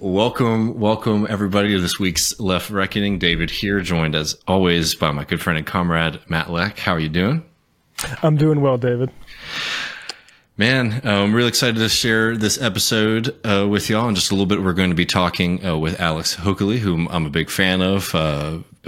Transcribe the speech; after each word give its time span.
Welcome, 0.00 0.78
welcome 0.78 1.26
everybody 1.28 1.74
to 1.74 1.80
this 1.80 1.98
week's 1.98 2.38
Left 2.38 2.70
Reckoning. 2.70 3.18
David 3.18 3.50
here, 3.50 3.80
joined 3.80 4.14
as 4.14 4.40
always 4.46 4.94
by 4.94 5.10
my 5.10 5.24
good 5.24 5.42
friend 5.42 5.58
and 5.58 5.66
comrade 5.66 6.20
Matt 6.28 6.52
Lech. 6.52 6.78
How 6.78 6.92
are 6.92 7.00
you 7.00 7.08
doing? 7.08 7.44
I'm 8.22 8.36
doing 8.36 8.60
well, 8.60 8.78
David. 8.78 9.10
Man, 10.56 11.00
uh, 11.04 11.10
I'm 11.10 11.34
really 11.34 11.48
excited 11.48 11.78
to 11.80 11.88
share 11.88 12.36
this 12.36 12.62
episode 12.62 13.34
uh, 13.44 13.66
with 13.68 13.90
y'all. 13.90 14.08
In 14.08 14.14
just 14.14 14.30
a 14.30 14.34
little 14.34 14.46
bit, 14.46 14.62
we're 14.62 14.72
going 14.72 14.90
to 14.90 14.94
be 14.94 15.04
talking 15.04 15.66
uh, 15.66 15.76
with 15.76 15.98
Alex 15.98 16.36
Hochuli, 16.36 16.78
whom 16.78 17.08
I'm 17.10 17.26
a 17.26 17.30
big 17.30 17.50
fan 17.50 17.82
of. 17.82 18.14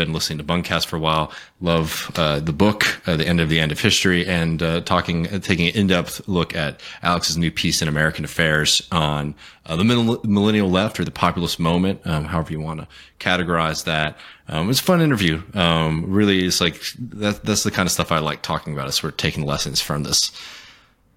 Uh, 0.00 0.04
been 0.04 0.12
listening 0.14 0.38
to 0.38 0.44
Bungacast 0.44 0.86
for 0.86 0.96
a 0.96 1.00
while. 1.00 1.32
Love 1.60 2.10
uh, 2.16 2.40
the 2.40 2.52
book, 2.52 3.00
uh, 3.06 3.16
The 3.16 3.26
End 3.26 3.40
of 3.40 3.48
the 3.48 3.60
End 3.60 3.70
of 3.70 3.80
History, 3.80 4.26
and 4.26 4.60
talking, 4.86 5.24
taking 5.40 5.68
an 5.68 5.74
in-depth 5.74 6.26
look 6.26 6.56
at 6.56 6.80
Alex's 7.02 7.36
new 7.36 7.50
piece 7.50 7.82
in 7.82 7.88
American 7.88 8.24
Affairs 8.24 8.86
on 8.90 9.34
the 9.68 9.84
millennial 10.24 10.70
left 10.70 10.98
or 10.98 11.04
the 11.04 11.10
populist 11.10 11.60
moment, 11.60 12.00
um, 12.06 12.24
however 12.24 12.52
you 12.52 12.60
want 12.60 12.80
to 12.80 12.88
categorize 13.18 13.84
that. 13.84 14.16
Um, 14.48 14.70
it's 14.70 14.80
a 14.80 14.82
fun 14.82 15.00
interview. 15.00 15.42
Um, 15.54 16.04
really, 16.08 16.44
it's 16.44 16.60
like 16.60 16.80
that, 16.98 17.44
that's 17.44 17.62
the 17.62 17.70
kind 17.70 17.86
of 17.86 17.92
stuff 17.92 18.10
I 18.10 18.18
like 18.18 18.42
talking 18.42 18.72
about. 18.72 18.88
Is 18.88 19.02
we're 19.02 19.10
taking 19.10 19.44
lessons 19.44 19.80
from 19.80 20.02
this 20.02 20.32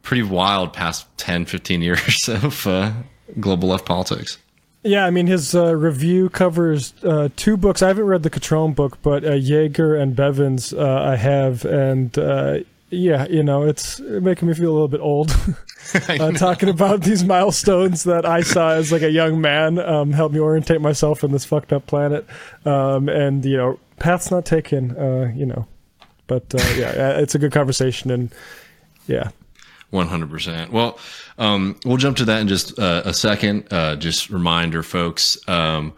pretty 0.01 0.23
wild 0.23 0.73
past 0.73 1.07
10, 1.17 1.45
15 1.45 1.81
years 1.81 2.19
of 2.27 2.67
uh, 2.67 2.91
global 3.39 3.69
left 3.69 3.85
politics. 3.85 4.37
Yeah, 4.83 5.05
I 5.05 5.11
mean, 5.11 5.27
his 5.27 5.55
uh, 5.55 5.75
review 5.75 6.29
covers 6.29 6.93
uh, 7.03 7.29
two 7.37 7.55
books. 7.55 7.81
I 7.81 7.87
haven't 7.87 8.05
read 8.05 8.23
the 8.23 8.29
Cutrone 8.29 8.75
book, 8.75 9.01
but 9.01 9.23
uh, 9.23 9.33
Jaeger 9.33 9.95
and 9.95 10.13
Bevins 10.13 10.73
uh, 10.73 11.01
I 11.01 11.15
have. 11.15 11.63
And 11.63 12.17
uh, 12.17 12.59
yeah, 12.89 13.25
you 13.27 13.43
know, 13.43 13.63
it's 13.63 14.01
making 14.01 14.49
me 14.49 14.53
feel 14.53 14.71
a 14.71 14.73
little 14.73 14.87
bit 14.87 15.01
old. 15.01 15.35
Uh, 16.09 16.31
talking 16.37 16.69
about 16.69 17.01
these 17.01 17.25
milestones 17.25 18.05
that 18.05 18.25
I 18.25 18.39
saw 18.41 18.69
as 18.69 18.89
like 18.93 19.01
a 19.01 19.11
young 19.11 19.41
man 19.41 19.77
um, 19.77 20.13
helped 20.13 20.33
me 20.33 20.39
orientate 20.39 20.79
myself 20.79 21.25
in 21.25 21.33
this 21.33 21.43
fucked 21.43 21.73
up 21.73 21.85
planet. 21.87 22.25
Um, 22.63 23.09
and, 23.09 23.43
you 23.43 23.57
know, 23.57 23.79
path's 23.99 24.31
not 24.31 24.45
taken, 24.45 24.91
you 25.35 25.45
know. 25.45 25.67
But 26.27 26.45
yeah, 26.77 27.19
it's 27.19 27.35
a 27.35 27.37
good 27.37 27.51
conversation. 27.51 28.11
And 28.11 28.31
yeah, 29.07 29.31
100%. 29.93 30.71
Well, 30.71 30.99
um, 31.37 31.79
we'll 31.85 31.97
jump 31.97 32.17
to 32.17 32.25
that 32.25 32.41
in 32.41 32.47
just 32.47 32.77
uh, 32.79 33.03
a 33.05 33.13
second. 33.13 33.71
Uh, 33.71 33.95
just 33.95 34.29
reminder, 34.29 34.83
folks, 34.83 35.37
um, 35.47 35.93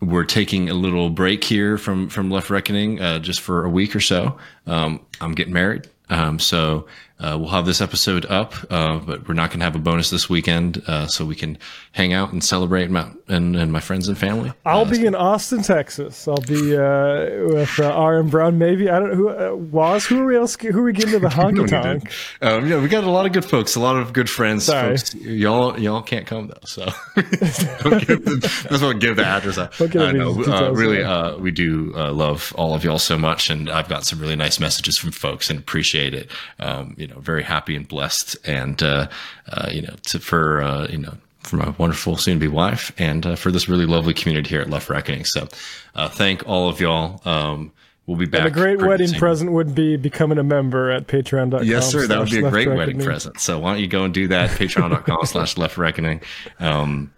we're 0.00 0.24
taking 0.24 0.70
a 0.70 0.74
little 0.74 1.10
break 1.10 1.44
here 1.44 1.76
from, 1.76 2.08
from 2.08 2.30
Left 2.30 2.50
Reckoning 2.50 3.00
uh, 3.00 3.18
just 3.18 3.40
for 3.40 3.64
a 3.64 3.70
week 3.70 3.94
or 3.94 4.00
so. 4.00 4.38
Um, 4.66 5.04
I'm 5.20 5.34
getting 5.34 5.52
married. 5.52 5.88
Um, 6.08 6.38
so 6.38 6.86
uh, 7.20 7.36
we'll 7.38 7.48
have 7.48 7.66
this 7.66 7.80
episode 7.80 8.24
up, 8.26 8.54
uh, 8.70 8.98
but 8.98 9.26
we're 9.26 9.34
not 9.34 9.50
going 9.50 9.58
to 9.58 9.64
have 9.64 9.74
a 9.74 9.80
bonus 9.80 10.10
this 10.10 10.30
weekend, 10.30 10.80
uh, 10.86 11.08
so 11.08 11.24
we 11.24 11.34
can 11.34 11.58
hang 11.90 12.12
out 12.12 12.32
and 12.32 12.44
celebrate 12.44 12.90
my, 12.90 13.10
and, 13.26 13.56
and 13.56 13.72
my 13.72 13.80
friends 13.80 14.06
and 14.06 14.16
family. 14.16 14.52
I'll 14.64 14.82
uh, 14.82 14.90
be 14.90 15.04
in 15.04 15.16
Austin, 15.16 15.62
Texas. 15.62 16.28
I'll 16.28 16.36
be 16.36 16.76
uh, 16.76 17.48
with 17.52 17.80
uh, 17.80 17.90
R.M. 17.90 18.28
Brown, 18.28 18.58
maybe. 18.58 18.88
I 18.88 19.00
don't 19.00 19.10
know 19.10 19.16
who 19.16 19.28
uh, 19.30 19.54
was 19.56 20.06
who 20.06 20.20
are 20.20 20.26
we 20.26 20.36
else? 20.36 20.56
Who 20.56 20.78
are 20.78 20.84
we 20.84 20.92
getting 20.92 21.12
to 21.12 21.18
the 21.18 21.28
honky 21.28 21.68
tonk? 21.68 22.12
Um, 22.40 22.68
yeah, 22.68 22.80
we 22.80 22.86
got 22.86 23.02
a 23.02 23.10
lot 23.10 23.26
of 23.26 23.32
good 23.32 23.44
folks, 23.44 23.74
a 23.74 23.80
lot 23.80 23.96
of 23.96 24.12
good 24.12 24.30
friends. 24.30 24.64
Sorry. 24.64 24.96
Folks, 24.96 25.14
y'all 25.16 25.76
y'all 25.76 26.02
can't 26.02 26.26
come 26.26 26.46
though, 26.46 26.60
so 26.66 26.84
don't 27.16 28.06
give 28.06 28.24
the, 28.24 28.66
that's 28.70 28.82
what 28.82 29.00
give 29.00 29.16
the 29.16 29.26
address. 29.26 29.58
Out. 29.58 29.80
Uh, 29.80 30.12
no, 30.12 30.70
really, 30.70 31.40
we 31.40 31.50
do 31.50 31.92
love 31.94 32.52
all 32.56 32.74
of 32.74 32.84
y'all 32.84 33.00
so 33.00 33.18
much, 33.18 33.50
and 33.50 33.68
I've 33.68 33.88
got 33.88 34.04
some 34.04 34.20
really 34.20 34.36
nice 34.36 34.60
messages 34.60 34.96
from 34.96 35.10
folks 35.10 35.50
and 35.50 35.58
appreciate 35.58 36.14
it. 36.14 36.30
Um, 36.60 36.94
you 36.96 37.07
know, 37.08 37.20
very 37.20 37.42
happy 37.42 37.74
and 37.74 37.86
blessed, 37.86 38.36
and 38.44 38.82
uh, 38.82 39.08
uh, 39.50 39.68
you 39.70 39.82
know, 39.82 39.94
to, 40.06 40.18
for 40.18 40.62
uh, 40.62 40.86
you 40.88 40.98
know, 40.98 41.14
for 41.40 41.56
my 41.56 41.70
wonderful 41.78 42.16
soon-to-be 42.16 42.48
wife, 42.48 42.92
and 42.98 43.26
uh, 43.26 43.36
for 43.36 43.50
this 43.50 43.68
really 43.68 43.86
lovely 43.86 44.14
community 44.14 44.50
here 44.50 44.60
at 44.60 44.70
Left 44.70 44.88
Reckoning. 44.88 45.24
So, 45.24 45.48
uh, 45.94 46.08
thank 46.08 46.46
all 46.48 46.68
of 46.68 46.80
y'all. 46.80 47.20
Um, 47.24 47.72
We'll 48.08 48.16
be 48.16 48.24
back. 48.24 48.40
And 48.40 48.48
a 48.48 48.50
great 48.50 48.80
wedding 48.80 49.12
present 49.12 49.52
would 49.52 49.74
be 49.74 49.98
becoming 49.98 50.38
a 50.38 50.42
member 50.42 50.90
at 50.90 51.06
patreon.com. 51.08 51.66
Yes, 51.66 51.90
sir. 51.90 52.06
That 52.06 52.18
would 52.18 52.30
be 52.30 52.38
a 52.38 52.48
great 52.48 52.66
wedding 52.66 52.98
present. 52.98 53.38
So 53.38 53.58
why 53.58 53.72
don't 53.74 53.82
you 53.82 53.86
go 53.86 54.04
and 54.04 54.14
do 54.14 54.28
that? 54.28 54.48
Patreon.com 54.48 55.26
slash 55.26 55.58
left 55.58 55.76
reckoning. 55.76 56.22
Um, 56.58 57.12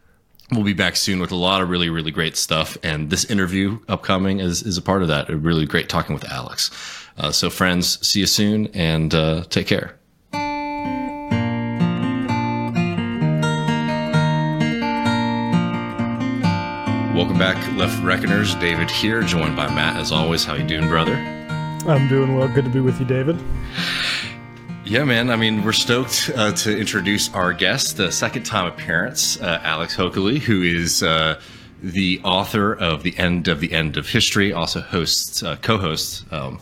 we'll 0.52 0.64
be 0.64 0.72
back 0.72 0.96
soon 0.96 1.20
with 1.20 1.32
a 1.32 1.36
lot 1.36 1.62
of 1.62 1.70
really, 1.70 1.88
really 1.90 2.10
great 2.10 2.36
stuff. 2.36 2.76
And 2.82 3.10
this 3.10 3.24
interview 3.24 3.78
upcoming 3.88 4.40
is, 4.40 4.62
is 4.62 4.76
a 4.76 4.82
part 4.82 5.02
of 5.02 5.08
that. 5.08 5.30
A 5.30 5.36
really 5.36 5.66
great 5.66 5.88
talking 5.88 6.14
with 6.14 6.24
Alex. 6.30 6.70
Uh, 7.16 7.30
so, 7.30 7.50
friends, 7.50 8.04
see 8.06 8.20
you 8.20 8.26
soon 8.26 8.66
and 8.68 9.14
uh, 9.14 9.44
take 9.44 9.66
care. 9.66 9.96
Welcome 17.14 17.38
back, 17.38 17.76
Left 17.76 18.02
Reckoners. 18.02 18.54
David 18.56 18.90
here, 18.90 19.22
joined 19.22 19.54
by 19.54 19.68
Matt 19.74 19.96
as 19.96 20.10
always. 20.10 20.44
How 20.44 20.54
you 20.54 20.66
doing, 20.66 20.88
brother? 20.88 21.14
I'm 21.86 22.08
doing 22.08 22.34
well. 22.34 22.48
Good 22.48 22.64
to 22.64 22.70
be 22.70 22.80
with 22.80 22.98
you, 22.98 23.06
David. 23.06 23.38
Yeah, 24.90 25.04
man. 25.04 25.30
I 25.30 25.36
mean, 25.36 25.62
we're 25.62 25.70
stoked 25.70 26.32
uh, 26.34 26.50
to 26.50 26.76
introduce 26.76 27.32
our 27.32 27.52
guest, 27.52 27.96
the 27.96 28.10
second 28.10 28.42
time 28.42 28.66
appearance, 28.66 29.40
uh, 29.40 29.60
Alex 29.62 29.94
Hochuli, 29.94 30.40
who 30.40 30.62
is 30.62 31.00
uh, 31.00 31.40
the 31.80 32.20
author 32.24 32.74
of 32.74 33.04
The 33.04 33.16
End 33.16 33.46
of 33.46 33.60
the 33.60 33.72
End 33.72 33.96
of 33.96 34.08
History, 34.08 34.52
also 34.52 34.80
hosts, 34.80 35.44
uh, 35.44 35.54
co-hosts 35.62 36.24
um, 36.32 36.60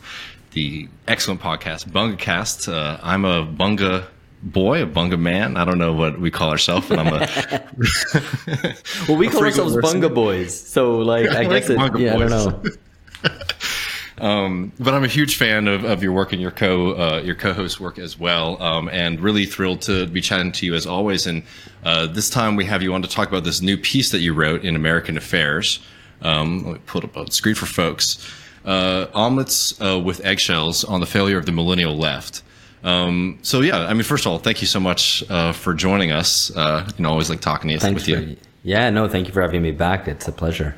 the 0.51 0.91
excellent 1.07 1.41
podcast 1.41 1.89
Bungacast. 1.89 2.71
Uh, 2.71 3.01
I'm 3.03 3.25
a 3.25 3.47
Bunga 3.47 4.05
boy, 4.43 4.83
a 4.83 4.87
Bunga 4.87 5.19
man. 5.19 5.57
I 5.57 5.65
don't 5.65 5.79
know 5.79 5.95
what 5.95 6.21
we 6.21 6.31
call 6.31 6.51
ourselves, 6.51 6.87
but 6.87 6.99
I'm 6.99 7.07
a. 7.07 8.75
well, 9.09 9.17
we 9.17 9.29
call 9.29 9.43
ourselves 9.43 9.75
person. 9.75 10.03
Bunga 10.03 10.15
boys. 10.15 10.55
So, 10.55 10.99
like, 10.99 11.31
I 11.31 11.45
guess 11.45 11.71
it, 11.71 11.79
yeah, 11.79 12.13
boys. 12.13 12.31
I 12.31 12.51
don't 12.51 12.63
know. 12.63 12.71
Um, 14.21 14.73
but 14.79 14.95
I'm 14.95 15.05
a 15.05 15.09
huge 15.09 15.37
fan 15.37 15.69
of, 15.69 15.85
of 15.85 16.03
your 16.03 16.13
work 16.13 16.33
and 16.33 16.41
your 16.41 16.51
co 16.51 16.93
uh, 16.93 17.23
your 17.25 17.35
co-host 17.35 17.81
work 17.81 17.99
as 17.99 18.19
well, 18.19 18.61
um, 18.63 18.89
and 18.89 19.21
really 19.21 19.47
thrilled 19.47 19.83
to 19.83 20.07
be 20.07 20.21
chatting 20.21 20.53
to 20.53 20.67
you 20.67 20.75
as 20.75 20.87
always. 20.87 21.27
And 21.27 21.43
uh, 21.85 22.07
this 22.07 22.31
time 22.31 22.57
we 22.57 22.65
have 22.65 22.83
you 22.83 22.95
on 22.95 23.03
to 23.03 23.09
talk 23.09 23.29
about 23.29 23.45
this 23.45 23.61
new 23.61 23.77
piece 23.77 24.11
that 24.11 24.21
you 24.21 24.35
wrote 24.35 24.65
in 24.65 24.77
American 24.77 25.17
Affairs. 25.17 25.81
Um, 26.23 26.65
let 26.65 26.73
me 26.75 26.81
put 26.87 27.05
up 27.05 27.17
on 27.17 27.27
the 27.27 27.33
screen 27.33 27.55
for 27.55 27.67
folks 27.67 28.29
uh, 28.65 29.07
omelets 29.15 29.81
uh, 29.81 29.99
with 29.99 30.25
eggshells 30.25 30.85
on 30.85 31.01
the 31.01 31.07
failure 31.07 31.39
of 31.39 31.47
the 31.47 31.53
millennial 31.53 31.97
left. 31.97 32.43
Um, 32.85 33.39
so 33.43 33.61
yeah, 33.61 33.87
I 33.87 33.95
mean, 33.95 34.05
first 34.05 34.27
of 34.27 34.33
all, 34.33 34.39
thank 34.39 34.61
you 34.61 34.67
so 34.67 34.79
much 34.79 35.25
uh, 35.31 35.53
for 35.53 35.75
joining 35.75 36.13
us. 36.13 36.55
Uh, 36.55 36.89
you 36.97 37.03
know, 37.03 37.11
always 37.11 37.31
like 37.31 37.41
talking 37.41 37.69
to 37.77 37.89
you, 37.89 37.95
with 37.95 38.09
you. 38.09 38.37
Yeah, 38.63 38.91
no, 38.91 39.09
thank 39.09 39.27
you 39.27 39.33
for 39.33 39.43
having 39.43 39.63
me 39.63 39.73
back. 39.73 40.07
It's 40.07 40.29
a 40.29 40.33
pleasure. 40.33 40.77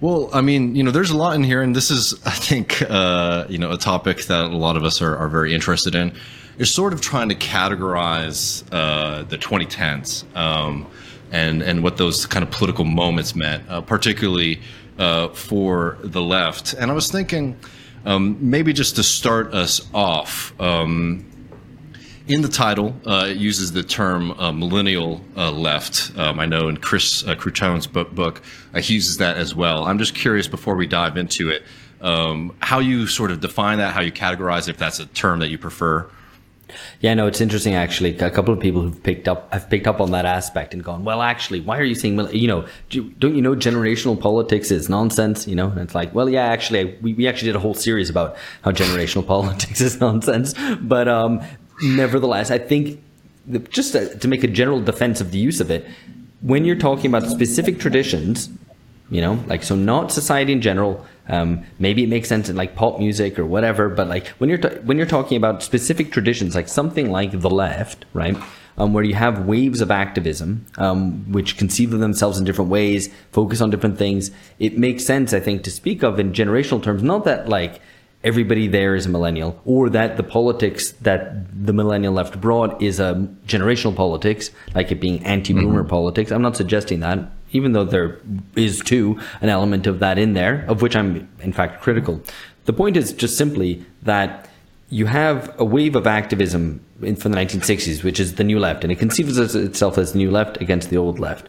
Well, 0.00 0.28
I 0.32 0.42
mean, 0.42 0.76
you 0.76 0.82
know, 0.82 0.90
there's 0.90 1.10
a 1.10 1.16
lot 1.16 1.36
in 1.36 1.44
here, 1.44 1.62
and 1.62 1.74
this 1.74 1.90
is, 1.90 2.14
I 2.26 2.30
think, 2.30 2.82
uh, 2.82 3.46
you 3.48 3.58
know, 3.58 3.72
a 3.72 3.78
topic 3.78 4.24
that 4.24 4.44
a 4.44 4.56
lot 4.56 4.76
of 4.76 4.84
us 4.84 5.00
are, 5.00 5.16
are 5.16 5.28
very 5.28 5.54
interested 5.54 5.94
in. 5.94 6.12
Is 6.58 6.72
sort 6.72 6.92
of 6.92 7.00
trying 7.00 7.28
to 7.28 7.34
categorize 7.34 8.64
uh, 8.72 9.22
the 9.24 9.36
2010s 9.36 10.24
um, 10.34 10.86
and 11.30 11.60
and 11.60 11.82
what 11.82 11.98
those 11.98 12.24
kind 12.24 12.42
of 12.42 12.50
political 12.50 12.84
moments 12.84 13.34
meant, 13.34 13.68
uh, 13.68 13.82
particularly 13.82 14.60
uh, 14.98 15.28
for 15.28 15.98
the 16.02 16.22
left. 16.22 16.72
And 16.72 16.90
I 16.90 16.94
was 16.94 17.10
thinking, 17.10 17.58
um, 18.06 18.38
maybe 18.40 18.72
just 18.72 18.96
to 18.96 19.02
start 19.02 19.52
us 19.52 19.86
off, 19.92 20.58
um, 20.58 21.26
in 22.28 22.42
the 22.42 22.48
title, 22.48 22.94
uh, 23.06 23.26
it 23.28 23.36
uses 23.36 23.72
the 23.72 23.82
term 23.82 24.32
uh, 24.32 24.50
millennial 24.50 25.20
uh, 25.36 25.50
left. 25.50 26.12
Um, 26.18 26.40
I 26.40 26.46
know 26.46 26.68
in 26.68 26.76
Chris 26.76 27.26
uh, 27.26 27.34
book, 27.92 28.14
book 28.14 28.42
uh, 28.74 28.80
he 28.80 28.94
uses 28.94 29.18
that 29.18 29.36
as 29.36 29.54
well. 29.54 29.84
I'm 29.84 29.98
just 29.98 30.14
curious 30.14 30.48
before 30.48 30.74
we 30.74 30.86
dive 30.86 31.16
into 31.16 31.50
it, 31.50 31.62
um, 32.00 32.54
how 32.60 32.80
you 32.80 33.06
sort 33.06 33.30
of 33.30 33.40
define 33.40 33.78
that, 33.78 33.94
how 33.94 34.00
you 34.00 34.12
categorize 34.12 34.62
it, 34.62 34.70
if 34.70 34.78
that's 34.78 34.98
a 34.98 35.06
term 35.06 35.38
that 35.38 35.48
you 35.48 35.58
prefer. 35.58 36.08
Yeah, 37.00 37.14
no, 37.14 37.28
it's 37.28 37.40
interesting 37.40 37.74
actually. 37.74 38.18
A 38.18 38.30
couple 38.30 38.52
of 38.52 38.58
people 38.58 38.82
who've 38.82 39.02
picked 39.02 39.28
up 39.28 39.52
have 39.52 39.70
picked 39.70 39.86
up 39.86 40.00
on 40.00 40.10
that 40.10 40.26
aspect 40.26 40.74
and 40.74 40.82
gone, 40.82 41.04
well, 41.04 41.22
actually, 41.22 41.60
why 41.60 41.78
are 41.78 41.84
you 41.84 41.94
saying, 41.94 42.18
you 42.34 42.48
know, 42.48 42.66
don't 42.90 43.36
you 43.36 43.40
know 43.40 43.54
generational 43.54 44.18
politics 44.18 44.72
is 44.72 44.88
nonsense? 44.88 45.46
You 45.46 45.54
know, 45.54 45.70
and 45.70 45.80
it's 45.80 45.94
like, 45.94 46.12
well, 46.12 46.28
yeah, 46.28 46.46
actually, 46.46 46.98
we, 47.00 47.14
we 47.14 47.28
actually 47.28 47.50
did 47.50 47.56
a 47.56 47.60
whole 47.60 47.74
series 47.74 48.10
about 48.10 48.36
how 48.62 48.72
generational 48.72 49.24
politics 49.34 49.80
is 49.80 50.00
nonsense. 50.00 50.54
But 50.80 51.06
um, 51.06 51.40
nevertheless, 51.82 52.50
I 52.50 52.58
think 52.58 53.02
the, 53.46 53.58
just 53.58 53.92
to, 53.92 54.18
to 54.18 54.28
make 54.28 54.44
a 54.44 54.48
general 54.48 54.80
defense 54.80 55.20
of 55.20 55.30
the 55.30 55.38
use 55.38 55.60
of 55.60 55.70
it, 55.70 55.86
when 56.40 56.64
you're 56.64 56.76
talking 56.76 57.06
about 57.06 57.28
specific 57.28 57.78
traditions, 57.78 58.48
you 59.10 59.20
know, 59.20 59.42
like 59.46 59.62
so, 59.62 59.74
not 59.74 60.12
society 60.12 60.52
in 60.52 60.60
general 60.60 61.06
um, 61.28 61.64
maybe 61.78 62.04
it 62.04 62.08
makes 62.08 62.28
sense 62.28 62.48
in 62.48 62.56
like 62.56 62.74
pop 62.74 62.98
music 62.98 63.38
or 63.38 63.46
whatever, 63.46 63.88
but 63.88 64.08
like 64.08 64.28
when 64.38 64.48
you're 64.48 64.58
ta- 64.58 64.80
when 64.84 64.96
you're 64.96 65.06
talking 65.06 65.36
about 65.36 65.62
specific 65.62 66.12
traditions, 66.12 66.54
like 66.54 66.68
something 66.68 67.10
like 67.10 67.40
the 67.40 67.50
left, 67.50 68.04
right? 68.12 68.36
Um, 68.78 68.92
where 68.92 69.04
you 69.04 69.14
have 69.14 69.46
waves 69.46 69.80
of 69.80 69.90
activism, 69.90 70.66
um, 70.76 71.32
which 71.32 71.56
conceive 71.56 71.94
of 71.94 72.00
themselves 72.00 72.38
in 72.38 72.44
different 72.44 72.70
ways, 72.70 73.08
focus 73.32 73.62
on 73.62 73.70
different 73.70 73.96
things. 73.96 74.30
It 74.58 74.76
makes 74.76 75.04
sense, 75.04 75.32
I 75.32 75.40
think, 75.40 75.62
to 75.64 75.70
speak 75.70 76.02
of 76.02 76.20
in 76.20 76.32
generational 76.32 76.82
terms. 76.82 77.02
Not 77.02 77.24
that 77.24 77.48
like 77.48 77.80
everybody 78.24 78.66
there 78.66 78.94
is 78.94 79.06
a 79.06 79.08
millennial, 79.08 79.60
or 79.64 79.88
that 79.90 80.16
the 80.16 80.22
politics 80.22 80.92
that 81.02 81.66
the 81.66 81.72
millennial 81.72 82.12
left 82.12 82.40
brought 82.40 82.80
is 82.82 82.98
a 82.98 83.14
generational 83.46 83.94
politics, 83.94 84.50
like 84.74 84.90
it 84.90 85.00
being 85.00 85.24
anti-boomer 85.24 85.80
mm-hmm. 85.80 85.88
politics. 85.88 86.30
I'm 86.30 86.42
not 86.42 86.56
suggesting 86.56 87.00
that, 87.00 87.18
even 87.52 87.72
though 87.72 87.84
there 87.84 88.18
is 88.56 88.80
too 88.80 89.20
an 89.40 89.48
element 89.48 89.86
of 89.86 90.00
that 90.00 90.18
in 90.18 90.34
there, 90.34 90.64
of 90.68 90.82
which 90.82 90.96
I'm 90.96 91.28
in 91.40 91.52
fact 91.52 91.82
critical. 91.82 92.20
The 92.64 92.72
point 92.72 92.96
is 92.96 93.12
just 93.12 93.38
simply 93.38 93.84
that 94.02 94.48
you 94.88 95.06
have 95.06 95.54
a 95.58 95.64
wave 95.64 95.96
of 95.96 96.06
activism 96.06 96.84
in, 97.02 97.16
from 97.16 97.32
the 97.32 97.38
1960s, 97.38 98.02
which 98.02 98.20
is 98.20 98.34
the 98.34 98.44
new 98.44 98.58
left, 98.58 98.84
and 98.84 98.92
it 98.92 98.98
conceives 98.98 99.38
itself 99.38 99.98
as 99.98 100.12
the 100.12 100.18
new 100.18 100.30
left 100.30 100.60
against 100.60 100.90
the 100.90 100.96
old 100.96 101.18
left. 101.18 101.48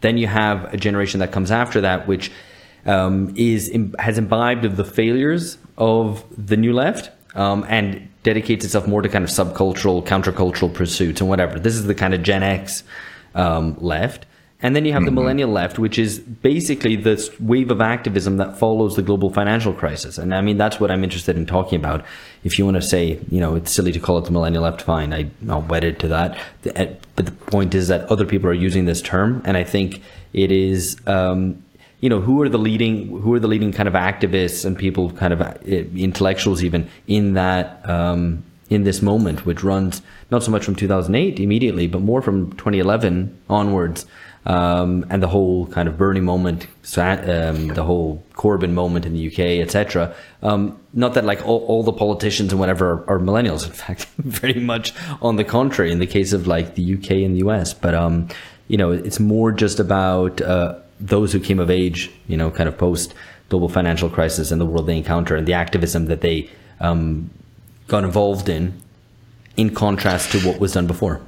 Then 0.00 0.16
you 0.18 0.26
have 0.26 0.72
a 0.72 0.76
generation 0.76 1.20
that 1.20 1.32
comes 1.32 1.50
after 1.50 1.80
that, 1.82 2.06
which 2.06 2.30
um, 2.86 3.34
is 3.36 3.70
has 3.98 4.16
imbibed 4.16 4.64
of 4.64 4.76
the 4.76 4.84
failures 4.84 5.58
of 5.78 6.24
the 6.36 6.56
new 6.56 6.72
left 6.72 7.10
um, 7.34 7.64
and 7.68 8.08
dedicates 8.22 8.64
itself 8.64 8.86
more 8.86 9.02
to 9.02 9.08
kind 9.08 9.24
of 9.24 9.30
subcultural, 9.30 10.04
countercultural 10.06 10.72
pursuits 10.72 11.20
and 11.20 11.28
whatever. 11.28 11.58
This 11.58 11.74
is 11.74 11.86
the 11.86 11.94
kind 11.94 12.14
of 12.14 12.22
Gen 12.22 12.42
X 12.42 12.82
um, 13.34 13.76
left. 13.78 14.26
And 14.62 14.76
then 14.76 14.84
you 14.84 14.92
have 14.92 15.00
mm-hmm. 15.00 15.14
the 15.14 15.20
millennial 15.22 15.50
left, 15.50 15.78
which 15.78 15.98
is 15.98 16.18
basically 16.18 16.94
this 16.94 17.30
wave 17.40 17.70
of 17.70 17.80
activism 17.80 18.36
that 18.36 18.58
follows 18.58 18.94
the 18.94 19.00
global 19.00 19.32
financial 19.32 19.72
crisis. 19.72 20.18
And 20.18 20.34
I 20.34 20.42
mean, 20.42 20.58
that's 20.58 20.78
what 20.78 20.90
I'm 20.90 21.02
interested 21.02 21.36
in 21.36 21.46
talking 21.46 21.80
about. 21.80 22.04
If 22.44 22.58
you 22.58 22.66
want 22.66 22.76
to 22.76 22.82
say, 22.82 23.18
you 23.30 23.40
know, 23.40 23.54
it's 23.54 23.70
silly 23.70 23.92
to 23.92 24.00
call 24.00 24.18
it 24.18 24.26
the 24.26 24.32
millennial 24.32 24.64
left, 24.64 24.82
fine. 24.82 25.14
I, 25.14 25.30
I'm 25.48 25.66
wedded 25.68 25.98
to 26.00 26.08
that. 26.08 26.38
But 26.62 27.24
the 27.24 27.32
point 27.32 27.74
is 27.74 27.88
that 27.88 28.02
other 28.10 28.26
people 28.26 28.50
are 28.50 28.54
using 28.54 28.84
this 28.84 29.00
term. 29.00 29.40
And 29.46 29.56
I 29.56 29.64
think 29.64 30.02
it 30.34 30.52
is, 30.52 30.98
um, 31.06 31.62
you 32.00 32.08
know 32.08 32.20
who 32.20 32.40
are 32.42 32.48
the 32.48 32.58
leading 32.58 33.08
who 33.20 33.34
are 33.34 33.40
the 33.40 33.48
leading 33.48 33.72
kind 33.72 33.88
of 33.88 33.94
activists 33.94 34.64
and 34.64 34.78
people 34.78 35.10
kind 35.12 35.32
of 35.32 35.40
uh, 35.40 35.54
intellectuals 35.64 36.64
even 36.64 36.88
in 37.06 37.34
that 37.34 37.88
um, 37.88 38.42
in 38.68 38.84
this 38.84 39.02
moment 39.02 39.44
which 39.44 39.62
runs 39.62 40.02
not 40.30 40.42
so 40.42 40.50
much 40.50 40.64
from 40.64 40.74
2008 40.74 41.40
immediately 41.40 41.86
but 41.86 42.00
more 42.00 42.22
from 42.22 42.50
2011 42.52 43.38
onwards 43.48 44.06
um, 44.46 45.04
and 45.10 45.22
the 45.22 45.28
whole 45.28 45.66
kind 45.66 45.88
of 45.88 45.98
Bernie 45.98 46.20
moment, 46.20 46.66
um, 46.96 47.68
the 47.68 47.84
whole 47.84 48.24
Corbyn 48.34 48.72
moment 48.72 49.04
in 49.04 49.12
the 49.12 49.28
UK, 49.28 49.62
etc. 49.62 50.14
Um, 50.42 50.80
not 50.94 51.14
that 51.14 51.24
like 51.24 51.46
all, 51.46 51.64
all, 51.66 51.82
the 51.82 51.92
politicians 51.92 52.52
and 52.52 52.58
whatever 52.58 53.04
are, 53.06 53.10
are, 53.10 53.18
millennials. 53.18 53.66
In 53.66 53.72
fact, 53.72 54.06
very 54.18 54.58
much 54.60 54.94
on 55.20 55.36
the 55.36 55.44
contrary 55.44 55.92
in 55.92 55.98
the 55.98 56.06
case 56.06 56.32
of 56.32 56.46
like 56.46 56.74
the 56.74 56.94
UK 56.94 57.10
and 57.10 57.34
the 57.34 57.46
US. 57.48 57.74
But 57.74 57.94
um, 57.94 58.28
you 58.68 58.78
know, 58.78 58.92
it's 58.92 59.20
more 59.20 59.52
just 59.52 59.78
about 59.78 60.40
uh, 60.40 60.78
those 61.00 61.32
who 61.32 61.40
came 61.40 61.58
of 61.58 61.70
age, 61.70 62.10
you 62.28 62.36
know, 62.36 62.50
kind 62.50 62.68
of 62.68 62.76
post 62.78 63.14
global 63.48 63.68
financial 63.68 64.08
crisis 64.08 64.50
and 64.50 64.60
the 64.60 64.66
world 64.66 64.86
they 64.86 64.96
encounter 64.96 65.34
and 65.36 65.46
the 65.46 65.54
activism 65.54 66.06
that 66.06 66.20
they 66.20 66.48
um, 66.78 67.30
got 67.88 68.04
involved 68.04 68.48
in, 68.48 68.80
in 69.56 69.74
contrast 69.74 70.32
to 70.32 70.40
what 70.40 70.60
was 70.60 70.72
done 70.72 70.86
before. 70.86 71.20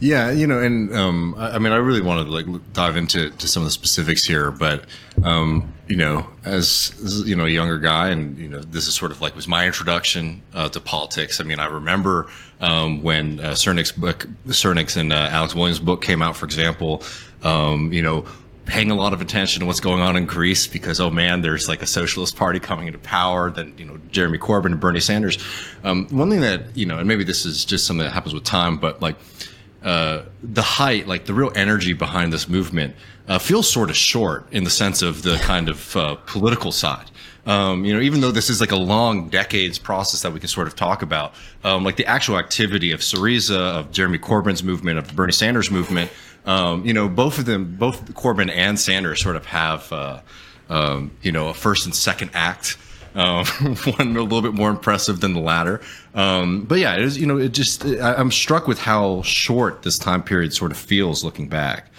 Yeah, 0.00 0.32
you 0.32 0.48
know, 0.48 0.58
and 0.58 0.92
um, 0.96 1.36
I, 1.38 1.60
mean, 1.60 1.72
I 1.72 1.76
really 1.76 2.00
wanted 2.00 2.24
to 2.24 2.30
like 2.30 2.72
dive 2.72 2.96
into 2.96 3.30
to 3.30 3.46
some 3.46 3.62
of 3.62 3.66
the 3.68 3.70
specifics 3.70 4.24
here, 4.24 4.50
but 4.50 4.84
um, 5.22 5.72
you 5.86 5.94
know, 5.94 6.26
as, 6.44 6.92
you 7.24 7.36
know, 7.36 7.44
a 7.44 7.48
younger 7.48 7.78
guy, 7.78 8.08
and 8.08 8.36
you 8.36 8.48
know, 8.48 8.58
this 8.58 8.88
is 8.88 8.94
sort 8.94 9.12
of 9.12 9.20
like 9.20 9.36
was 9.36 9.46
my 9.46 9.64
introduction 9.64 10.42
uh, 10.54 10.68
to 10.70 10.80
politics. 10.80 11.40
I 11.40 11.44
mean, 11.44 11.60
I 11.60 11.66
remember 11.66 12.28
um, 12.60 13.04
when 13.04 13.38
uh, 13.38 13.50
Srnicek's 13.50 13.92
book, 13.92 14.26
Srnicek's 14.48 14.96
and 14.96 15.12
uh, 15.12 15.28
Alex 15.30 15.54
Williams' 15.54 15.78
book 15.78 16.02
came 16.02 16.20
out, 16.20 16.36
for 16.36 16.46
example. 16.46 17.04
Um, 17.44 17.92
you 17.92 18.02
know, 18.02 18.24
paying 18.64 18.90
a 18.90 18.94
lot 18.94 19.12
of 19.12 19.20
attention 19.20 19.60
to 19.60 19.66
what's 19.66 19.80
going 19.80 20.00
on 20.00 20.16
in 20.16 20.26
Greece 20.26 20.66
because 20.66 21.00
oh 21.00 21.10
man, 21.10 21.42
there's 21.42 21.68
like 21.68 21.82
a 21.82 21.86
socialist 21.86 22.36
party 22.36 22.60
coming 22.60 22.86
into 22.86 22.98
power. 22.98 23.50
Then 23.50 23.74
you 23.76 23.84
know 23.84 23.98
Jeremy 24.10 24.38
Corbyn 24.38 24.66
and 24.66 24.80
Bernie 24.80 25.00
Sanders. 25.00 25.38
Um, 25.84 26.06
one 26.08 26.30
thing 26.30 26.40
that 26.40 26.76
you 26.76 26.86
know, 26.86 26.98
and 26.98 27.08
maybe 27.08 27.24
this 27.24 27.44
is 27.44 27.64
just 27.64 27.86
something 27.86 28.04
that 28.04 28.12
happens 28.12 28.34
with 28.34 28.44
time, 28.44 28.78
but 28.78 29.00
like 29.00 29.16
uh, 29.82 30.22
the 30.42 30.62
height, 30.62 31.06
like 31.08 31.26
the 31.26 31.34
real 31.34 31.50
energy 31.54 31.92
behind 31.92 32.32
this 32.32 32.48
movement, 32.48 32.94
uh, 33.28 33.38
feels 33.38 33.70
sort 33.70 33.90
of 33.90 33.96
short 33.96 34.46
in 34.52 34.64
the 34.64 34.70
sense 34.70 35.02
of 35.02 35.22
the 35.22 35.36
kind 35.38 35.68
of 35.68 35.96
uh, 35.96 36.14
political 36.26 36.72
side. 36.72 37.10
Um, 37.44 37.84
you 37.84 37.92
know, 37.92 38.00
even 38.00 38.20
though 38.20 38.30
this 38.30 38.48
is 38.48 38.60
like 38.60 38.70
a 38.70 38.76
long 38.76 39.28
decades 39.28 39.78
process 39.78 40.22
that 40.22 40.32
we 40.32 40.38
can 40.38 40.48
sort 40.48 40.68
of 40.68 40.76
talk 40.76 41.02
about, 41.02 41.34
um, 41.64 41.82
like 41.82 41.96
the 41.96 42.06
actual 42.06 42.38
activity 42.38 42.92
of 42.92 43.00
Syriza, 43.00 43.58
of 43.58 43.90
Jeremy 43.90 44.18
Corbyn's 44.18 44.62
movement, 44.62 44.98
of 44.98 45.16
Bernie 45.16 45.32
Sanders' 45.32 45.70
movement, 45.70 46.10
um, 46.44 46.84
you 46.84 46.92
know, 46.92 47.08
both 47.08 47.38
of 47.38 47.44
them, 47.44 47.76
both 47.76 48.14
Corbyn 48.14 48.50
and 48.50 48.78
Sanders 48.78 49.22
sort 49.22 49.36
of 49.36 49.46
have, 49.46 49.92
uh, 49.92 50.20
um, 50.68 51.12
you 51.22 51.32
know, 51.32 51.48
a 51.48 51.54
first 51.54 51.84
and 51.84 51.94
second 51.94 52.30
act. 52.34 52.76
Um, 53.14 53.44
one 53.98 54.16
a 54.16 54.22
little 54.22 54.40
bit 54.40 54.54
more 54.54 54.70
impressive 54.70 55.20
than 55.20 55.34
the 55.34 55.40
latter. 55.40 55.82
Um, 56.14 56.64
but 56.64 56.78
yeah, 56.78 56.94
it 56.94 57.02
is, 57.02 57.18
you 57.18 57.26
know, 57.26 57.36
it 57.36 57.52
just, 57.52 57.84
I'm 57.84 58.30
struck 58.30 58.66
with 58.66 58.78
how 58.78 59.20
short 59.22 59.82
this 59.82 59.98
time 59.98 60.22
period 60.22 60.54
sort 60.54 60.70
of 60.70 60.78
feels 60.78 61.22
looking 61.22 61.48
back. 61.48 61.90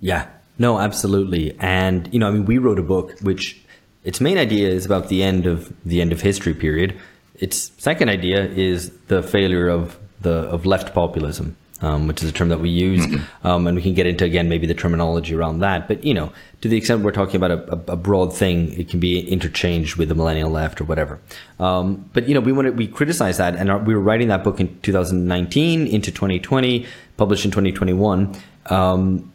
Yeah, 0.00 0.26
no, 0.58 0.78
absolutely. 0.78 1.54
And, 1.60 2.08
you 2.12 2.18
know, 2.18 2.28
I 2.28 2.30
mean, 2.30 2.46
we 2.46 2.56
wrote 2.56 2.78
a 2.78 2.82
book 2.82 3.18
which 3.20 3.62
its 4.04 4.20
main 4.20 4.38
idea 4.38 4.68
is 4.68 4.86
about 4.86 5.08
the 5.08 5.22
end 5.22 5.46
of 5.46 5.72
the 5.84 6.00
end 6.00 6.12
of 6.12 6.22
history 6.22 6.54
period. 6.54 6.98
Its 7.34 7.72
second 7.76 8.08
idea 8.08 8.46
is 8.46 8.90
the 9.08 9.22
failure 9.22 9.68
of 9.68 9.98
the 10.20 10.48
of 10.48 10.64
left 10.64 10.94
populism 10.94 11.56
um, 11.80 12.06
which 12.06 12.22
is 12.22 12.28
a 12.28 12.32
term 12.32 12.48
that 12.48 12.60
we 12.60 12.70
use, 12.70 13.06
mm-hmm. 13.06 13.46
um, 13.46 13.66
and 13.66 13.76
we 13.76 13.82
can 13.82 13.94
get 13.94 14.06
into 14.06 14.24
again 14.24 14.48
maybe 14.48 14.66
the 14.66 14.74
terminology 14.74 15.34
around 15.34 15.58
that. 15.60 15.88
But 15.88 16.04
you 16.04 16.14
know, 16.14 16.32
to 16.60 16.68
the 16.68 16.76
extent 16.76 17.02
we're 17.02 17.12
talking 17.12 17.36
about 17.36 17.50
a, 17.50 17.92
a 17.92 17.96
broad 17.96 18.34
thing, 18.34 18.72
it 18.78 18.88
can 18.88 19.00
be 19.00 19.20
interchanged 19.20 19.96
with 19.96 20.08
the 20.08 20.14
millennial 20.14 20.50
left 20.50 20.80
or 20.80 20.84
whatever. 20.84 21.20
Um, 21.58 22.08
but 22.12 22.28
you 22.28 22.34
know, 22.34 22.40
we 22.40 22.52
wanted 22.52 22.78
we 22.78 22.86
criticize 22.86 23.38
that, 23.38 23.56
and 23.56 23.70
our, 23.70 23.78
we 23.78 23.94
were 23.94 24.00
writing 24.00 24.28
that 24.28 24.44
book 24.44 24.60
in 24.60 24.80
2019 24.80 25.86
into 25.86 26.10
2020, 26.10 26.86
published 27.16 27.44
in 27.44 27.50
2021 27.50 28.34
um, 28.66 29.30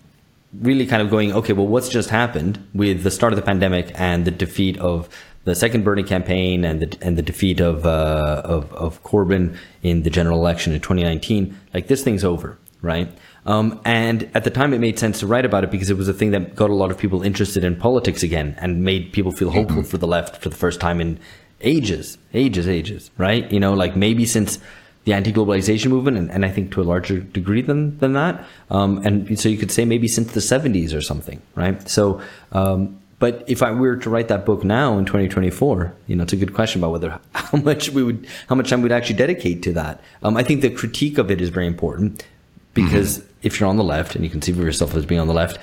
really 0.59 0.85
kind 0.85 1.01
of 1.01 1.09
going, 1.09 1.31
okay, 1.33 1.53
well, 1.53 1.67
what's 1.67 1.89
just 1.89 2.09
happened 2.09 2.65
with 2.73 3.03
the 3.03 3.11
start 3.11 3.33
of 3.33 3.37
the 3.37 3.43
pandemic 3.43 3.91
and 3.95 4.25
the 4.25 4.31
defeat 4.31 4.77
of 4.79 5.09
the 5.49 5.55
second 5.55 5.83
Bernie 5.83 6.03
campaign 6.03 6.63
and 6.63 6.79
the 6.79 6.97
and 7.01 7.17
the 7.17 7.21
defeat 7.21 7.59
of 7.59 7.85
uh, 7.85 8.41
of 8.45 8.71
of 8.73 9.03
Corbyn 9.03 9.57
in 9.83 10.03
the 10.03 10.09
general 10.09 10.39
election 10.39 10.73
in 10.73 10.79
2019, 10.79 11.57
like 11.73 11.87
this 11.87 12.03
thing's 12.03 12.23
over, 12.23 12.57
right? 12.81 13.09
Um, 13.45 13.79
and 13.83 14.29
at 14.35 14.43
the 14.43 14.51
time, 14.51 14.73
it 14.73 14.79
made 14.79 14.99
sense 14.99 15.19
to 15.21 15.27
write 15.27 15.45
about 15.45 15.63
it 15.63 15.71
because 15.71 15.89
it 15.89 15.97
was 15.97 16.07
a 16.07 16.13
thing 16.13 16.31
that 16.31 16.55
got 16.55 16.69
a 16.69 16.75
lot 16.75 16.91
of 16.91 16.97
people 16.97 17.23
interested 17.23 17.63
in 17.63 17.75
politics 17.75 18.21
again 18.21 18.55
and 18.59 18.83
made 18.83 19.11
people 19.11 19.31
feel 19.31 19.49
hopeful 19.49 19.83
for 19.83 19.97
the 19.97 20.07
left 20.07 20.41
for 20.41 20.49
the 20.49 20.55
first 20.55 20.79
time 20.79 21.01
in 21.01 21.19
ages, 21.61 22.17
ages, 22.33 22.67
ages, 22.67 23.09
right? 23.17 23.51
You 23.51 23.59
know, 23.59 23.73
like 23.73 23.95
maybe 23.95 24.25
since 24.25 24.59
the 25.05 25.13
anti-globalization 25.13 25.87
movement, 25.87 26.17
and, 26.17 26.29
and 26.29 26.45
I 26.45 26.49
think 26.49 26.71
to 26.73 26.81
a 26.81 26.83
larger 26.83 27.19
degree 27.19 27.61
than 27.61 27.97
than 27.99 28.13
that. 28.13 28.45
Um, 28.69 28.99
and 29.05 29.39
so 29.39 29.49
you 29.49 29.57
could 29.57 29.71
say 29.71 29.85
maybe 29.85 30.07
since 30.07 30.33
the 30.33 30.41
70s 30.41 30.93
or 30.93 31.01
something, 31.01 31.41
right? 31.55 31.87
So 31.89 32.21
um, 32.51 32.98
but 33.19 33.43
if 33.47 33.61
I 33.61 33.71
were 33.71 33.97
to 33.97 34.09
write 34.09 34.29
that 34.29 34.45
book 34.45 34.63
now 34.63 34.97
in 34.97 35.05
2024, 35.05 35.93
you 36.07 36.15
know, 36.15 36.23
it's 36.23 36.33
a 36.33 36.37
good 36.37 36.53
question 36.53 36.79
about 36.79 36.91
whether 36.93 37.19
how 37.33 37.57
much 37.59 37.89
we 37.89 38.01
would, 38.01 38.25
how 38.47 38.55
much 38.55 38.69
time 38.69 38.81
we'd 38.81 38.93
actually 38.93 39.17
dedicate 39.17 39.61
to 39.63 39.73
that. 39.73 40.01
Um, 40.23 40.37
I 40.37 40.43
think 40.43 40.61
the 40.61 40.69
critique 40.69 41.17
of 41.17 41.29
it 41.29 41.41
is 41.41 41.49
very 41.49 41.67
important 41.67 42.25
because 42.73 43.19
mm-hmm. 43.19 43.29
if 43.43 43.59
you're 43.59 43.69
on 43.69 43.77
the 43.77 43.83
left 43.83 44.15
and 44.15 44.23
you 44.23 44.29
conceive 44.29 44.57
of 44.57 44.63
yourself 44.63 44.95
as 44.95 45.05
being 45.05 45.19
on 45.19 45.27
the 45.27 45.33
left, 45.33 45.59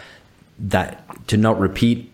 that 0.58 1.02
to 1.28 1.36
not 1.36 1.58
repeat 1.58 2.12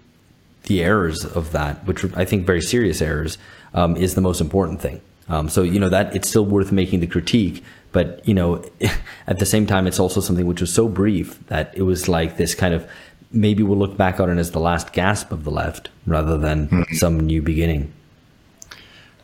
the 0.64 0.82
errors 0.82 1.24
of 1.24 1.50
that, 1.52 1.84
which 1.86 2.04
I 2.14 2.24
think 2.24 2.46
very 2.46 2.60
serious 2.60 3.02
errors, 3.02 3.36
um, 3.74 3.96
is 3.96 4.14
the 4.14 4.20
most 4.20 4.40
important 4.40 4.80
thing. 4.80 5.00
Um, 5.28 5.48
so 5.48 5.62
you 5.62 5.80
know 5.80 5.88
that 5.88 6.14
it's 6.14 6.28
still 6.28 6.44
worth 6.44 6.72
making 6.72 7.00
the 7.00 7.06
critique, 7.06 7.64
but 7.90 8.26
you 8.26 8.34
know, 8.34 8.64
at 9.26 9.38
the 9.38 9.46
same 9.46 9.66
time, 9.66 9.86
it's 9.86 9.98
also 9.98 10.20
something 10.20 10.46
which 10.46 10.60
was 10.60 10.72
so 10.72 10.88
brief 10.88 11.44
that 11.46 11.76
it 11.76 11.82
was 11.82 12.08
like 12.08 12.36
this 12.36 12.54
kind 12.54 12.74
of 12.74 12.88
maybe 13.32 13.62
we'll 13.62 13.78
look 13.78 13.96
back 13.96 14.20
on 14.20 14.30
it 14.30 14.38
as 14.38 14.50
the 14.50 14.60
last 14.60 14.92
gasp 14.92 15.32
of 15.32 15.44
the 15.44 15.50
left 15.50 15.88
rather 16.06 16.38
than 16.38 16.68
mm-hmm. 16.68 16.94
some 16.94 17.18
new 17.20 17.42
beginning. 17.42 17.92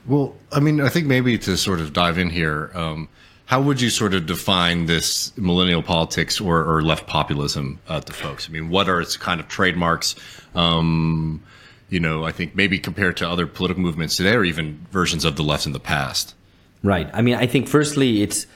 Well, 0.07 0.35
I 0.51 0.61
mean, 0.61 0.81
I 0.81 0.89
think 0.89 1.07
maybe 1.07 1.37
to 1.39 1.57
sort 1.57 1.81
of 1.81 1.93
dive 1.93 2.17
in 2.19 2.31
here, 2.31 2.71
um, 2.75 3.09
how 3.45 3.61
would 3.63 3.81
you 3.81 3.91
sort 3.91 4.15
of 4.15 4.27
define 4.27 4.87
this 4.87 5.37
millennial 5.37 5.83
politics 5.83 6.41
or, 6.41 6.65
or 6.65 6.83
left 6.83 7.07
populism 7.07 7.79
uh, 7.89 8.01
to 8.01 8.13
folks? 8.13 8.49
I 8.49 8.53
mean, 8.53 8.71
what 8.71 8.89
are 8.89 9.01
its 9.01 9.17
kind 9.17 9.41
of 9.41 9.49
trademarks? 9.49 10.15
Um, 10.55 11.43
you 11.91 12.01
know, 12.01 12.25
I 12.25 12.33
think 12.33 12.55
maybe 12.55 12.79
compared 12.79 13.17
to 13.19 13.29
other 13.29 13.47
political 13.47 13.83
movements 13.83 14.17
today 14.17 14.35
or 14.35 14.45
even 14.45 14.87
versions 14.91 15.25
of 15.25 15.37
the 15.37 15.43
left 15.43 15.67
in 15.67 15.73
the 15.73 15.81
past. 15.81 16.35
Right. 16.83 17.09
I 17.13 17.23
mean, 17.23 17.35
I 17.35 17.47
think 17.47 17.69
firstly, 17.69 18.23
it's 18.23 18.47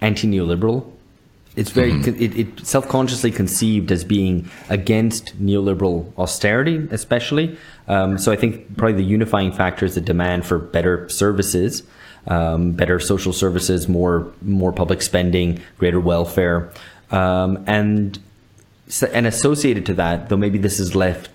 anti 0.00 0.26
neoliberal 0.28 0.90
it's 1.54 1.70
very 1.70 1.92
mm-hmm. 1.92 2.22
it, 2.22 2.38
it, 2.38 2.66
self-consciously 2.66 3.30
conceived 3.30 3.92
as 3.92 4.04
being 4.04 4.50
against 4.68 5.40
neoliberal 5.42 6.12
austerity 6.18 6.86
especially 6.90 7.56
um, 7.88 8.18
so 8.18 8.32
i 8.32 8.36
think 8.36 8.76
probably 8.76 8.96
the 8.96 9.04
unifying 9.04 9.52
factor 9.52 9.84
is 9.84 9.94
the 9.94 10.00
demand 10.00 10.46
for 10.46 10.58
better 10.58 11.08
services 11.08 11.82
um, 12.28 12.72
better 12.72 12.98
social 13.00 13.32
services 13.32 13.88
more 13.88 14.32
more 14.42 14.72
public 14.72 15.02
spending 15.02 15.60
greater 15.78 16.00
welfare 16.00 16.70
um, 17.10 17.62
and 17.66 18.18
and 19.12 19.26
associated 19.26 19.86
to 19.86 19.94
that, 19.94 20.28
though 20.28 20.36
maybe 20.36 20.58
this 20.58 20.78
is 20.78 20.94
left 20.94 21.30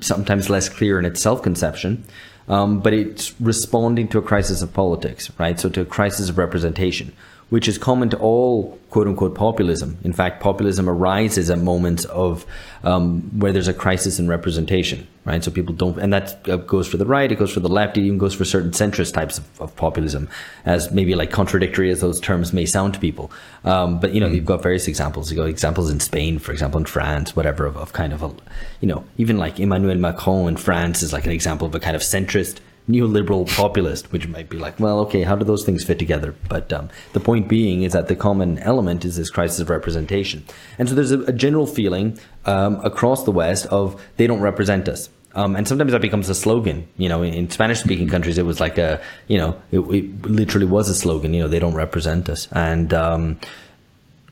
sometimes 0.00 0.50
less 0.50 0.68
clear 0.68 0.98
in 0.98 1.04
its 1.04 1.22
self-conception, 1.22 2.04
um, 2.48 2.80
but 2.80 2.92
it's 2.92 3.38
responding 3.40 4.08
to 4.08 4.18
a 4.18 4.22
crisis 4.22 4.62
of 4.62 4.74
politics, 4.74 5.30
right? 5.38 5.58
So 5.58 5.68
to 5.70 5.80
a 5.80 5.84
crisis 5.84 6.28
of 6.28 6.38
representation 6.38 7.12
which 7.52 7.68
is 7.68 7.76
common 7.76 8.08
to 8.08 8.16
all 8.16 8.78
quote 8.88 9.06
unquote 9.06 9.34
populism. 9.34 9.98
In 10.04 10.14
fact, 10.14 10.40
populism 10.42 10.88
arises 10.88 11.50
at 11.50 11.58
moments 11.58 12.06
of 12.06 12.46
um, 12.82 13.20
where 13.38 13.52
there's 13.52 13.68
a 13.68 13.74
crisis 13.74 14.18
in 14.18 14.26
representation, 14.26 15.06
right? 15.26 15.44
So 15.44 15.50
people 15.50 15.74
don't, 15.74 15.98
and 15.98 16.14
that 16.14 16.42
goes 16.66 16.88
for 16.88 16.96
the 16.96 17.04
right, 17.04 17.30
it 17.30 17.34
goes 17.34 17.52
for 17.52 17.60
the 17.60 17.68
left, 17.68 17.98
it 17.98 18.04
even 18.04 18.16
goes 18.16 18.32
for 18.32 18.46
certain 18.46 18.70
centrist 18.70 19.12
types 19.12 19.36
of, 19.36 19.60
of 19.60 19.76
populism, 19.76 20.30
as 20.64 20.90
maybe 20.92 21.14
like 21.14 21.30
contradictory 21.30 21.90
as 21.90 22.00
those 22.00 22.20
terms 22.20 22.54
may 22.54 22.64
sound 22.64 22.94
to 22.94 23.00
people. 23.00 23.30
Um, 23.66 24.00
but 24.00 24.14
you 24.14 24.20
know, 24.20 24.30
mm. 24.30 24.34
you've 24.34 24.46
got 24.46 24.62
various 24.62 24.88
examples. 24.88 25.30
You 25.30 25.36
got 25.36 25.48
examples 25.50 25.90
in 25.90 26.00
Spain, 26.00 26.38
for 26.38 26.52
example, 26.52 26.80
in 26.80 26.86
France, 26.86 27.36
whatever, 27.36 27.66
of, 27.66 27.76
of 27.76 27.92
kind 27.92 28.14
of 28.14 28.22
a, 28.22 28.32
you 28.80 28.88
know, 28.88 29.04
even 29.18 29.36
like 29.36 29.60
Emmanuel 29.60 29.98
Macron 29.98 30.48
in 30.48 30.56
France 30.56 31.02
is 31.02 31.12
like 31.12 31.26
an 31.26 31.32
example 31.32 31.66
of 31.66 31.74
a 31.74 31.80
kind 31.80 31.96
of 31.96 32.00
centrist 32.00 32.60
neoliberal 32.88 33.48
populist, 33.56 34.12
which 34.12 34.26
might 34.28 34.48
be 34.48 34.58
like, 34.58 34.78
well, 34.80 35.00
okay, 35.00 35.22
how 35.22 35.36
do 35.36 35.44
those 35.44 35.64
things 35.64 35.84
fit 35.84 35.98
together? 35.98 36.34
But 36.48 36.72
um, 36.72 36.88
the 37.12 37.20
point 37.20 37.48
being 37.48 37.82
is 37.82 37.92
that 37.92 38.08
the 38.08 38.16
common 38.16 38.58
element 38.58 39.04
is 39.04 39.16
this 39.16 39.30
crisis 39.30 39.60
of 39.60 39.70
representation. 39.70 40.44
And 40.78 40.88
so 40.88 40.94
there's 40.94 41.12
a, 41.12 41.20
a 41.22 41.32
general 41.32 41.66
feeling 41.66 42.18
um, 42.44 42.80
across 42.84 43.24
the 43.24 43.32
West 43.32 43.66
of 43.66 44.02
they 44.16 44.26
don't 44.26 44.40
represent 44.40 44.88
us. 44.88 45.08
Um, 45.34 45.56
and 45.56 45.66
sometimes 45.66 45.92
that 45.92 46.02
becomes 46.02 46.28
a 46.28 46.34
slogan. 46.34 46.86
You 46.98 47.08
know, 47.08 47.22
in, 47.22 47.32
in 47.32 47.50
Spanish-speaking 47.50 48.08
countries, 48.08 48.36
it 48.36 48.44
was 48.44 48.60
like 48.60 48.78
a, 48.78 49.00
you 49.28 49.38
know, 49.38 49.60
it, 49.70 49.80
it, 49.80 50.22
literally 50.26 50.66
was 50.66 50.88
a 50.88 50.94
slogan. 50.94 51.32
You 51.32 51.42
know, 51.42 51.48
they 51.48 51.58
don't 51.58 51.74
represent 51.74 52.28
us, 52.28 52.48
and 52.52 52.92
um, 52.92 53.40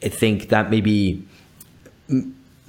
I 0.02 0.08
think 0.08 0.50
that 0.50 0.70
maybe 0.70 1.26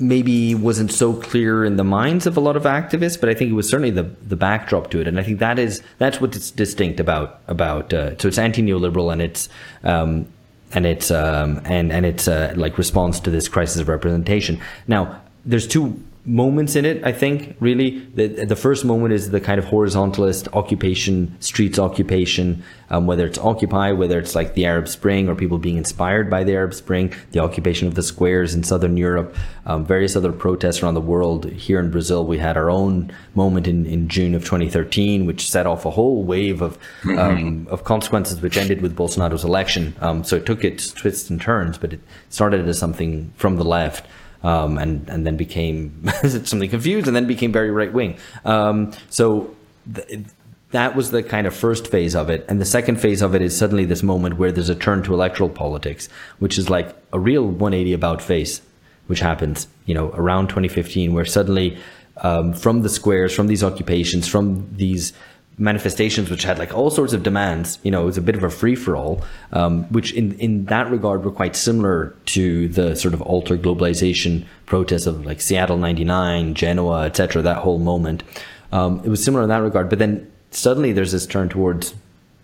maybe 0.02 0.56
wasn't 0.56 0.92
so 0.92 1.14
clear 1.14 1.64
in 1.64 1.78
the 1.78 1.84
minds 1.84 2.26
of 2.26 2.36
a 2.36 2.40
lot 2.40 2.56
of 2.56 2.64
activists, 2.64 3.20
but 3.20 3.30
I 3.30 3.34
think 3.34 3.52
it 3.52 3.54
was 3.54 3.70
certainly 3.70 3.92
the 3.92 4.04
the 4.04 4.36
backdrop 4.36 4.90
to 4.92 5.00
it, 5.00 5.08
and 5.08 5.20
I 5.20 5.24
think 5.24 5.40
that 5.40 5.60
is 5.60 5.82
that's 5.98 6.20
what's 6.20 6.52
distinct 6.52 7.00
about 7.00 7.40
about 7.48 7.94
uh, 7.94 8.18
so 8.18 8.28
it's 8.28 8.38
anti 8.38 8.62
neoliberal 8.62 9.12
and 9.12 9.22
it's 9.22 9.50
um, 9.84 10.28
and 10.74 10.86
it's 10.86 11.12
um, 11.12 11.62
and 11.66 11.92
and 11.92 12.06
it's 12.06 12.28
uh, 12.28 12.54
like 12.56 12.78
response 12.78 13.20
to 13.22 13.30
this 13.30 13.48
crisis 13.48 13.82
of 13.82 13.88
representation. 13.88 14.60
Now, 14.88 15.22
there's 15.46 15.68
two 15.68 16.02
moments 16.26 16.76
in 16.76 16.86
it. 16.86 17.04
I 17.04 17.12
think 17.12 17.56
really 17.60 18.00
the 18.14 18.46
the 18.46 18.56
first 18.56 18.86
moment 18.86 19.14
is 19.14 19.32
the 19.32 19.42
kind 19.42 19.58
of 19.60 19.66
horizontalist 19.66 20.48
occupation, 20.54 21.36
streets 21.40 21.80
occupation, 21.80 22.64
um, 22.90 23.08
whether 23.08 23.26
it's 23.26 23.40
Occupy, 23.40 23.94
whether 23.94 24.20
it's 24.20 24.36
like 24.36 24.54
the 24.54 24.66
Arab 24.66 24.88
Spring 24.88 25.28
or 25.28 25.36
people 25.36 25.58
being 25.58 25.78
inspired 25.78 26.30
by 26.30 26.44
the 26.44 26.54
Arab 26.54 26.74
Spring, 26.74 27.14
the 27.32 27.40
occupation 27.40 27.88
of 27.88 27.96
the 27.96 28.04
squares 28.04 28.54
in 28.54 28.64
Southern 28.64 28.98
Europe, 28.98 29.36
um, 29.66 29.86
various 29.86 30.16
other 30.16 30.32
protests 30.32 30.84
around 30.84 30.94
the 30.94 31.02
world. 31.02 31.46
Here 31.46 31.80
in 31.80 31.90
Brazil, 31.90 32.26
we 32.26 32.38
had 32.38 32.56
our 32.56 32.70
own 32.70 33.12
moment 33.34 33.68
in, 33.68 33.86
in 33.86 34.08
June 34.08 34.36
of 34.36 34.44
2013, 34.44 35.26
which 35.26 35.50
set 35.50 35.66
off 35.66 35.86
a 35.86 35.92
whole 35.92 36.24
wave 36.24 36.62
of 36.62 36.78
um, 37.04 37.10
mm-hmm. 37.10 37.68
of 37.68 37.84
consequences, 37.84 38.42
which 38.42 38.58
ended 38.58 38.82
with 38.82 38.96
Bolsonaro's 38.96 39.44
election. 39.44 39.96
Um, 40.02 40.24
so 40.24 40.36
it 40.36 40.46
took 40.46 40.64
its 40.64 40.92
twists 40.92 41.30
and 41.30 41.42
turns, 41.42 41.80
but 41.80 41.94
it 41.94 42.02
started 42.30 42.68
as 42.68 42.78
something 42.78 43.34
from 43.38 43.56
the 43.56 43.66
left 43.66 44.06
um, 44.44 44.78
and 44.78 45.08
and 45.10 45.26
then 45.26 45.38
became 45.38 46.08
something 46.24 46.70
confused, 46.70 47.08
and 47.08 47.16
then 47.16 47.28
became 47.28 47.52
very 47.52 47.72
right 47.72 47.94
wing. 47.94 48.18
Um, 48.46 48.92
so. 49.10 49.56
Th- 49.94 50.26
that 50.72 50.96
was 50.96 51.12
the 51.12 51.22
kind 51.22 51.48
of 51.48 51.54
first 51.54 51.88
phase 51.88 52.16
of 52.16 52.30
it. 52.30 52.46
And 52.48 52.60
the 52.60 52.66
second 52.66 53.02
phase 53.02 53.22
of 53.22 53.36
it 53.36 53.42
is 53.42 53.58
suddenly 53.58 53.84
this 53.84 54.04
moment 54.04 54.38
where 54.38 54.54
there's 54.54 54.70
a 54.70 54.76
turn 54.76 55.04
to 55.04 55.14
electoral 55.14 55.50
politics, 55.50 56.08
which 56.40 56.58
is 56.58 56.70
like 56.70 56.96
a 57.12 57.20
real 57.20 57.46
180 57.46 57.92
about 57.92 58.22
face, 58.22 58.62
which 59.08 59.20
happens, 59.20 59.68
you 59.86 59.94
know, 59.94 60.12
around 60.12 60.48
2015, 60.48 61.14
where 61.14 61.26
suddenly 61.26 61.78
um, 62.18 62.54
from 62.54 62.82
the 62.82 62.90
squares, 62.90 63.34
from 63.34 63.48
these 63.48 63.64
occupations, 63.64 64.28
from 64.28 64.70
these 64.76 65.14
manifestations 65.58 66.30
which 66.30 66.44
had 66.44 66.58
like 66.58 66.74
all 66.74 66.90
sorts 66.90 67.14
of 67.14 67.24
demands. 67.24 67.78
You 67.84 67.92
know, 67.92 68.04
it 68.04 68.06
was 68.06 68.18
a 68.18 68.22
bit 68.22 68.36
of 68.36 68.44
a 68.44 68.50
free 68.50 68.76
for 68.76 68.96
all, 68.96 69.24
um, 69.52 69.84
which 69.86 70.14
in 70.14 70.34
in 70.40 70.66
that 70.66 70.90
regard 70.90 71.24
were 71.24 71.32
quite 71.32 71.56
similar 71.56 72.16
to 72.28 72.68
the 72.70 72.96
sort 72.96 73.14
of 73.14 73.22
alter 73.22 73.58
globalization 73.58 74.46
protests 74.66 75.06
of 75.06 75.26
like 75.26 75.42
Seattle 75.42 75.78
'99, 75.78 76.54
Genoa, 76.54 77.06
etc. 77.06 77.42
That 77.42 77.58
whole 77.58 77.80
moment. 77.80 78.24
Um, 78.72 79.02
it 79.04 79.10
was 79.10 79.24
similar 79.24 79.44
in 79.44 79.50
that 79.50 79.62
regard, 79.62 79.90
but 79.90 80.00
then 80.00 80.32
suddenly 80.52 80.92
there's 80.92 81.12
this 81.12 81.26
turn 81.26 81.50
towards, 81.50 81.94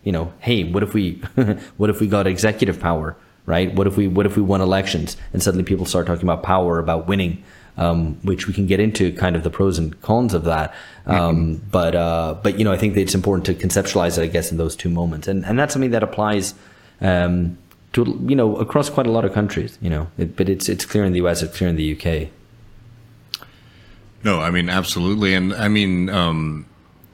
you 0.04 0.12
know, 0.12 0.34
hey, 0.40 0.64
what 0.64 0.84
if 0.84 0.94
we, 0.94 1.14
what 1.78 1.90
if 1.90 2.00
we 2.02 2.08
got 2.08 2.28
executive 2.28 2.80
power, 2.80 3.16
right? 3.46 3.74
What 3.74 3.88
if 3.88 3.98
we, 3.98 4.08
what 4.08 4.26
if 4.26 4.36
we 4.36 4.44
won 4.44 4.62
elections? 4.62 5.16
And 5.34 5.42
suddenly 5.42 5.64
people 5.64 5.86
start 5.86 6.08
talking 6.08 6.24
about 6.24 6.44
power, 6.44 6.80
about 6.80 7.08
winning 7.08 7.44
um, 7.78 8.16
which 8.24 8.48
we 8.48 8.54
can 8.54 8.66
get 8.66 8.80
into 8.80 9.14
kind 9.14 9.36
of 9.36 9.44
the 9.44 9.50
pros 9.50 9.78
and 9.78 10.00
cons 10.02 10.34
of 10.34 10.44
that. 10.46 10.74
Um, 11.06 11.58
mm-hmm. 11.58 11.70
But 11.70 11.96
uh, 11.96 12.36
but 12.42 12.58
you 12.58 12.66
know, 12.66 12.74
I 12.74 12.78
think 12.78 12.98
it's 12.98 13.16
important 13.16 13.46
to 13.46 13.68
conceptualize 13.68 14.18
it, 14.18 14.24
I 14.24 14.28
guess, 14.28 14.52
in 14.52 14.58
those 14.58 14.76
two 14.76 14.90
moments, 14.90 15.28
and 15.28 15.46
and 15.46 15.58
that's 15.58 15.74
something 15.74 15.92
that 15.92 16.04
applies. 16.04 16.54
Um, 17.00 17.58
to 17.94 18.04
you 18.28 18.36
know 18.36 18.58
across 18.58 18.90
quite 18.90 19.08
a 19.08 19.12
lot 19.12 19.24
of 19.24 19.34
countries, 19.34 19.78
you 19.82 19.90
know, 19.90 20.08
it, 20.18 20.36
but 20.36 20.50
it's 20.50 20.68
it's 20.68 20.86
clear 20.86 21.06
in 21.06 21.14
the 21.14 21.20
U.S., 21.20 21.42
it's 21.42 21.56
clear 21.58 21.70
in 21.70 21.76
the 21.76 21.94
UK. 21.96 22.30
No, 24.24 24.42
I 24.42 24.52
mean 24.52 24.70
absolutely, 24.70 25.34
and 25.34 25.54
I 25.54 25.68
mean, 25.68 26.10
um, 26.10 26.66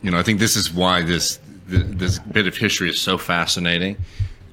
you 0.01 0.09
know, 0.09 0.17
I 0.17 0.23
think 0.23 0.39
this 0.39 0.55
is 0.55 0.73
why 0.73 1.03
this 1.03 1.39
this 1.67 2.19
bit 2.19 2.47
of 2.47 2.57
history 2.57 2.89
is 2.89 2.99
so 2.99 3.17
fascinating 3.17 3.97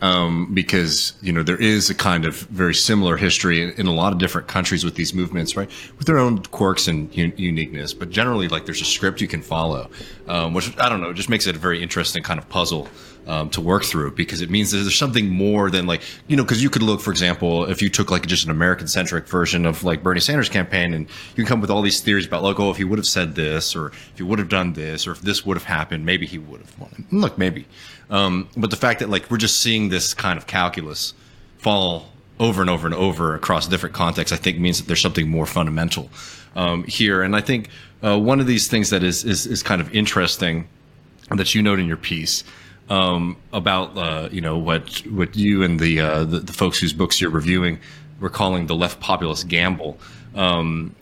um, 0.00 0.52
because 0.54 1.12
you 1.20 1.32
know 1.32 1.42
there 1.42 1.60
is 1.60 1.90
a 1.90 1.94
kind 1.94 2.24
of 2.24 2.36
very 2.36 2.74
similar 2.74 3.16
history 3.16 3.62
in, 3.62 3.70
in, 3.72 3.86
a 3.86 3.92
lot 3.92 4.12
of 4.12 4.18
different 4.18 4.48
countries 4.48 4.84
with 4.84 4.94
these 4.94 5.12
movements, 5.12 5.56
right? 5.56 5.70
With 5.98 6.06
their 6.06 6.18
own 6.18 6.42
quirks 6.44 6.88
and 6.88 7.10
un- 7.18 7.34
uniqueness, 7.36 7.92
but 7.92 8.10
generally, 8.10 8.48
like 8.48 8.64
there's 8.64 8.80
a 8.80 8.86
script 8.86 9.20
you 9.20 9.28
can 9.28 9.42
follow, 9.42 9.90
um, 10.26 10.54
which 10.54 10.76
I 10.78 10.88
don't 10.88 11.00
know, 11.00 11.12
just 11.12 11.28
makes 11.28 11.46
it 11.46 11.56
a 11.56 11.58
very 11.58 11.82
interesting 11.82 12.22
kind 12.22 12.38
of 12.38 12.48
puzzle 12.48 12.88
um, 13.26 13.50
to 13.50 13.60
work 13.60 13.84
through 13.84 14.12
because 14.12 14.40
it 14.40 14.50
means 14.50 14.70
that 14.70 14.78
there's 14.78 14.96
something 14.96 15.28
more 15.28 15.70
than 15.70 15.86
like 15.86 16.02
you 16.26 16.36
know 16.36 16.42
because 16.44 16.62
you 16.62 16.70
could 16.70 16.82
look, 16.82 17.00
for 17.00 17.10
example, 17.10 17.66
if 17.66 17.82
you 17.82 17.90
took 17.90 18.10
like 18.10 18.26
just 18.26 18.44
an 18.44 18.50
American 18.50 18.88
centric 18.88 19.28
version 19.28 19.66
of 19.66 19.84
like 19.84 20.02
Bernie 20.02 20.20
Sanders 20.20 20.48
campaign, 20.48 20.94
and 20.94 21.06
you 21.06 21.36
can 21.36 21.46
come 21.46 21.60
with 21.60 21.70
all 21.70 21.82
these 21.82 22.00
theories 22.00 22.26
about 22.26 22.42
like 22.42 22.58
oh 22.58 22.70
if 22.70 22.78
he 22.78 22.84
would 22.84 22.98
have 22.98 23.06
said 23.06 23.34
this 23.34 23.76
or 23.76 23.88
if 23.88 24.12
he 24.16 24.22
would 24.22 24.38
have 24.38 24.48
done 24.48 24.72
this 24.72 25.06
or 25.06 25.12
if 25.12 25.20
this 25.20 25.44
would 25.44 25.56
have 25.56 25.64
happened, 25.64 26.06
maybe 26.06 26.26
he 26.26 26.38
would 26.38 26.60
have 26.60 26.78
won. 26.78 27.06
Look, 27.10 27.36
maybe 27.36 27.66
um, 28.10 28.48
but 28.56 28.70
the 28.70 28.76
fact 28.76 29.00
that 29.00 29.08
like 29.08 29.30
we're 29.30 29.38
just 29.38 29.60
seeing 29.60 29.88
this 29.88 30.14
kind 30.14 30.36
of 30.36 30.46
calculus 30.46 31.14
fall 31.58 32.06
over 32.38 32.60
and 32.60 32.70
over 32.70 32.86
and 32.86 32.94
over 32.94 33.34
across 33.34 33.68
different 33.68 33.94
contexts, 33.94 34.32
I 34.32 34.40
think 34.40 34.58
means 34.58 34.78
that 34.78 34.86
there's 34.86 35.00
something 35.00 35.28
more 35.28 35.46
fundamental 35.46 36.10
um, 36.56 36.84
here. 36.84 37.22
And 37.22 37.36
I 37.36 37.40
think 37.40 37.68
uh, 38.02 38.18
one 38.18 38.40
of 38.40 38.46
these 38.46 38.66
things 38.68 38.90
that 38.90 39.02
is, 39.02 39.24
is, 39.24 39.46
is 39.46 39.62
kind 39.62 39.80
of 39.80 39.94
interesting 39.94 40.68
that 41.28 41.54
you 41.54 41.62
note 41.62 41.78
in 41.78 41.86
your 41.86 41.96
piece 41.96 42.42
um, 42.88 43.36
about 43.52 43.96
uh, 43.96 44.28
you 44.32 44.40
know 44.40 44.58
what 44.58 45.06
what 45.06 45.36
you 45.36 45.62
and 45.62 45.78
the, 45.78 46.00
uh, 46.00 46.24
the, 46.24 46.40
the 46.40 46.52
folks 46.52 46.78
whose 46.78 46.92
books 46.92 47.20
you're 47.20 47.30
reviewing 47.30 47.78
were 48.18 48.30
calling 48.30 48.66
the 48.66 48.74
left 48.74 49.00
populist 49.00 49.46
gamble, 49.48 49.96
um, 50.34 50.94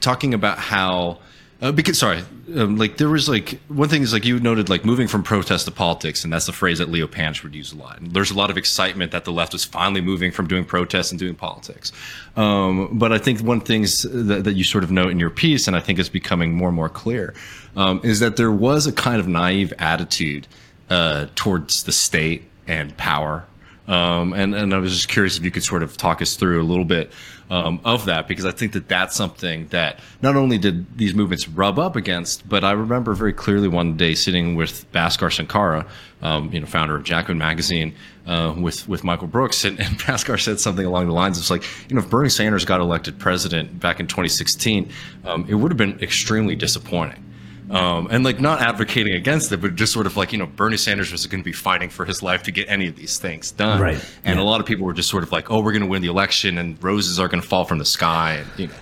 talking 0.00 0.32
about 0.32 0.58
how 0.58 1.18
uh, 1.60 1.72
because 1.72 1.98
sorry, 1.98 2.22
um, 2.56 2.76
like 2.76 2.98
there 2.98 3.08
was 3.08 3.28
like 3.28 3.60
one 3.68 3.88
thing 3.88 4.02
is 4.02 4.12
like 4.12 4.24
you 4.24 4.38
noted 4.38 4.68
like 4.68 4.84
moving 4.84 5.08
from 5.08 5.22
protest 5.22 5.64
to 5.66 5.70
politics, 5.70 6.24
and 6.24 6.32
that's 6.32 6.46
the 6.46 6.52
phrase 6.52 6.78
that 6.78 6.90
Leo 6.90 7.06
Panitch 7.06 7.42
would 7.42 7.54
use 7.54 7.72
a 7.72 7.76
lot. 7.76 8.00
And 8.00 8.12
there's 8.12 8.30
a 8.30 8.34
lot 8.34 8.50
of 8.50 8.56
excitement 8.56 9.12
that 9.12 9.24
the 9.24 9.32
left 9.32 9.54
is 9.54 9.64
finally 9.64 10.00
moving 10.00 10.30
from 10.30 10.46
doing 10.46 10.64
protests 10.64 11.10
and 11.10 11.18
doing 11.18 11.34
politics. 11.34 11.92
Um, 12.36 12.98
but 12.98 13.12
I 13.12 13.18
think 13.18 13.40
one 13.40 13.60
thing 13.60 13.82
that, 13.82 14.42
that, 14.44 14.54
you 14.54 14.64
sort 14.64 14.84
of 14.84 14.90
note 14.90 15.10
in 15.10 15.20
your 15.20 15.30
piece, 15.30 15.66
and 15.66 15.76
I 15.76 15.80
think 15.80 15.98
is 15.98 16.08
becoming 16.08 16.52
more 16.52 16.68
and 16.68 16.76
more 16.76 16.88
clear, 16.88 17.34
um, 17.76 18.00
is 18.04 18.20
that 18.20 18.36
there 18.36 18.52
was 18.52 18.86
a 18.86 18.92
kind 18.92 19.20
of 19.20 19.28
naive 19.28 19.72
attitude 19.78 20.46
uh, 20.90 21.26
towards 21.34 21.84
the 21.84 21.92
state 21.92 22.44
and 22.66 22.96
power. 22.96 23.46
Um, 23.86 24.32
and 24.32 24.54
and 24.54 24.72
I 24.72 24.78
was 24.78 24.92
just 24.92 25.08
curious 25.08 25.36
if 25.36 25.44
you 25.44 25.50
could 25.50 25.62
sort 25.62 25.82
of 25.82 25.96
talk 25.96 26.22
us 26.22 26.36
through 26.36 26.62
a 26.62 26.64
little 26.64 26.86
bit 26.86 27.12
um, 27.50 27.80
of 27.84 28.06
that 28.06 28.26
because 28.26 28.46
I 28.46 28.50
think 28.50 28.72
that 28.72 28.88
that's 28.88 29.14
something 29.14 29.66
that 29.68 30.00
not 30.22 30.36
only 30.36 30.56
did 30.56 30.96
these 30.96 31.14
movements 31.14 31.46
rub 31.48 31.78
up 31.78 31.94
against, 31.94 32.48
but 32.48 32.64
I 32.64 32.72
remember 32.72 33.12
very 33.12 33.34
clearly 33.34 33.68
one 33.68 33.96
day 33.96 34.14
sitting 34.14 34.54
with 34.54 34.90
Bhaskar 34.92 35.30
Sankara, 35.30 35.86
um, 36.22 36.50
you 36.50 36.60
know, 36.60 36.66
founder 36.66 36.96
of 36.96 37.04
Jacobin 37.04 37.36
Magazine, 37.36 37.94
uh, 38.26 38.54
with 38.56 38.88
with 38.88 39.04
Michael 39.04 39.28
Brooks, 39.28 39.64
and, 39.64 39.78
and 39.78 39.98
Bhaskar 40.00 40.40
said 40.40 40.60
something 40.60 40.86
along 40.86 41.06
the 41.06 41.12
lines 41.12 41.38
of 41.38 41.48
like, 41.50 41.64
you 41.88 41.96
know, 41.96 42.02
if 42.02 42.08
Bernie 42.08 42.30
Sanders 42.30 42.64
got 42.64 42.80
elected 42.80 43.18
president 43.18 43.78
back 43.80 44.00
in 44.00 44.06
2016, 44.06 44.90
um, 45.26 45.44
it 45.46 45.54
would 45.54 45.70
have 45.70 45.78
been 45.78 46.00
extremely 46.00 46.56
disappointing. 46.56 47.22
Um, 47.70 48.08
and 48.10 48.24
like 48.24 48.40
not 48.40 48.60
advocating 48.60 49.14
against 49.14 49.50
it, 49.52 49.58
but 49.58 49.74
just 49.74 49.92
sort 49.92 50.06
of 50.06 50.16
like 50.16 50.32
you 50.32 50.38
know 50.38 50.46
Bernie 50.46 50.76
Sanders 50.76 51.10
was 51.12 51.26
going 51.26 51.40
to 51.40 51.44
be 51.44 51.52
fighting 51.52 51.88
for 51.88 52.04
his 52.04 52.22
life 52.22 52.42
to 52.44 52.50
get 52.50 52.68
any 52.68 52.88
of 52.88 52.96
these 52.96 53.18
things 53.18 53.50
done. 53.50 53.80
Right. 53.80 54.04
And 54.24 54.38
yeah. 54.38 54.42
a 54.42 54.44
lot 54.44 54.60
of 54.60 54.66
people 54.66 54.84
were 54.84 54.92
just 54.92 55.08
sort 55.08 55.22
of 55.22 55.32
like, 55.32 55.50
oh, 55.50 55.60
we're 55.60 55.72
going 55.72 55.82
to 55.82 55.88
win 55.88 56.02
the 56.02 56.08
election, 56.08 56.58
and 56.58 56.82
roses 56.82 57.18
are 57.18 57.28
going 57.28 57.42
to 57.42 57.48
fall 57.48 57.64
from 57.64 57.78
the 57.78 57.84
sky, 57.84 58.34
and 58.34 58.48
you 58.58 58.66
know, 58.66 58.74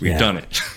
we've 0.00 0.12
yeah. 0.12 0.18
done 0.18 0.36
it. 0.38 0.60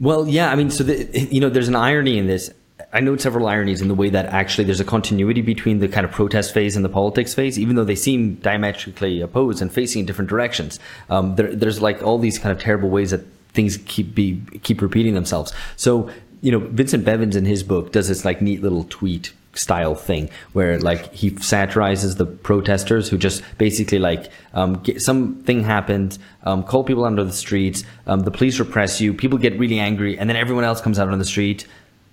Well, 0.00 0.26
yeah, 0.26 0.50
I 0.50 0.56
mean, 0.56 0.70
so 0.70 0.84
the, 0.84 1.28
you 1.30 1.40
know, 1.40 1.48
there's 1.48 1.68
an 1.68 1.76
irony 1.76 2.18
in 2.18 2.26
this. 2.26 2.52
I 2.92 3.00
note 3.00 3.20
several 3.20 3.46
ironies 3.46 3.80
in 3.80 3.88
the 3.88 3.94
way 3.94 4.10
that 4.10 4.26
actually 4.26 4.64
there's 4.64 4.80
a 4.80 4.84
continuity 4.84 5.40
between 5.40 5.78
the 5.78 5.88
kind 5.88 6.04
of 6.04 6.12
protest 6.12 6.52
phase 6.52 6.76
and 6.76 6.84
the 6.84 6.88
politics 6.88 7.34
phase, 7.34 7.58
even 7.58 7.76
though 7.76 7.84
they 7.84 7.94
seem 7.94 8.34
diametrically 8.36 9.20
opposed 9.20 9.62
and 9.62 9.72
facing 9.72 10.00
in 10.00 10.06
different 10.06 10.28
directions. 10.28 10.80
Um, 11.08 11.36
there, 11.36 11.54
there's 11.54 11.80
like 11.80 12.02
all 12.02 12.18
these 12.18 12.38
kind 12.38 12.52
of 12.52 12.60
terrible 12.60 12.90
ways 12.90 13.10
that 13.12 13.24
things 13.52 13.78
keep 13.86 14.14
be 14.14 14.42
keep 14.62 14.82
repeating 14.82 15.14
themselves. 15.14 15.52
So 15.76 16.10
you 16.44 16.52
know, 16.52 16.58
Vincent 16.58 17.06
Bevins 17.06 17.36
in 17.36 17.46
his 17.46 17.62
book 17.62 17.90
does 17.90 18.08
this 18.08 18.24
like 18.24 18.42
neat 18.42 18.62
little 18.62 18.84
tweet 18.84 19.32
style 19.54 19.94
thing 19.94 20.28
where 20.52 20.78
like 20.78 21.12
he 21.14 21.30
satirizes 21.36 22.16
the 22.16 22.26
protesters 22.26 23.08
who 23.08 23.16
just 23.16 23.42
basically 23.56 23.98
like 23.98 24.30
um, 24.52 24.74
get, 24.82 25.00
something 25.00 25.62
happened 25.62 26.18
um, 26.42 26.62
call 26.62 26.84
people 26.84 27.04
onto 27.04 27.24
the 27.24 27.32
streets 27.32 27.84
um, 28.06 28.20
the 28.20 28.32
police 28.32 28.58
repress 28.58 29.00
you 29.00 29.14
people 29.14 29.38
get 29.38 29.56
really 29.58 29.78
angry 29.78 30.18
and 30.18 30.28
then 30.28 30.36
everyone 30.36 30.64
else 30.64 30.80
comes 30.80 30.98
out 30.98 31.08
on 31.08 31.18
the 31.20 31.24
street 31.24 31.68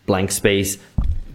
blank 0.05 0.31
space 0.31 0.77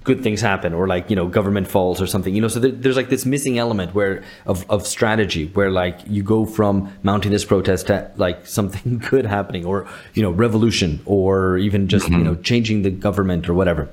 good 0.07 0.23
things 0.23 0.41
happen 0.41 0.73
or 0.73 0.87
like 0.87 1.11
you 1.11 1.17
know 1.17 1.27
government 1.27 1.67
falls 1.67 2.01
or 2.01 2.07
something 2.07 2.33
you 2.35 2.41
know 2.41 2.47
so 2.49 2.61
there, 2.61 2.71
there's 2.71 2.97
like 2.97 3.11
this 3.11 3.27
missing 3.27 3.59
element 3.59 3.93
where 3.93 4.23
of, 4.47 4.65
of 4.71 4.87
strategy 4.87 5.47
where 5.49 5.71
like 5.71 5.99
you 6.07 6.23
go 6.23 6.47
from 6.47 6.91
mounting 7.03 7.33
this 7.33 7.45
protest 7.45 7.89
to 7.89 8.09
like 8.17 8.47
something 8.47 8.99
good 9.11 9.27
happening 9.27 9.67
or 9.67 9.87
you 10.15 10.23
know 10.23 10.31
revolution 10.31 11.01
or 11.05 11.59
even 11.59 11.89
just 11.89 12.07
mm-hmm. 12.07 12.19
you 12.19 12.25
know 12.25 12.37
changing 12.37 12.83
the 12.83 12.91
government 12.91 13.49
or 13.49 13.55
whatever 13.55 13.91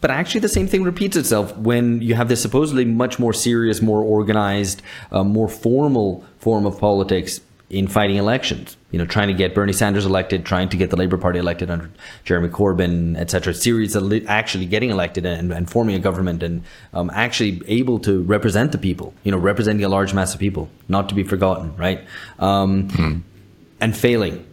but 0.00 0.10
actually 0.10 0.40
the 0.40 0.48
same 0.48 0.66
thing 0.66 0.82
repeats 0.82 1.16
itself 1.16 1.54
when 1.58 2.00
you 2.00 2.14
have 2.14 2.28
this 2.28 2.40
supposedly 2.40 2.86
much 2.86 3.18
more 3.18 3.34
serious 3.34 3.82
more 3.82 4.02
organized 4.02 4.80
uh, 5.12 5.22
more 5.22 5.48
formal 5.48 6.24
form 6.38 6.64
of 6.64 6.80
politics 6.80 7.42
in 7.70 7.88
fighting 7.88 8.16
elections. 8.16 8.76
You 8.90 8.98
know, 8.98 9.06
trying 9.06 9.28
to 9.28 9.34
get 9.34 9.54
Bernie 9.54 9.72
Sanders 9.72 10.06
elected, 10.06 10.44
trying 10.44 10.68
to 10.68 10.76
get 10.76 10.90
the 10.90 10.96
Labour 10.96 11.16
Party 11.16 11.38
elected 11.38 11.70
under 11.70 11.90
Jeremy 12.24 12.48
Corbyn, 12.48 13.16
etc. 13.16 13.54
Series 13.54 13.96
of 13.96 14.12
actually 14.28 14.66
getting 14.66 14.90
elected 14.90 15.26
and, 15.26 15.52
and 15.52 15.68
forming 15.68 15.94
a 15.94 15.98
government 15.98 16.42
and 16.42 16.62
um, 16.92 17.10
actually 17.14 17.62
able 17.66 17.98
to 18.00 18.22
represent 18.22 18.72
the 18.72 18.78
people. 18.78 19.14
You 19.24 19.32
know, 19.32 19.38
representing 19.38 19.84
a 19.84 19.88
large 19.88 20.14
mass 20.14 20.34
of 20.34 20.40
people, 20.40 20.68
not 20.88 21.08
to 21.08 21.14
be 21.14 21.24
forgotten, 21.24 21.76
right? 21.76 22.04
Um, 22.38 22.90
hmm. 22.90 23.18
And 23.80 23.96
failing, 23.96 24.46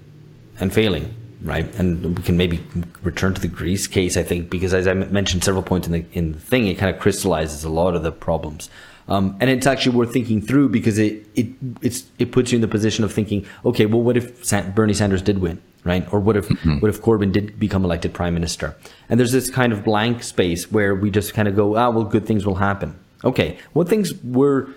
and 0.59 0.73
failing, 0.73 1.13
right? 1.43 1.73
And 1.75 2.17
we 2.17 2.23
can 2.23 2.37
maybe 2.37 2.63
return 3.03 3.33
to 3.33 3.41
the 3.41 3.47
Greece 3.47 3.87
case, 3.87 4.17
I 4.17 4.23
think, 4.23 4.49
because 4.49 4.73
as 4.73 4.87
I 4.87 4.93
mentioned 4.93 5.43
several 5.43 5.63
points 5.63 5.87
in 5.87 5.93
the 5.93 6.05
in 6.13 6.31
the 6.31 6.39
thing, 6.39 6.67
it 6.67 6.77
kind 6.77 6.93
of 6.93 7.01
crystallizes 7.01 7.63
a 7.63 7.69
lot 7.69 7.95
of 7.95 8.03
the 8.03 8.11
problems. 8.11 8.69
Um, 9.11 9.35
and 9.41 9.49
it's 9.49 9.67
actually 9.67 9.97
worth 9.97 10.13
thinking 10.13 10.41
through 10.41 10.69
because 10.69 10.97
it 10.97 11.27
it 11.35 11.47
it's 11.81 12.05
it 12.17 12.31
puts 12.31 12.51
you 12.51 12.55
in 12.55 12.61
the 12.61 12.67
position 12.67 13.03
of 13.03 13.11
thinking, 13.11 13.45
okay, 13.65 13.85
well, 13.85 14.01
what 14.01 14.15
if 14.15 14.49
Bernie 14.73 14.93
Sanders 14.93 15.21
did 15.21 15.39
win, 15.39 15.61
right? 15.83 16.07
Or 16.13 16.21
what 16.21 16.37
if 16.37 16.47
mm-hmm. 16.47 16.79
what 16.79 16.87
if 16.87 17.01
Corbyn 17.01 17.33
did 17.33 17.59
become 17.59 17.83
elected 17.83 18.13
prime 18.13 18.33
minister? 18.33 18.73
And 19.09 19.19
there's 19.19 19.33
this 19.33 19.49
kind 19.49 19.73
of 19.73 19.83
blank 19.83 20.23
space 20.23 20.71
where 20.71 20.95
we 20.95 21.11
just 21.11 21.33
kind 21.33 21.49
of 21.49 21.57
go, 21.57 21.75
ah, 21.75 21.89
well, 21.89 22.05
good 22.05 22.25
things 22.25 22.45
will 22.45 22.55
happen. 22.55 22.97
Okay, 23.25 23.57
what 23.73 23.89
things 23.89 24.13
were 24.23 24.69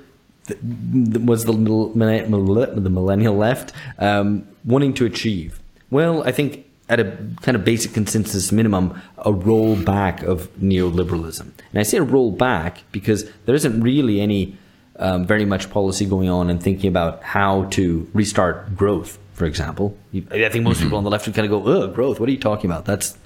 was 1.24 1.44
the 1.44 1.52
the 1.52 2.90
millennial 2.90 3.36
left 3.36 3.72
um, 4.00 4.48
wanting 4.64 4.94
to 4.94 5.06
achieve? 5.06 5.60
Well, 5.90 6.24
I 6.24 6.32
think 6.32 6.66
at 6.88 7.00
a 7.00 7.04
kind 7.40 7.56
of 7.56 7.64
basic 7.64 7.94
consensus 7.94 8.52
minimum, 8.52 9.00
a 9.18 9.32
rollback 9.32 10.22
of 10.22 10.54
neoliberalism. 10.58 11.40
And 11.40 11.80
I 11.80 11.82
say 11.82 11.98
a 11.98 12.04
rollback 12.04 12.78
because 12.92 13.30
there 13.46 13.54
isn't 13.54 13.80
really 13.80 14.20
any 14.20 14.56
um, 14.96 15.26
very 15.26 15.44
much 15.44 15.70
policy 15.70 16.04
going 16.04 16.28
on 16.28 16.50
and 16.50 16.62
thinking 16.62 16.88
about 16.88 17.22
how 17.22 17.64
to 17.70 18.08
restart 18.12 18.76
growth, 18.76 19.18
for 19.32 19.44
example. 19.46 19.96
I 20.12 20.48
think 20.50 20.64
most 20.64 20.76
mm-hmm. 20.76 20.86
people 20.86 20.98
on 20.98 21.04
the 21.04 21.10
left 21.10 21.26
would 21.26 21.34
kind 21.34 21.50
of 21.50 21.64
go, 21.64 21.70
"Ugh, 21.70 21.94
growth! 21.94 22.20
What 22.20 22.28
are 22.28 22.32
you 22.32 22.38
talking 22.38 22.70
about? 22.70 22.84
That's 22.84 23.16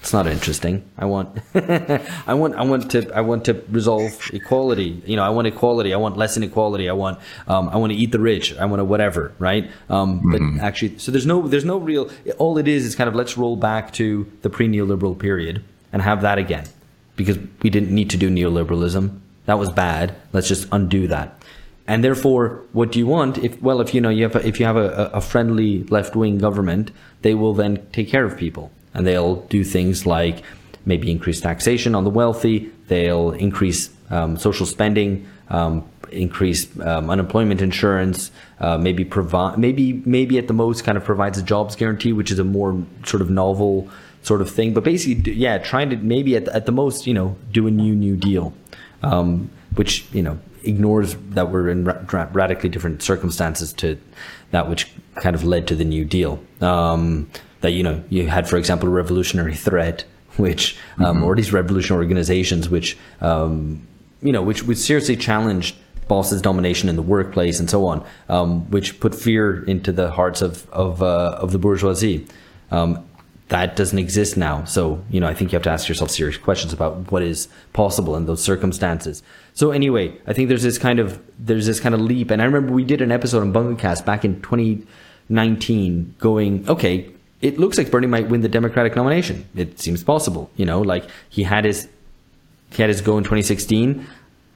it's 0.00 0.14
not 0.14 0.26
interesting. 0.26 0.82
I 0.96 1.04
want, 1.04 1.38
I 1.54 2.32
want, 2.32 2.54
I 2.54 2.62
want 2.62 2.90
to, 2.92 3.12
I 3.12 3.20
want 3.20 3.44
to 3.44 3.62
resolve 3.68 4.30
equality. 4.32 5.02
You 5.04 5.16
know, 5.16 5.22
I 5.22 5.28
want 5.28 5.46
equality. 5.46 5.92
I 5.92 5.98
want 5.98 6.16
less 6.16 6.38
inequality. 6.38 6.88
I 6.88 6.94
want, 6.94 7.18
um, 7.46 7.68
I 7.68 7.76
want 7.76 7.92
to 7.92 7.98
eat 7.98 8.10
the 8.10 8.18
rich. 8.18 8.56
I 8.56 8.64
want 8.64 8.80
to 8.80 8.84
whatever, 8.84 9.34
right? 9.38 9.70
Um, 9.90 10.20
mm-hmm. 10.20 10.56
But 10.56 10.64
actually, 10.64 10.98
so 10.98 11.12
there's 11.12 11.26
no, 11.26 11.46
there's 11.46 11.66
no 11.66 11.76
real. 11.76 12.10
All 12.38 12.56
it 12.56 12.66
is 12.66 12.86
is 12.86 12.94
kind 12.94 13.08
of 13.08 13.14
let's 13.14 13.36
roll 13.36 13.56
back 13.56 13.92
to 13.94 14.30
the 14.40 14.48
pre-neoliberal 14.48 15.18
period 15.18 15.62
and 15.92 16.00
have 16.00 16.22
that 16.22 16.38
again, 16.38 16.64
because 17.16 17.38
we 17.62 17.68
didn't 17.68 17.94
need 17.94 18.08
to 18.10 18.16
do 18.16 18.30
neoliberalism. 18.30 19.20
That 19.44 19.58
was 19.58 19.70
bad. 19.70 20.14
Let's 20.32 20.48
just 20.48 20.66
undo 20.72 21.08
that. 21.08 21.42
And 21.86 22.02
therefore, 22.02 22.62
what 22.72 22.92
do 22.92 22.98
you 22.98 23.06
want? 23.06 23.36
If 23.36 23.60
well, 23.60 23.82
if 23.82 23.92
you 23.92 24.00
know 24.00 24.10
you 24.10 24.22
have 24.22 24.36
a, 24.36 24.46
if 24.46 24.60
you 24.60 24.64
have 24.64 24.76
a, 24.76 25.10
a 25.12 25.20
friendly 25.20 25.84
left 25.84 26.16
wing 26.16 26.38
government, 26.38 26.90
they 27.20 27.34
will 27.34 27.52
then 27.52 27.86
take 27.92 28.08
care 28.08 28.24
of 28.24 28.38
people 28.38 28.70
and 28.94 29.06
they'll 29.06 29.36
do 29.46 29.64
things 29.64 30.06
like 30.06 30.42
maybe 30.84 31.10
increase 31.10 31.40
taxation 31.40 31.94
on 31.94 32.04
the 32.04 32.10
wealthy, 32.10 32.70
they'll 32.88 33.32
increase 33.32 33.90
um, 34.10 34.36
social 34.36 34.66
spending, 34.66 35.26
um, 35.48 35.88
increase 36.10 36.68
um, 36.80 37.10
unemployment 37.10 37.60
insurance, 37.60 38.30
uh, 38.60 38.76
maybe 38.78 39.04
provide, 39.04 39.58
maybe 39.58 40.02
maybe 40.04 40.38
at 40.38 40.48
the 40.48 40.54
most 40.54 40.84
kind 40.84 40.98
of 40.98 41.04
provides 41.04 41.38
a 41.38 41.42
jobs 41.42 41.76
guarantee, 41.76 42.12
which 42.12 42.30
is 42.30 42.38
a 42.38 42.44
more 42.44 42.82
sort 43.04 43.20
of 43.20 43.30
novel 43.30 43.88
sort 44.22 44.40
of 44.40 44.50
thing. 44.50 44.74
But 44.74 44.84
basically, 44.84 45.32
yeah, 45.32 45.58
trying 45.58 45.90
to 45.90 45.96
maybe 45.96 46.36
at, 46.36 46.48
at 46.48 46.66
the 46.66 46.72
most, 46.72 47.06
you 47.06 47.14
know, 47.14 47.36
do 47.52 47.66
a 47.66 47.70
new 47.70 47.94
New 47.94 48.16
Deal, 48.16 48.52
um, 49.02 49.50
which 49.76 50.06
you 50.12 50.22
know 50.22 50.38
ignores 50.62 51.16
that 51.30 51.50
we're 51.50 51.68
in 51.68 51.84
ra- 51.84 52.28
radically 52.32 52.68
different 52.68 53.02
circumstances 53.02 53.72
to 53.72 53.98
that 54.50 54.68
which 54.68 54.92
kind 55.16 55.34
of 55.34 55.44
led 55.44 55.66
to 55.68 55.74
the 55.74 55.84
New 55.84 56.04
Deal. 56.04 56.42
Um, 56.60 57.30
that 57.60 57.72
you 57.72 57.82
know 57.82 58.02
you 58.08 58.28
had, 58.28 58.48
for 58.48 58.56
example, 58.56 58.88
a 58.88 58.92
revolutionary 58.92 59.54
threat, 59.54 60.04
which 60.36 60.76
um, 60.98 61.16
mm-hmm. 61.16 61.24
or 61.24 61.36
these 61.36 61.52
revolutionary 61.52 62.04
organizations, 62.04 62.68
which 62.68 62.96
um, 63.20 63.86
you 64.22 64.32
know, 64.32 64.42
which 64.42 64.62
which 64.64 64.78
seriously 64.78 65.16
challenged 65.16 65.76
bosses' 66.08 66.42
domination 66.42 66.88
in 66.88 66.96
the 66.96 67.02
workplace 67.02 67.60
and 67.60 67.70
so 67.70 67.86
on, 67.86 68.04
um, 68.28 68.68
which 68.70 68.98
put 68.98 69.14
fear 69.14 69.62
into 69.64 69.92
the 69.92 70.10
hearts 70.10 70.42
of 70.42 70.68
of 70.70 71.02
uh, 71.02 71.38
of 71.40 71.52
the 71.52 71.58
bourgeoisie. 71.58 72.26
Um, 72.70 73.04
that 73.50 73.74
doesn't 73.74 73.98
exist 73.98 74.36
now. 74.36 74.64
So, 74.64 75.04
you 75.10 75.18
know, 75.18 75.26
I 75.26 75.34
think 75.34 75.50
you 75.50 75.56
have 75.56 75.64
to 75.64 75.70
ask 75.70 75.88
yourself 75.88 76.10
serious 76.10 76.36
questions 76.36 76.72
about 76.72 77.10
what 77.10 77.24
is 77.24 77.48
possible 77.72 78.14
in 78.14 78.26
those 78.26 78.42
circumstances. 78.42 79.24
So 79.54 79.72
anyway, 79.72 80.16
I 80.24 80.32
think 80.32 80.48
there's 80.48 80.62
this 80.62 80.78
kind 80.78 81.00
of 81.00 81.20
there's 81.36 81.66
this 81.66 81.80
kind 81.80 81.94
of 81.94 82.00
leap. 82.00 82.30
And 82.30 82.40
I 82.40 82.44
remember 82.44 82.72
we 82.72 82.84
did 82.84 83.02
an 83.02 83.10
episode 83.10 83.40
on 83.40 83.52
Bungacast 83.52 84.04
back 84.04 84.24
in 84.24 84.40
2019 84.40 86.14
going, 86.18 86.68
okay, 86.68 87.10
it 87.40 87.58
looks 87.58 87.78
like 87.78 87.90
Bernie 87.90 88.06
might 88.06 88.28
win 88.28 88.42
the 88.42 88.48
Democratic 88.48 88.94
nomination. 88.96 89.48
It 89.54 89.80
seems 89.80 90.04
possible. 90.04 90.50
You 90.56 90.66
know, 90.66 90.80
like 90.80 91.04
he 91.28 91.42
had 91.42 91.64
his 91.64 91.88
he 92.72 92.82
had 92.82 92.88
his 92.88 93.00
go 93.00 93.18
in 93.18 93.24
2016. 93.24 94.06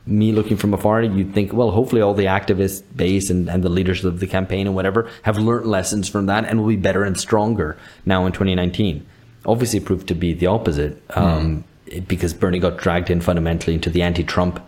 Me 0.07 0.33
looking 0.33 0.59
from 0.59 0.75
afar, 0.75 1.03
you'd 1.03 1.33
think, 1.33 1.55
well, 1.55 1.71
hopefully 1.71 2.03
all 2.03 2.13
the 2.13 2.27
activist 2.27 2.83
base 2.95 3.31
and, 3.31 3.49
and 3.49 3.63
the 3.63 3.71
leaders 3.71 4.05
of 4.05 4.21
the 4.21 4.27
campaign 4.27 4.67
and 4.67 4.77
whatever 4.77 5.09
have 5.23 5.39
learned 5.39 5.65
lessons 5.65 6.11
from 6.11 6.27
that 6.27 6.45
and 6.45 6.61
will 6.61 6.69
be 6.69 6.77
better 6.77 7.05
and 7.05 7.19
stronger 7.19 7.79
now 8.05 8.27
in 8.27 8.33
2019. 8.33 9.07
Obviously, 9.47 9.79
it 9.79 9.87
proved 9.87 10.07
to 10.09 10.15
be 10.15 10.35
the 10.35 10.47
opposite 10.47 11.03
um, 11.17 11.65
mm. 11.87 12.07
because 12.07 12.35
Bernie 12.35 12.59
got 12.59 12.77
dragged 12.77 13.09
in 13.09 13.23
fundamentally 13.23 13.75
into 13.75 13.89
the 13.89 14.03
anti-Trump 14.03 14.61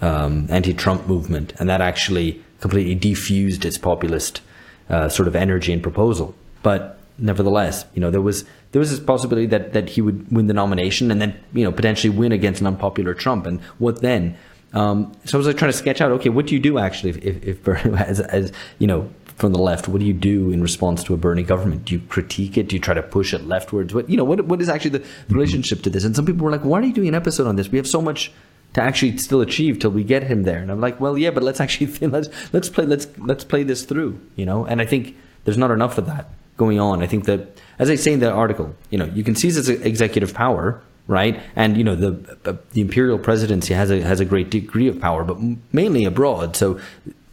um, 0.00 0.46
anti-Trump 0.50 1.06
movement, 1.06 1.52
and 1.58 1.68
that 1.68 1.80
actually 1.80 2.42
completely 2.60 2.96
defused 2.96 3.64
its 3.64 3.78
populist 3.78 4.40
uh, 4.88 5.08
sort 5.08 5.28
of 5.28 5.36
energy 5.36 5.72
and 5.72 5.82
proposal. 5.82 6.34
But 6.62 6.98
nevertheless, 7.18 7.84
you 7.94 8.00
know, 8.00 8.10
there 8.10 8.20
was 8.20 8.44
there 8.72 8.80
was 8.80 8.90
this 8.90 9.00
possibility 9.00 9.46
that 9.46 9.72
that 9.72 9.90
he 9.90 10.00
would 10.00 10.30
win 10.32 10.46
the 10.46 10.54
nomination 10.54 11.10
and 11.10 11.20
then 11.20 11.38
you 11.52 11.64
know 11.64 11.72
potentially 11.72 12.14
win 12.14 12.32
against 12.32 12.60
an 12.60 12.66
unpopular 12.66 13.14
Trump. 13.14 13.46
And 13.46 13.60
what 13.78 14.00
then? 14.00 14.36
Um, 14.74 15.12
so 15.26 15.36
I 15.36 15.38
was 15.38 15.46
like 15.46 15.58
trying 15.58 15.70
to 15.70 15.76
sketch 15.76 16.00
out, 16.00 16.12
okay, 16.12 16.30
what 16.30 16.46
do 16.46 16.54
you 16.54 16.60
do 16.60 16.78
actually 16.78 17.10
if, 17.10 17.44
if, 17.44 17.68
as, 18.00 18.20
as 18.20 18.52
you 18.78 18.86
know, 18.86 19.10
from 19.36 19.52
the 19.52 19.58
left, 19.58 19.86
what 19.86 19.98
do 19.98 20.06
you 20.06 20.14
do 20.14 20.50
in 20.50 20.62
response 20.62 21.04
to 21.04 21.14
a 21.14 21.16
Bernie 21.16 21.42
government? 21.42 21.84
Do 21.84 21.94
you 21.94 22.00
critique 22.00 22.56
it? 22.56 22.68
Do 22.68 22.76
you 22.76 22.80
try 22.80 22.94
to 22.94 23.02
push 23.02 23.34
it 23.34 23.46
leftwards? 23.46 23.92
What 23.92 24.08
you 24.08 24.16
know, 24.16 24.24
what 24.24 24.46
what 24.46 24.60
is 24.60 24.68
actually 24.68 24.90
the, 24.90 24.98
the 25.28 25.34
relationship 25.34 25.82
to 25.82 25.90
this? 25.90 26.04
And 26.04 26.16
some 26.16 26.24
people 26.24 26.44
were 26.44 26.50
like, 26.50 26.64
why 26.64 26.80
are 26.80 26.84
you 26.84 26.92
doing 26.92 27.08
an 27.08 27.14
episode 27.14 27.46
on 27.46 27.56
this? 27.56 27.68
We 27.68 27.78
have 27.78 27.86
so 27.86 28.00
much 28.00 28.32
to 28.74 28.80
actually 28.80 29.18
still 29.18 29.40
achieve 29.42 29.78
till 29.78 29.90
we 29.90 30.04
get 30.04 30.22
him 30.22 30.44
there. 30.44 30.58
And 30.58 30.70
I'm 30.70 30.80
like, 30.80 30.98
well, 31.00 31.18
yeah, 31.18 31.30
but 31.30 31.42
let's 31.42 31.60
actually 31.60 31.86
let's 32.08 32.28
let's 32.52 32.68
play 32.68 32.86
let's 32.86 33.06
let's 33.18 33.44
play 33.44 33.62
this 33.62 33.84
through, 33.84 34.20
you 34.36 34.46
know. 34.46 34.64
And 34.64 34.80
I 34.80 34.86
think 34.86 35.16
there's 35.44 35.58
not 35.58 35.70
enough 35.70 35.98
of 35.98 36.06
that 36.06 36.30
going 36.56 36.78
on. 36.78 37.02
I 37.02 37.06
think 37.06 37.24
that, 37.24 37.60
as 37.78 37.90
I 37.90 37.94
say 37.94 38.12
in 38.12 38.20
the 38.20 38.30
article, 38.30 38.74
you 38.90 38.98
know, 38.98 39.06
you 39.06 39.24
can 39.24 39.34
seize 39.34 39.56
its 39.56 39.68
executive 39.68 40.34
power, 40.34 40.82
right? 41.06 41.40
And 41.56 41.76
you 41.76 41.84
know, 41.84 41.96
the 41.96 42.58
the 42.72 42.80
imperial 42.80 43.18
presidency 43.18 43.74
has 43.74 43.90
a 43.90 44.00
has 44.02 44.20
a 44.20 44.24
great 44.24 44.50
degree 44.50 44.88
of 44.88 45.00
power, 45.00 45.24
but 45.24 45.38
mainly 45.72 46.04
abroad. 46.04 46.56
So, 46.56 46.80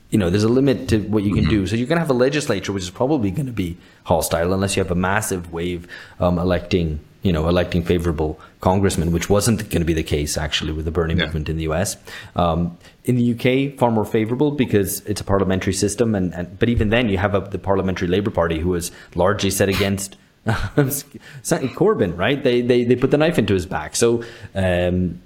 you 0.09 0.17
know, 0.17 0.29
there's 0.29 0.43
a 0.43 0.49
limit 0.49 0.87
to 0.89 0.99
what 0.99 1.23
you 1.23 1.33
can 1.33 1.43
mm-hmm. 1.43 1.51
do. 1.51 1.67
So 1.67 1.75
you're 1.75 1.87
going 1.87 1.97
to 1.97 2.01
have 2.01 2.09
a 2.09 2.13
legislature 2.13 2.71
which 2.71 2.83
is 2.83 2.89
probably 2.89 3.31
going 3.31 3.45
to 3.45 3.51
be 3.51 3.77
hostile 4.05 4.53
unless 4.53 4.75
you 4.75 4.83
have 4.83 4.91
a 4.91 4.95
massive 4.95 5.53
wave 5.53 5.87
um, 6.19 6.39
electing 6.39 6.99
you 7.21 7.33
know, 7.33 7.49
electing 7.49 7.83
favorable 7.83 8.39
congressmen, 8.61 9.11
which 9.11 9.29
wasn't 9.29 9.59
going 9.69 9.81
to 9.81 9.85
be 9.85 9.93
the 9.93 10.03
case 10.03 10.37
actually 10.37 10.71
with 10.71 10.85
the 10.85 10.91
Bernie 10.91 11.13
yeah. 11.13 11.25
movement 11.25 11.49
in 11.49 11.57
the 11.57 11.63
US. 11.63 11.97
Um, 12.35 12.77
in 13.03 13.15
the 13.15 13.33
UK, 13.33 13.77
far 13.77 13.91
more 13.91 14.05
favorable 14.05 14.51
because 14.51 15.01
it's 15.01 15.19
a 15.19 15.23
parliamentary 15.23 15.73
system, 15.73 16.15
and, 16.15 16.33
and 16.33 16.59
but 16.59 16.69
even 16.69 16.89
then, 16.89 17.09
you 17.09 17.17
have 17.17 17.35
a, 17.35 17.41
the 17.41 17.57
Parliamentary 17.57 18.07
Labour 18.07 18.31
Party 18.31 18.59
who 18.59 18.69
was 18.69 18.91
largely 19.15 19.49
set 19.49 19.69
against. 19.69 20.15
Corbyn, 20.45 22.17
right? 22.17 22.41
They, 22.41 22.61
they 22.61 22.83
they 22.85 22.95
put 22.95 23.11
the 23.11 23.17
knife 23.17 23.37
into 23.37 23.53
his 23.53 23.65
back, 23.65 23.95
so 23.95 24.23
um, 24.55 25.21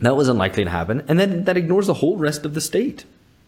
that 0.00 0.14
was 0.16 0.28
unlikely 0.28 0.64
to 0.64 0.70
happen. 0.70 1.04
And 1.08 1.18
then 1.18 1.44
that 1.44 1.56
ignores 1.56 1.86
the 1.86 1.94
whole 1.94 2.16
rest 2.16 2.44
of 2.44 2.54
the 2.54 2.60
state, 2.60 3.04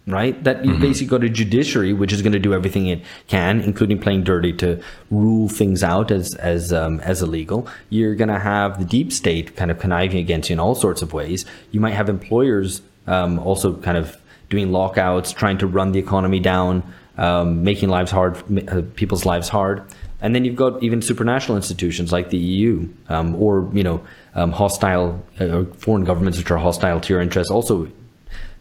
right? 0.06 0.42
That 0.44 0.64
you 0.64 0.76
basically 0.78 1.08
got 1.08 1.24
a 1.24 1.28
judiciary 1.28 1.92
which 1.92 2.12
is 2.12 2.22
going 2.22 2.32
to 2.32 2.38
do 2.38 2.54
everything 2.54 2.86
it 2.86 3.02
can, 3.28 3.60
including 3.60 3.98
playing 3.98 4.24
dirty 4.24 4.52
to 4.54 4.82
rule 5.10 5.48
things 5.48 5.82
out 5.82 6.10
as 6.10 6.34
as 6.36 6.72
um, 6.72 7.00
as 7.00 7.22
illegal. 7.22 7.68
You're 7.90 8.14
going 8.14 8.28
to 8.28 8.38
have 8.38 8.78
the 8.78 8.84
deep 8.84 9.12
state 9.12 9.56
kind 9.56 9.70
of 9.70 9.78
conniving 9.78 10.18
against 10.18 10.50
you 10.50 10.54
in 10.54 10.60
all 10.60 10.74
sorts 10.74 11.02
of 11.02 11.12
ways. 11.12 11.44
You 11.70 11.80
might 11.80 11.94
have 11.94 12.08
employers 12.08 12.82
um, 13.06 13.38
also 13.38 13.74
kind 13.76 13.96
of 13.96 14.16
doing 14.48 14.72
lockouts, 14.72 15.32
trying 15.32 15.58
to 15.58 15.66
run 15.66 15.92
the 15.92 15.98
economy 15.98 16.40
down, 16.40 16.82
um, 17.16 17.62
making 17.62 17.88
lives 17.88 18.10
hard, 18.10 18.36
uh, 18.68 18.82
people's 18.96 19.24
lives 19.24 19.48
hard. 19.48 19.82
And 20.22 20.34
then 20.34 20.44
you've 20.44 20.56
got 20.56 20.82
even 20.82 21.00
supranational 21.00 21.56
institutions 21.56 22.12
like 22.12 22.30
the 22.30 22.36
EU, 22.36 22.88
um, 23.08 23.34
or 23.36 23.70
you 23.72 23.82
know, 23.82 24.04
um, 24.34 24.52
hostile 24.52 25.24
uh, 25.38 25.64
foreign 25.76 26.04
governments 26.04 26.38
which 26.38 26.50
are 26.50 26.58
hostile 26.58 27.00
to 27.00 27.12
your 27.12 27.22
interests, 27.22 27.50
also 27.50 27.90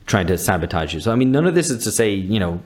trying 0.10 0.28
to 0.28 0.38
sabotage 0.38 0.94
you. 0.94 1.00
So 1.00 1.12
I 1.12 1.16
mean, 1.16 1.32
none 1.32 1.46
of 1.46 1.56
this 1.56 1.70
is 1.70 1.84
to 1.86 1.92
say 1.92 2.12
you 2.14 2.40
know, 2.40 2.62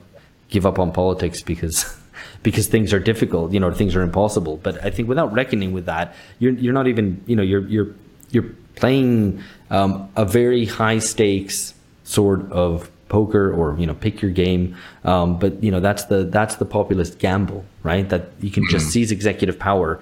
give 0.48 0.66
up 0.66 0.78
on 0.78 0.90
politics 0.90 1.42
because 1.42 1.96
because 2.42 2.66
things 2.66 2.92
are 2.92 2.98
difficult, 2.98 3.52
you 3.52 3.60
know, 3.60 3.70
things 3.70 3.94
are 3.94 4.02
impossible. 4.02 4.56
But 4.56 4.84
I 4.84 4.90
think 4.90 5.08
without 5.08 5.32
reckoning 5.32 5.72
with 5.72 5.86
that, 5.86 6.14
you're 6.40 6.54
you're 6.54 6.72
not 6.72 6.88
even 6.88 7.22
you 7.26 7.36
know 7.36 7.42
you're 7.42 7.66
you're 7.68 7.94
you're 8.30 8.50
playing 8.74 9.42
um, 9.70 10.08
a 10.16 10.24
very 10.24 10.64
high 10.64 10.98
stakes 10.98 11.74
sort 12.02 12.50
of 12.50 12.90
poker 13.08 13.52
or 13.52 13.78
you 13.78 13.86
know 13.86 13.94
pick 13.94 14.20
your 14.22 14.30
game 14.30 14.74
um, 15.04 15.38
but 15.38 15.62
you 15.62 15.70
know 15.70 15.78
that's 15.78 16.06
the 16.06 16.24
that's 16.24 16.56
the 16.56 16.64
populist 16.64 17.18
gamble 17.18 17.64
right 17.82 18.08
that 18.08 18.30
you 18.40 18.50
can 18.50 18.64
just 18.68 18.88
seize 18.88 19.12
executive 19.12 19.58
power 19.58 20.00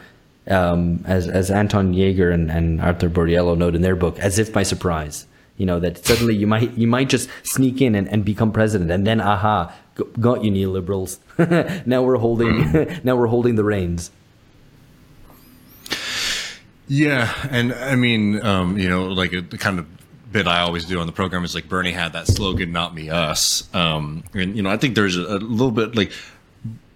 um, 0.49 1.05
as 1.07 1.29
as 1.29 1.51
Anton 1.51 1.93
Jaeger 1.93 2.31
and, 2.31 2.51
and 2.51 2.81
Arthur 2.81 3.11
Borriello 3.11 3.57
note 3.57 3.75
in 3.75 3.83
their 3.83 3.97
book 3.97 4.19
as 4.19 4.39
if 4.39 4.53
by 4.53 4.63
surprise 4.63 5.27
you 5.57 5.67
know 5.67 5.79
that 5.81 6.05
suddenly 6.05 6.35
you 6.35 6.47
might 6.47 6.73
you 6.77 6.87
might 6.87 7.09
just 7.09 7.29
sneak 7.43 7.81
in 7.81 7.95
and, 7.95 8.09
and 8.09 8.25
become 8.25 8.53
president 8.53 8.91
and 8.91 9.07
then 9.07 9.21
aha 9.21 9.75
got 10.21 10.43
you 10.43 10.51
neoliberals 10.51 11.19
now 11.87 12.03
we're 12.03 12.17
holding 12.17 13.01
now 13.05 13.17
we're 13.17 13.27
holding 13.27 13.57
the 13.57 13.65
reins 13.65 14.11
yeah 16.89 17.33
and 17.51 17.73
i 17.75 17.95
mean 17.95 18.45
um, 18.45 18.79
you 18.79 18.89
know 18.89 19.07
like 19.07 19.33
a 19.33 19.43
kind 19.43 19.79
of 19.79 19.87
bit 20.33 20.47
I 20.47 20.61
always 20.61 20.85
do 20.87 20.99
on 20.99 21.07
the 21.07 21.13
program 21.13 21.45
is 21.45 21.55
like 21.55 21.69
Bernie 21.69 21.93
had 21.93 22.15
that 22.15 22.27
slogan, 22.27 22.73
"Not 22.73 22.95
me, 22.95 23.11
us." 23.11 23.69
Um, 23.75 24.25
and 24.33 24.57
you 24.57 24.63
know, 24.63 24.71
I 24.71 24.77
think 24.77 24.95
there's 24.95 25.17
a, 25.17 25.23
a, 25.23 25.39
little 25.39 25.71
bit 25.71 25.95
like 25.95 26.13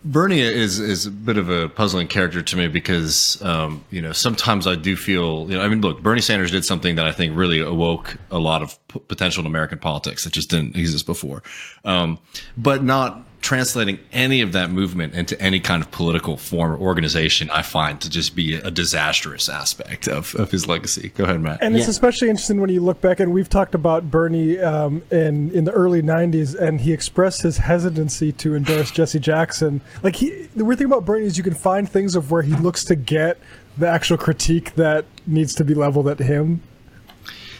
Bernie 0.06 0.40
is 0.40 0.78
is 0.78 1.06
a 1.06 1.10
bit 1.10 1.36
of 1.36 1.50
a 1.50 1.68
puzzling 1.68 2.06
character 2.06 2.40
to 2.40 2.56
me 2.56 2.68
because 2.68 3.42
um, 3.42 3.84
you 3.90 4.00
know 4.00 4.12
sometimes 4.12 4.66
I 4.66 4.76
do 4.76 4.96
feel 4.96 5.50
you 5.50 5.56
know 5.56 5.62
I 5.62 5.68
mean 5.68 5.80
look 5.80 6.00
Bernie 6.00 6.20
Sanders 6.20 6.52
did 6.52 6.64
something 6.64 6.94
that 6.94 7.06
I 7.06 7.12
think 7.12 7.36
really 7.36 7.58
awoke 7.58 8.16
a 8.30 8.38
lot 8.38 8.62
of 8.62 8.78
p- 8.88 9.00
potential 9.00 9.40
in 9.40 9.46
American 9.46 9.78
politics 9.78 10.22
that 10.22 10.32
just 10.32 10.48
didn't 10.48 10.76
exist 10.76 11.06
before, 11.06 11.42
um, 11.84 12.20
but 12.56 12.84
not 12.84 13.24
translating 13.46 13.96
any 14.12 14.40
of 14.40 14.50
that 14.50 14.70
movement 14.70 15.14
into 15.14 15.40
any 15.40 15.60
kind 15.60 15.80
of 15.80 15.88
political 15.92 16.36
form 16.36 16.72
or 16.72 16.76
organization, 16.76 17.48
I 17.50 17.62
find 17.62 18.00
to 18.00 18.10
just 18.10 18.34
be 18.34 18.54
a 18.54 18.72
disastrous 18.72 19.48
aspect 19.48 20.08
of, 20.08 20.34
of 20.34 20.50
his 20.50 20.66
legacy. 20.66 21.12
Go 21.14 21.22
ahead, 21.22 21.40
Matt. 21.40 21.62
And 21.62 21.72
yeah. 21.72 21.78
it's 21.78 21.88
especially 21.88 22.28
interesting 22.28 22.60
when 22.60 22.70
you 22.70 22.80
look 22.80 23.00
back, 23.00 23.20
and 23.20 23.32
we've 23.32 23.48
talked 23.48 23.76
about 23.76 24.10
Bernie 24.10 24.58
um, 24.58 25.04
in 25.12 25.52
in 25.52 25.62
the 25.62 25.70
early 25.70 26.02
'90s, 26.02 26.58
and 26.58 26.80
he 26.80 26.92
expressed 26.92 27.42
his 27.42 27.58
hesitancy 27.58 28.32
to 28.32 28.56
endorse 28.56 28.90
Jesse 28.96 29.20
Jackson. 29.20 29.80
Like 30.02 30.16
he, 30.16 30.48
the 30.56 30.64
weird 30.64 30.78
thing 30.78 30.88
about 30.88 31.04
Bernie 31.04 31.26
is 31.26 31.38
you 31.38 31.44
can 31.44 31.54
find 31.54 31.88
things 31.88 32.16
of 32.16 32.32
where 32.32 32.42
he 32.42 32.56
looks 32.56 32.82
to 32.86 32.96
get 32.96 33.38
the 33.78 33.86
actual 33.86 34.16
critique 34.16 34.74
that 34.74 35.04
needs 35.24 35.54
to 35.54 35.64
be 35.64 35.74
leveled 35.74 36.08
at 36.08 36.18
him. 36.18 36.62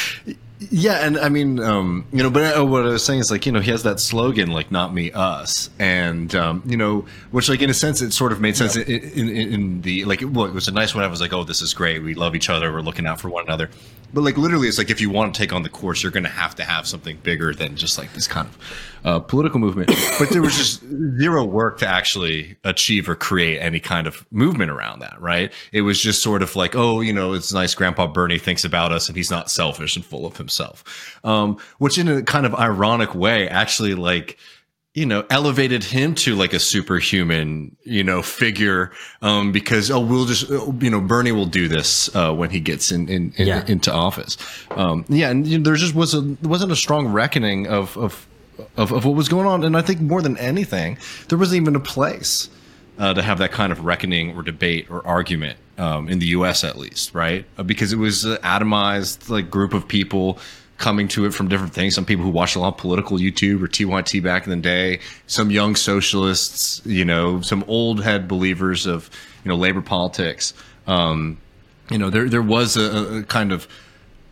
Yeah, 0.77 1.05
and 1.05 1.17
I 1.17 1.29
mean, 1.29 1.61
um, 1.61 2.05
you 2.11 2.21
know, 2.21 2.29
but 2.29 2.57
uh, 2.57 2.65
what 2.65 2.85
I 2.85 2.89
was 2.89 3.05
saying 3.05 3.21
is 3.21 3.31
like, 3.31 3.45
you 3.45 3.53
know, 3.53 3.61
he 3.61 3.71
has 3.71 3.83
that 3.83 3.97
slogan 4.01 4.51
like 4.51 4.71
"Not 4.71 4.93
me, 4.93 5.09
us," 5.09 5.69
and 5.79 6.35
um, 6.35 6.63
you 6.65 6.75
know, 6.75 7.05
which 7.31 7.47
like 7.47 7.61
in 7.61 7.69
a 7.69 7.73
sense 7.73 8.01
it 8.01 8.11
sort 8.11 8.33
of 8.33 8.41
made 8.41 8.57
sense 8.57 8.75
yeah. 8.75 8.83
in, 8.83 9.29
in, 9.29 9.53
in, 9.53 9.81
the 9.83 10.03
like. 10.03 10.21
Well, 10.21 10.47
it 10.47 10.53
was 10.53 10.67
a 10.67 10.73
nice 10.73 10.93
one. 10.93 11.05
I 11.05 11.07
was 11.07 11.21
like, 11.21 11.31
"Oh, 11.31 11.45
this 11.45 11.61
is 11.61 11.73
great. 11.73 12.03
We 12.03 12.13
love 12.13 12.35
each 12.35 12.49
other. 12.49 12.73
We're 12.73 12.81
looking 12.81 13.07
out 13.07 13.21
for 13.21 13.29
one 13.29 13.45
another." 13.45 13.69
But 14.13 14.21
like 14.21 14.37
literally, 14.37 14.67
it's 14.67 14.77
like 14.77 14.89
if 14.89 15.01
you 15.01 15.09
want 15.09 15.33
to 15.33 15.37
take 15.37 15.53
on 15.53 15.63
the 15.63 15.69
course, 15.69 16.01
you're 16.01 16.11
going 16.11 16.23
to 16.23 16.29
have 16.29 16.55
to 16.55 16.63
have 16.63 16.87
something 16.87 17.17
bigger 17.23 17.53
than 17.53 17.75
just 17.75 17.97
like 17.97 18.13
this 18.13 18.27
kind 18.27 18.47
of 18.47 18.57
uh, 19.03 19.19
political 19.19 19.59
movement. 19.59 19.91
But 20.17 20.29
there 20.29 20.41
was 20.41 20.55
just 20.55 20.83
zero 21.17 21.43
work 21.43 21.79
to 21.79 21.87
actually 21.87 22.57
achieve 22.63 23.09
or 23.09 23.15
create 23.15 23.59
any 23.59 23.79
kind 23.79 24.07
of 24.07 24.25
movement 24.31 24.71
around 24.71 24.99
that. 24.99 25.19
Right? 25.19 25.51
It 25.71 25.81
was 25.81 25.99
just 25.99 26.23
sort 26.23 26.41
of 26.41 26.55
like, 26.55 26.75
oh, 26.75 27.01
you 27.01 27.13
know, 27.13 27.33
it's 27.33 27.53
nice. 27.53 27.75
Grandpa 27.75 28.07
Bernie 28.07 28.39
thinks 28.39 28.63
about 28.63 28.91
us, 28.91 29.07
and 29.07 29.17
he's 29.17 29.31
not 29.31 29.49
selfish 29.49 29.95
and 29.95 30.05
full 30.05 30.25
of 30.25 30.37
himself. 30.37 31.19
Um, 31.23 31.57
which, 31.77 31.97
in 31.97 32.07
a 32.07 32.23
kind 32.23 32.45
of 32.45 32.55
ironic 32.55 33.15
way, 33.15 33.49
actually 33.49 33.95
like 33.95 34.37
you 34.95 35.05
know, 35.05 35.25
elevated 35.29 35.83
him 35.83 36.15
to 36.15 36.35
like 36.35 36.53
a 36.53 36.59
superhuman, 36.59 37.75
you 37.83 38.01
know, 38.01 38.21
figure, 38.21 38.93
um, 39.21 39.51
because, 39.51 39.91
oh, 39.91 39.99
we'll 39.99 40.25
just, 40.25 40.49
you 40.49 40.89
know, 40.89 41.01
Bernie 41.01 41.33
will 41.33 41.45
do 41.45 41.67
this, 41.67 42.13
uh, 42.15 42.33
when 42.33 42.49
he 42.49 42.61
gets 42.61 42.93
in, 42.93 43.09
in, 43.09 43.33
in 43.35 43.45
yeah. 43.45 43.65
into 43.67 43.91
office. 43.91 44.37
Um, 44.71 45.03
yeah. 45.09 45.29
And 45.29 45.45
you 45.45 45.57
know, 45.57 45.65
there 45.65 45.75
just 45.75 45.93
was 45.93 46.13
a, 46.13 46.21
wasn't 46.41 46.71
a 46.71 46.77
strong 46.77 47.09
reckoning 47.09 47.67
of, 47.67 47.97
of, 47.97 48.25
of, 48.77 48.93
of, 48.93 49.03
what 49.03 49.15
was 49.15 49.27
going 49.27 49.45
on. 49.45 49.65
And 49.65 49.75
I 49.75 49.81
think 49.81 49.99
more 49.99 50.21
than 50.21 50.37
anything, 50.37 50.97
there 51.27 51.37
wasn't 51.37 51.61
even 51.61 51.75
a 51.75 51.81
place, 51.81 52.49
uh, 52.97 53.13
to 53.13 53.21
have 53.21 53.39
that 53.39 53.51
kind 53.51 53.73
of 53.73 53.83
reckoning 53.83 54.33
or 54.33 54.43
debate 54.43 54.89
or 54.89 55.05
argument, 55.05 55.59
um, 55.77 56.07
in 56.07 56.19
the 56.19 56.27
U.S. 56.27 56.63
at 56.63 56.77
least, 56.77 57.13
right? 57.13 57.45
Uh, 57.57 57.63
because 57.63 57.91
it 57.91 57.97
was 57.97 58.23
an 58.23 58.37
atomized, 58.37 59.29
like, 59.29 59.51
group 59.51 59.73
of 59.73 59.89
people, 59.89 60.39
coming 60.77 61.07
to 61.07 61.25
it 61.25 61.33
from 61.33 61.47
different 61.47 61.73
things. 61.73 61.95
Some 61.95 62.05
people 62.05 62.25
who 62.25 62.31
watch 62.31 62.55
a 62.55 62.59
lot 62.59 62.69
of 62.69 62.77
political 62.77 63.17
YouTube 63.17 63.61
or 63.61 63.67
TYT 63.67 64.21
back 64.21 64.45
in 64.45 64.49
the 64.49 64.57
day, 64.57 64.99
some 65.27 65.49
young 65.51 65.75
socialists, 65.75 66.81
you 66.85 67.05
know, 67.05 67.41
some 67.41 67.63
old 67.67 68.03
head 68.03 68.27
believers 68.27 68.85
of, 68.85 69.09
you 69.43 69.49
know, 69.49 69.55
labor 69.55 69.81
politics. 69.81 70.53
Um, 70.87 71.37
you 71.89 71.97
know, 71.97 72.09
there, 72.09 72.27
there 72.27 72.41
was 72.41 72.75
a, 72.77 73.19
a 73.19 73.23
kind 73.23 73.51
of, 73.51 73.67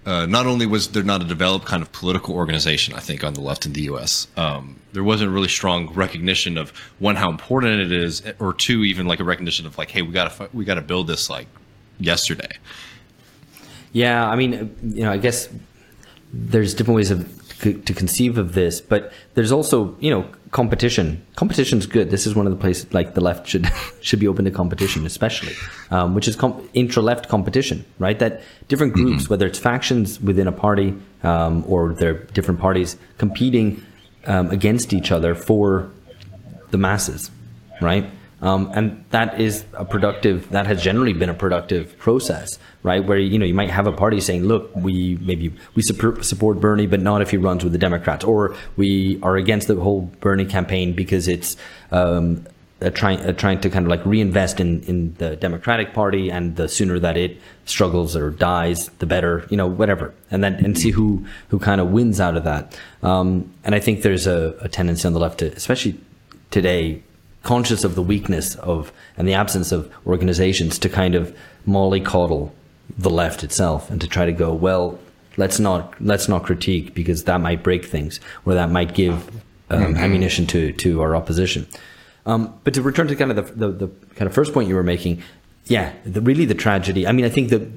uh, 0.06 0.26
not 0.26 0.46
only 0.46 0.66
was 0.66 0.90
there 0.90 1.04
not 1.04 1.22
a 1.22 1.26
developed 1.26 1.66
kind 1.66 1.82
of 1.82 1.92
political 1.94 2.36
organization, 2.36 2.94
I 2.94 3.00
think, 3.00 3.24
on 3.24 3.34
the 3.36 3.42
left 3.42 3.66
in 3.66 3.72
the 3.72 3.84
U.S., 3.84 4.28
um, 4.36 4.78
there 4.92 5.04
wasn't 5.04 5.32
really 5.32 5.48
strong 5.48 5.94
recognition 5.94 6.58
of 6.58 6.72
one 7.00 7.16
how 7.16 7.30
important 7.30 7.80
it 7.80 7.92
is, 7.94 8.22
or 8.40 8.54
two 8.54 8.84
even 8.84 9.08
like 9.08 9.22
a 9.22 9.24
recognition 9.24 9.66
of 9.66 9.78
like, 9.78 9.90
hey, 9.90 10.02
we 10.02 10.12
gotta 10.12 10.50
we 10.52 10.66
gotta 10.66 10.82
build 10.82 11.08
this 11.08 11.30
like 11.30 11.48
yesterday. 12.00 12.52
Yeah, 13.94 14.28
I 14.28 14.36
mean, 14.36 14.76
you 14.84 15.04
know, 15.04 15.12
I 15.12 15.18
guess 15.18 15.48
there's 16.34 16.74
different 16.74 16.96
ways 16.96 17.12
of 17.12 17.39
to 17.63 17.93
conceive 17.93 18.38
of 18.38 18.54
this, 18.54 18.82
but 18.82 19.13
there's 19.36 19.52
also 19.52 19.96
you 20.00 20.10
know 20.10 20.28
competition. 20.52 21.26
Competition's 21.36 21.86
good. 21.86 22.10
This 22.10 22.28
is 22.28 22.36
one 22.36 22.46
of 22.46 22.52
the 22.52 22.60
places 22.60 22.91
like 22.93 23.13
the 23.13 23.22
left 23.22 23.48
should 23.48 23.69
should 24.02 24.19
be 24.19 24.28
open 24.28 24.46
to 24.46 24.52
competition, 24.52 25.06
especially, 25.06 25.54
um, 25.91 26.15
which 26.15 26.28
is 26.28 26.36
com- 26.36 26.67
intra-left 26.74 27.30
competition, 27.30 27.86
right? 28.00 28.17
That 28.19 28.41
different 28.67 28.93
mm-hmm. 28.93 29.04
groups, 29.04 29.24
mm-hmm. 29.24 29.34
whether 29.34 29.48
it's 29.48 29.60
factions 29.60 30.19
within 30.19 30.48
a 30.48 30.52
party 30.52 30.96
um, 31.24 31.63
or 31.67 31.93
they're 31.93 32.24
different 32.34 32.60
parties 32.60 32.98
competing 33.17 33.84
um, 34.26 34.50
against 34.50 34.93
each 34.93 35.12
other 35.12 35.36
for 35.36 35.89
the 36.72 36.78
masses, 36.78 37.30
right? 37.82 38.10
Um, 38.44 38.70
and 38.74 39.04
that 39.12 39.40
is 39.40 39.64
a 39.74 39.86
productive, 39.86 40.50
that 40.50 40.68
has 40.68 40.84
generally 40.84 41.14
been 41.14 41.30
a 41.30 41.34
productive 41.34 41.98
process, 41.98 42.60
right? 42.84 43.04
Where, 43.04 43.18
you 43.18 43.40
know, 43.40 43.46
you 43.46 43.54
might 43.54 43.72
have 43.72 43.88
a 43.88 43.94
party 43.94 44.20
saying, 44.20 44.44
look, 44.44 44.76
we 44.76 45.18
maybe, 45.22 45.56
we 45.76 45.82
support 45.82 46.60
Bernie, 46.60 46.86
but 46.86 47.00
not 47.00 47.22
if 47.22 47.32
he 47.32 47.38
runs 47.38 47.64
with 47.64 47.72
the 47.72 47.80
Democrats, 47.80 48.26
or 48.26 48.54
we 48.76 49.18
are 49.24 49.38
against 49.38 49.70
the 49.70 49.76
whole 49.76 50.12
Bernie 50.20 50.46
campaign 50.46 50.94
because 50.94 51.28
it's, 51.28 51.56
um, 51.92 52.46
trying 52.92 53.36
trying 53.36 53.62
to 53.62 53.70
kind 53.70 53.86
of 53.86 53.90
like 53.90 54.06
reinvest 54.06 54.60
in 54.60 54.82
in 54.84 55.14
the 55.16 55.38
Democratic 55.38 55.94
Party, 55.94 56.30
and 56.30 56.56
the 56.56 56.68
sooner 56.68 57.00
that 57.00 57.16
it 57.16 57.38
struggles 57.66 58.16
or 58.16 58.30
dies, 58.32 58.90
the 59.00 59.06
better, 59.06 59.48
you 59.50 59.58
know, 59.58 59.68
whatever, 59.68 60.14
and 60.32 60.44
then 60.44 60.56
and 60.66 60.78
see 60.78 60.92
who 60.92 61.26
who 61.48 61.60
kind 61.60 61.80
of 61.80 61.92
wins 61.92 62.20
out 62.20 62.36
of 62.36 62.44
that. 62.44 62.78
Um, 63.02 63.54
and 63.64 63.74
I 63.74 63.80
think 63.80 64.02
there's 64.02 64.28
a, 64.28 64.56
a 64.60 64.68
tendency 64.68 65.08
on 65.08 65.14
the 65.14 65.20
left 65.20 65.40
to, 65.40 65.46
especially 65.54 65.98
today, 66.52 67.02
conscious 67.44 67.84
of 67.84 67.96
the 67.96 68.02
weakness 68.02 68.56
of 68.56 68.92
and 69.18 69.28
the 69.28 69.34
absence 69.34 69.72
of 69.72 69.94
organizations 70.08 70.80
to 70.80 70.90
kind 70.90 71.14
of 71.14 71.36
mollycoddle 71.68 72.52
the 72.98 73.10
left 73.10 73.44
itself 73.44 73.90
and 73.90 74.02
to 74.02 74.08
try 74.08 74.26
to 74.26 74.32
go 74.32 74.54
well 74.54 74.98
let's 75.38 75.60
not 75.60 75.94
let's 76.02 76.28
not 76.28 76.44
critique 76.44 76.94
because 76.94 77.26
that 77.26 77.40
might 77.42 77.62
break 77.62 77.86
things 77.86 78.20
or 78.46 78.54
that 78.54 78.70
might 78.70 78.94
give 78.94 79.30
um, 79.70 79.82
mm-hmm. 79.82 79.98
ammunition 79.98 80.48
to 80.48 80.72
to 80.74 81.02
our 81.02 81.16
opposition 81.16 81.68
um, 82.26 82.58
but 82.64 82.74
to 82.74 82.82
return 82.82 83.08
to 83.08 83.16
kind 83.16 83.32
of 83.32 83.58
the, 83.58 83.68
the, 83.68 83.88
the 83.88 83.88
kind 84.16 84.28
of 84.28 84.34
first 84.34 84.54
point 84.54 84.68
you 84.70 84.76
were 84.76 84.84
making 84.84 85.22
yeah 85.66 85.94
the, 86.06 86.22
really 86.22 86.46
the 86.46 86.56
tragedy 86.56 87.06
i 87.06 87.12
mean 87.12 87.26
i 87.26 87.30
think 87.30 87.50
the 87.50 87.70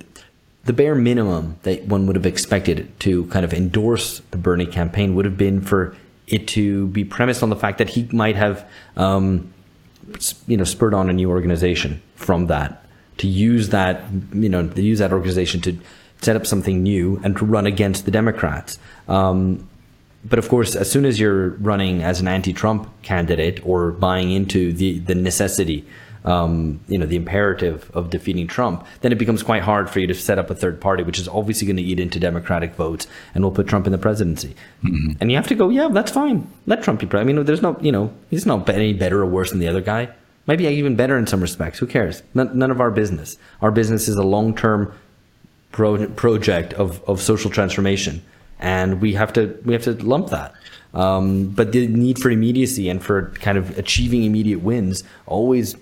the 0.67 0.73
bare 0.73 0.95
minimum 0.97 1.59
that 1.63 1.85
one 1.87 2.07
would 2.07 2.17
have 2.17 2.27
expected 2.27 2.93
to 3.01 3.25
kind 3.27 3.45
of 3.45 3.55
endorse 3.55 4.21
the 4.33 4.37
Bernie 4.37 4.67
campaign 4.67 5.15
would 5.15 5.25
have 5.25 5.39
been 5.39 5.61
for 5.61 5.97
it 6.27 6.49
to 6.49 6.89
be 6.89 7.05
premised 7.05 7.43
on 7.45 7.51
the 7.51 7.57
fact 7.57 7.79
that 7.79 7.89
he 7.89 8.09
might 8.13 8.35
have 8.35 8.69
um, 8.97 9.53
you 10.47 10.57
know 10.57 10.65
spurred 10.65 10.95
on 10.95 11.11
a 11.11 11.13
new 11.13 11.31
organization 11.31 12.01
from 12.15 12.47
that 12.47 12.85
to 13.19 13.27
use 13.27 13.71
that 13.71 14.03
you 14.33 14.49
know 14.49 14.67
to 14.69 14.83
use 14.83 14.99
that 14.99 15.13
organization 15.13 15.61
to 15.61 15.79
set 16.23 16.37
up 16.37 16.47
something 16.47 16.83
new 16.83 17.21
and 17.23 17.37
to 17.37 17.45
run 17.45 17.67
against 17.67 18.05
the 18.05 18.11
Democrats. 18.11 18.79
Um, 19.09 19.69
but 20.25 20.39
of 20.39 20.49
course, 20.49 20.75
as 20.75 20.91
soon 20.91 21.05
as 21.05 21.21
you're 21.21 21.51
running 21.51 22.03
as 22.03 22.21
an 22.21 22.27
anti-Trump 22.27 22.89
candidate 23.03 23.65
or 23.65 23.93
buying 23.93 24.33
into 24.33 24.73
the 24.73 24.99
the 25.01 25.15
necessity, 25.15 25.85
um, 26.27 26.81
you 26.89 26.99
know, 26.99 27.07
the 27.07 27.17
imperative 27.17 27.91
of 27.95 28.11
defeating 28.11 28.47
Trump, 28.47 28.85
then 29.01 29.13
it 29.13 29.19
becomes 29.19 29.43
quite 29.43 29.63
hard 29.63 29.89
for 29.89 30.01
you 30.01 30.07
to 30.09 30.15
set 30.15 30.39
up 30.39 30.51
a 30.51 30.55
third 30.55 30.81
party, 30.81 31.03
which 31.03 31.19
is 31.19 31.29
obviously 31.29 31.67
going 31.67 31.77
to 31.77 31.83
eat 31.83 32.01
into 32.01 32.19
Democratic 32.19 32.75
votes 32.75 33.07
and 33.35 33.45
will 33.45 33.53
put 33.53 33.69
Trump 33.69 33.87
in 33.87 33.93
the 33.93 33.99
presidency. 33.99 34.55
Mm-hmm. 34.85 35.13
And 35.21 35.31
you 35.31 35.37
have 35.37 35.47
to 35.47 35.55
go, 35.55 35.69
yeah, 35.69 35.89
that's 35.89 36.11
fine. 36.11 36.51
Let 36.67 36.83
Trump 36.83 37.01
be 37.01 37.07
president. 37.07 37.31
I 37.31 37.33
mean, 37.37 37.47
there's 37.47 37.63
no, 37.63 37.79
you 37.81 37.93
know, 37.93 38.13
he's 38.29 38.45
not 38.45 38.69
any 38.69 38.93
better 38.93 39.23
or 39.23 39.27
worse 39.27 39.51
than 39.51 39.61
the 39.61 39.69
other 39.69 39.81
guy. 39.81 40.09
Maybe 40.47 40.67
even 40.67 40.97
better 40.97 41.17
in 41.17 41.27
some 41.27 41.41
respects. 41.41 41.79
Who 41.79 41.87
cares? 41.87 42.23
None, 42.35 42.57
none 42.59 42.71
of 42.71 42.81
our 42.81 42.91
business. 42.91 43.39
Our 43.63 43.71
business 43.71 44.09
is 44.09 44.17
a 44.17 44.23
long-term 44.23 44.93
pro- 45.73 46.09
project 46.09 46.73
of, 46.75 47.03
of 47.09 47.21
social 47.21 47.51
transformation 47.51 48.23
and 48.59 49.01
we 49.01 49.13
have 49.15 49.33
to 49.35 49.59
we 49.65 49.73
have 49.73 49.83
to 49.85 49.93
lump 49.93 50.31
that. 50.31 50.55
Um, 50.95 51.49
but 51.49 51.73
the 51.73 51.89
need 51.89 52.19
for 52.19 52.31
immediacy 52.31 52.89
and 52.89 53.03
for 53.03 53.31
kind 53.41 53.59
of 53.59 53.77
achieving 53.79 54.25
immediate 54.25 54.61
wins 54.61 55.05
always 55.27 55.77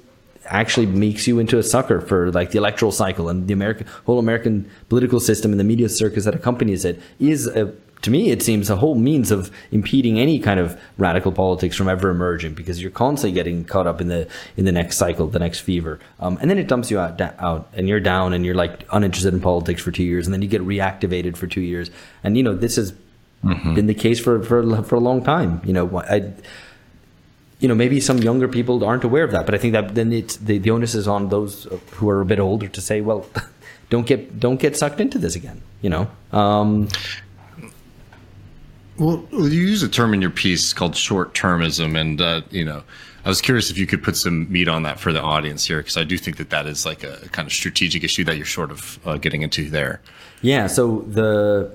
actually 0.46 0.86
makes 0.86 1.26
you 1.26 1.38
into 1.38 1.58
a 1.58 1.62
sucker 1.62 2.00
for 2.00 2.30
like 2.32 2.50
the 2.50 2.58
electoral 2.58 2.92
cycle 2.92 3.28
and 3.28 3.48
the 3.48 3.52
American 3.52 3.86
whole 4.06 4.18
American 4.18 4.70
political 4.88 5.20
system 5.20 5.50
and 5.52 5.60
the 5.60 5.64
media 5.64 5.88
circus 5.88 6.24
that 6.24 6.34
accompanies 6.34 6.84
it 6.84 7.00
is 7.18 7.46
a 7.46 7.72
to 8.04 8.10
me, 8.10 8.30
it 8.30 8.42
seems 8.42 8.68
a 8.68 8.76
whole 8.76 8.96
means 8.96 9.30
of 9.30 9.50
impeding 9.72 10.18
any 10.18 10.38
kind 10.38 10.60
of 10.60 10.78
radical 10.98 11.32
politics 11.32 11.74
from 11.74 11.88
ever 11.88 12.10
emerging 12.10 12.52
because 12.52 12.82
you're 12.82 12.90
constantly 12.90 13.34
getting 13.34 13.64
caught 13.64 13.86
up 13.86 13.98
in 13.98 14.08
the 14.08 14.28
in 14.58 14.66
the 14.66 14.72
next 14.72 14.98
cycle, 14.98 15.26
the 15.26 15.38
next 15.38 15.60
fever, 15.60 15.98
um, 16.20 16.36
and 16.42 16.50
then 16.50 16.58
it 16.58 16.68
dumps 16.68 16.90
you 16.90 16.98
out, 16.98 17.16
da- 17.16 17.32
out, 17.38 17.66
and 17.72 17.88
you're 17.88 18.00
down, 18.00 18.34
and 18.34 18.44
you're 18.44 18.54
like 18.54 18.86
uninterested 18.92 19.32
in 19.32 19.40
politics 19.40 19.80
for 19.80 19.90
two 19.90 20.04
years, 20.04 20.26
and 20.26 20.34
then 20.34 20.42
you 20.42 20.48
get 20.48 20.60
reactivated 20.60 21.34
for 21.34 21.46
two 21.46 21.62
years, 21.62 21.90
and 22.22 22.36
you 22.36 22.42
know 22.42 22.54
this 22.54 22.76
has 22.76 22.92
mm-hmm. 23.42 23.74
been 23.74 23.86
the 23.86 23.94
case 23.94 24.20
for 24.20 24.42
for 24.42 24.82
for 24.82 24.96
a 24.96 25.00
long 25.00 25.24
time. 25.24 25.62
You 25.64 25.72
know, 25.72 25.98
I. 26.00 26.32
You 27.64 27.68
know, 27.68 27.74
maybe 27.74 27.98
some 27.98 28.18
younger 28.18 28.46
people 28.46 28.84
aren't 28.84 29.04
aware 29.04 29.24
of 29.24 29.30
that, 29.30 29.46
but 29.46 29.54
I 29.54 29.58
think 29.58 29.72
that 29.72 29.94
then 29.94 30.12
it's 30.12 30.36
the, 30.36 30.58
the 30.58 30.70
onus 30.70 30.94
is 30.94 31.08
on 31.08 31.30
those 31.30 31.66
who 31.92 32.10
are 32.10 32.20
a 32.20 32.24
bit 32.26 32.38
older 32.38 32.68
to 32.68 32.80
say, 32.80 33.00
well, 33.00 33.24
don't 33.88 34.06
get 34.06 34.38
don't 34.38 34.60
get 34.60 34.76
sucked 34.76 35.00
into 35.00 35.18
this 35.18 35.34
again. 35.34 35.62
You 35.80 35.88
know, 35.88 36.10
um, 36.30 36.88
well, 38.98 39.26
you 39.32 39.62
use 39.62 39.82
a 39.82 39.88
term 39.88 40.12
in 40.12 40.20
your 40.20 40.30
piece 40.30 40.74
called 40.74 40.94
short 40.94 41.32
termism, 41.32 41.98
and 41.98 42.20
uh, 42.20 42.42
you 42.50 42.66
know, 42.66 42.82
I 43.24 43.28
was 43.28 43.40
curious 43.40 43.70
if 43.70 43.78
you 43.78 43.86
could 43.86 44.02
put 44.02 44.18
some 44.18 44.52
meat 44.52 44.68
on 44.68 44.82
that 44.82 45.00
for 45.00 45.10
the 45.12 45.22
audience 45.22 45.64
here, 45.64 45.78
because 45.78 45.96
I 45.96 46.04
do 46.04 46.18
think 46.18 46.36
that 46.36 46.50
that 46.50 46.66
is 46.66 46.84
like 46.84 47.02
a 47.02 47.16
kind 47.30 47.46
of 47.46 47.52
strategic 47.52 48.04
issue 48.04 48.24
that 48.24 48.36
you're 48.36 48.44
sort 48.44 48.70
of 48.70 48.98
uh, 49.06 49.16
getting 49.16 49.40
into 49.40 49.70
there. 49.70 50.02
Yeah. 50.42 50.66
So 50.66 51.00
the 51.08 51.72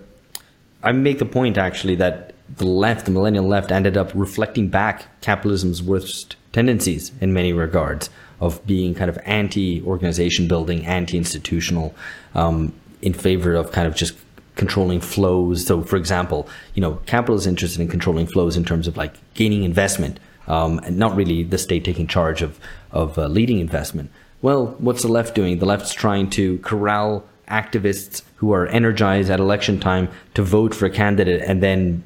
I 0.83 0.91
make 0.91 1.17
the 1.17 1.25
point 1.25 1.57
actually 1.57 1.95
that 1.95 2.35
the 2.57 2.65
left, 2.65 3.05
the 3.05 3.11
millennial 3.11 3.47
left, 3.47 3.71
ended 3.71 3.97
up 3.97 4.11
reflecting 4.13 4.69
back 4.69 5.21
capitalism's 5.21 5.81
worst 5.81 6.35
tendencies 6.51 7.11
in 7.21 7.33
many 7.33 7.53
regards 7.53 8.09
of 8.41 8.65
being 8.65 8.95
kind 8.95 9.09
of 9.09 9.17
anti-organization 9.25 10.47
building, 10.47 10.85
anti-institutional, 10.85 11.93
um, 12.35 12.73
in 13.01 13.13
favor 13.13 13.53
of 13.53 13.71
kind 13.71 13.87
of 13.87 13.95
just 13.95 14.15
controlling 14.55 14.99
flows. 14.99 15.65
So, 15.65 15.81
for 15.83 15.95
example, 15.95 16.47
you 16.73 16.81
know, 16.81 16.95
capital 17.05 17.35
is 17.35 17.47
interested 17.47 17.81
in 17.81 17.87
controlling 17.87 18.27
flows 18.27 18.57
in 18.57 18.65
terms 18.65 18.87
of 18.87 18.97
like 18.97 19.13
gaining 19.33 19.63
investment, 19.63 20.19
um, 20.47 20.79
and 20.79 20.97
not 20.97 21.15
really 21.15 21.43
the 21.43 21.57
state 21.57 21.83
taking 21.83 22.07
charge 22.07 22.41
of 22.41 22.59
of 22.91 23.17
uh, 23.17 23.27
leading 23.27 23.59
investment. 23.59 24.11
Well, 24.41 24.75
what's 24.79 25.01
the 25.01 25.09
left 25.09 25.35
doing? 25.35 25.59
The 25.59 25.65
left's 25.65 25.93
trying 25.93 26.29
to 26.31 26.57
corral 26.59 27.25
activists 27.49 28.21
who 28.37 28.53
are 28.53 28.67
energized 28.67 29.29
at 29.29 29.39
election 29.39 29.79
time 29.79 30.07
to 30.33 30.41
vote 30.41 30.73
for 30.73 30.85
a 30.85 30.89
candidate, 30.89 31.41
and 31.41 31.61
then, 31.61 32.03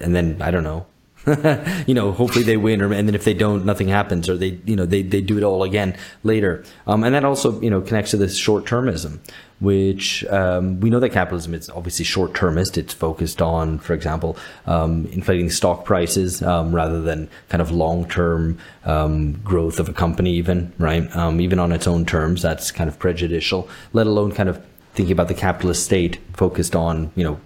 and 0.00 0.14
then 0.14 0.40
I 0.40 0.50
don't 0.50 0.64
know. 0.64 0.86
you 1.86 1.94
know, 1.94 2.12
hopefully 2.12 2.44
they 2.44 2.58
win, 2.58 2.82
or 2.82 2.92
and 2.92 3.08
then 3.08 3.14
if 3.14 3.24
they 3.24 3.32
don't, 3.32 3.64
nothing 3.64 3.88
happens, 3.88 4.28
or 4.28 4.36
they, 4.36 4.58
you 4.66 4.76
know, 4.76 4.84
they, 4.84 5.00
they 5.00 5.22
do 5.22 5.38
it 5.38 5.42
all 5.42 5.62
again 5.62 5.96
later. 6.22 6.62
Um, 6.86 7.02
and 7.02 7.14
that 7.14 7.24
also, 7.24 7.58
you 7.62 7.70
know, 7.70 7.80
connects 7.80 8.10
to 8.10 8.18
this 8.18 8.36
short 8.36 8.66
termism 8.66 9.20
which 9.60 10.24
um, 10.26 10.80
we 10.80 10.90
know 10.90 11.00
that 11.00 11.10
capitalism 11.10 11.54
is 11.54 11.70
obviously 11.70 12.04
short 12.04 12.34
termist. 12.34 12.76
It's 12.76 12.92
focused 12.92 13.40
on, 13.40 13.78
for 13.78 13.94
example, 13.94 14.36
um, 14.66 15.06
inflating 15.06 15.48
stock 15.50 15.84
prices 15.84 16.42
um, 16.42 16.74
rather 16.74 17.00
than 17.00 17.28
kind 17.48 17.62
of 17.62 17.70
long 17.70 18.08
term 18.08 18.58
um, 18.84 19.32
growth 19.42 19.78
of 19.78 19.88
a 19.88 19.92
company, 19.92 20.34
even, 20.34 20.72
right? 20.78 21.14
Um, 21.16 21.40
even 21.40 21.58
on 21.58 21.72
its 21.72 21.86
own 21.86 22.04
terms, 22.04 22.42
that's 22.42 22.70
kind 22.70 22.88
of 22.88 22.98
prejudicial, 22.98 23.68
let 23.92 24.06
alone 24.06 24.32
kind 24.32 24.48
of 24.48 24.64
thinking 24.92 25.12
about 25.12 25.28
the 25.28 25.34
capitalist 25.34 25.84
state 25.84 26.20
focused 26.34 26.76
on, 26.76 27.10
you 27.16 27.24
know, 27.24 27.40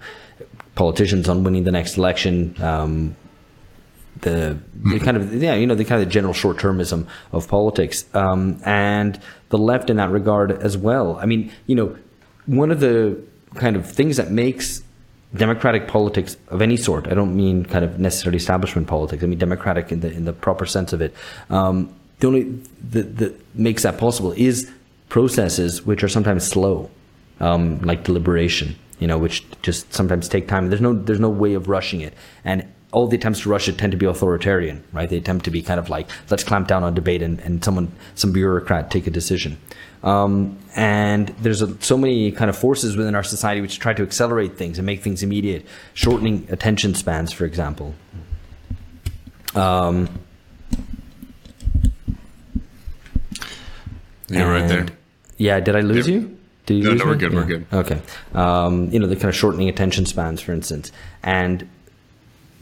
politicians 0.79 1.29
on 1.29 1.43
winning 1.43 1.65
the 1.65 1.73
next 1.73 1.99
election, 1.99 2.55
um, 2.63 3.17
the, 4.21 4.57
the, 4.85 5.01
kind 5.01 5.17
of 5.17 5.35
yeah 5.35 5.55
you 5.55 5.67
know 5.67 5.75
the 5.75 5.85
kind 5.85 6.03
of 6.03 6.09
general 6.09 6.33
short 6.33 6.57
termism 6.57 7.07
of 7.33 7.49
politics 7.49 8.05
um, 8.15 8.61
and 8.65 9.21
the 9.51 9.59
left 9.59 9.91
in 9.91 9.97
that 9.97 10.11
regard 10.11 10.51
as 10.53 10.77
well. 10.77 11.19
I 11.19 11.27
mean 11.27 11.53
you 11.67 11.75
know 11.75 11.97
one 12.47 12.71
of 12.71 12.81
the 12.81 13.21
kind 13.57 13.77
of 13.77 13.91
things 13.91 14.17
that 14.17 14.31
makes 14.31 14.83
democratic 15.35 15.89
politics 15.89 16.37
of 16.49 16.63
any 16.63 16.77
sort 16.77 17.07
I 17.07 17.15
don't 17.15 17.37
mean 17.37 17.65
kind 17.65 17.85
of 17.85 17.99
necessarily 17.99 18.39
establishment 18.39 18.89
politics 18.89 19.23
I 19.23 19.27
mean 19.27 19.39
democratic 19.39 19.93
in 19.93 20.01
the 20.01 20.11
in 20.11 20.25
the 20.25 20.33
proper 20.33 20.65
sense 20.65 20.93
of 20.93 21.01
it 21.03 21.15
um, 21.51 21.95
the 22.21 22.27
only 22.29 22.43
that 22.91 23.17
that 23.19 23.33
makes 23.55 23.83
that 23.83 23.99
possible 23.99 24.33
is 24.33 24.71
processes 25.09 25.85
which 25.85 26.03
are 26.03 26.09
sometimes 26.09 26.47
slow 26.47 26.91
um, 27.41 27.81
like 27.81 28.05
deliberation 28.05 28.75
you 28.99 29.07
know 29.07 29.19
which 29.19 29.45
just 29.63 29.93
sometimes 29.93 30.29
take 30.29 30.49
time 30.49 30.69
there's 30.69 30.81
no 30.81 30.93
there's 30.93 31.21
no 31.21 31.29
way 31.29 31.55
of 31.55 31.69
rushing 31.69 32.01
it 32.01 32.15
and 32.45 32.67
all 32.93 33.07
the 33.07 33.17
attempts 33.17 33.41
to 33.41 33.49
rush 33.49 33.69
it 33.69 33.77
tend 33.77 33.93
to 33.93 33.99
be 33.99 34.07
authoritarian, 34.07 34.83
right? 34.93 35.09
They 35.09 35.19
attempt 35.19 35.45
to 35.45 35.51
be 35.51 35.61
kind 35.61 35.79
of 35.79 35.91
like, 35.91 36.09
let's 36.31 36.43
clamp 36.43 36.69
down 36.69 36.85
on 36.85 36.95
debate 36.95 37.23
and, 37.23 37.39
and 37.41 37.63
someone, 37.63 37.93
some 38.15 38.33
bureaucrat 38.33 38.91
take 38.91 39.07
a 39.07 39.11
decision. 39.11 39.59
Um, 40.03 40.59
and 40.75 41.29
there's 41.41 41.61
a, 41.61 41.81
so 41.83 41.99
many 41.99 42.33
kind 42.33 42.49
of 42.49 42.57
forces 42.57 42.97
within 42.97 43.15
our 43.15 43.23
society 43.23 43.61
which 43.61 43.79
try 43.79 43.93
to 43.93 44.03
accelerate 44.03 44.57
things 44.57 44.79
and 44.79 44.87
make 44.87 45.03
things 45.03 45.23
immediate, 45.23 45.67
shortening 45.93 46.47
attention 46.51 46.95
spans, 46.95 47.31
for 47.33 47.45
example. 47.45 47.95
Um, 49.55 50.09
You're 54.29 54.51
right 54.51 54.69
there. 54.69 54.87
Yeah, 55.37 55.61
did 55.61 55.77
I 55.77 55.81
lose 55.81 56.09
you? 56.09 56.38
Did 56.69 56.77
you 56.77 56.83
No, 56.85 56.95
no, 56.95 57.05
we're 57.07 57.13
me? 57.13 57.19
good, 57.19 57.35
we're 57.35 57.45
good. 57.45 57.67
Okay. 57.73 58.03
Um, 58.35 58.91
you 58.91 58.99
know, 58.99 59.07
the 59.07 59.17
kind 59.17 59.31
of 59.31 59.35
shortening 59.35 59.71
attention 59.71 60.05
spans, 60.05 60.43
for 60.43 60.53
instance. 60.53 60.93
And 61.23 61.67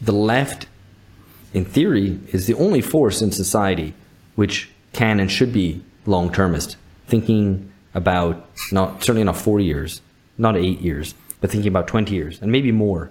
the 0.01 0.13
left, 0.13 0.69
in 1.53 1.65
theory, 1.65 2.21
is 2.29 2.47
the 2.47 2.55
only 2.55 2.81
force 2.81 3.21
in 3.21 3.33
society 3.33 3.95
which 4.37 4.71
can 4.93 5.19
and 5.19 5.31
should 5.31 5.53
be 5.53 5.83
long 6.07 6.33
termist, 6.33 6.77
thinking 7.09 7.73
about 7.95 8.49
not 8.71 9.03
certainly 9.03 9.25
not 9.25 9.37
four 9.37 9.59
years, 9.59 10.01
not 10.39 10.57
eight 10.57 10.81
years, 10.81 11.15
but 11.41 11.51
thinking 11.51 11.69
about 11.69 11.89
20 11.89 12.15
years 12.15 12.41
and 12.41 12.53
maybe 12.53 12.71
more, 12.71 13.11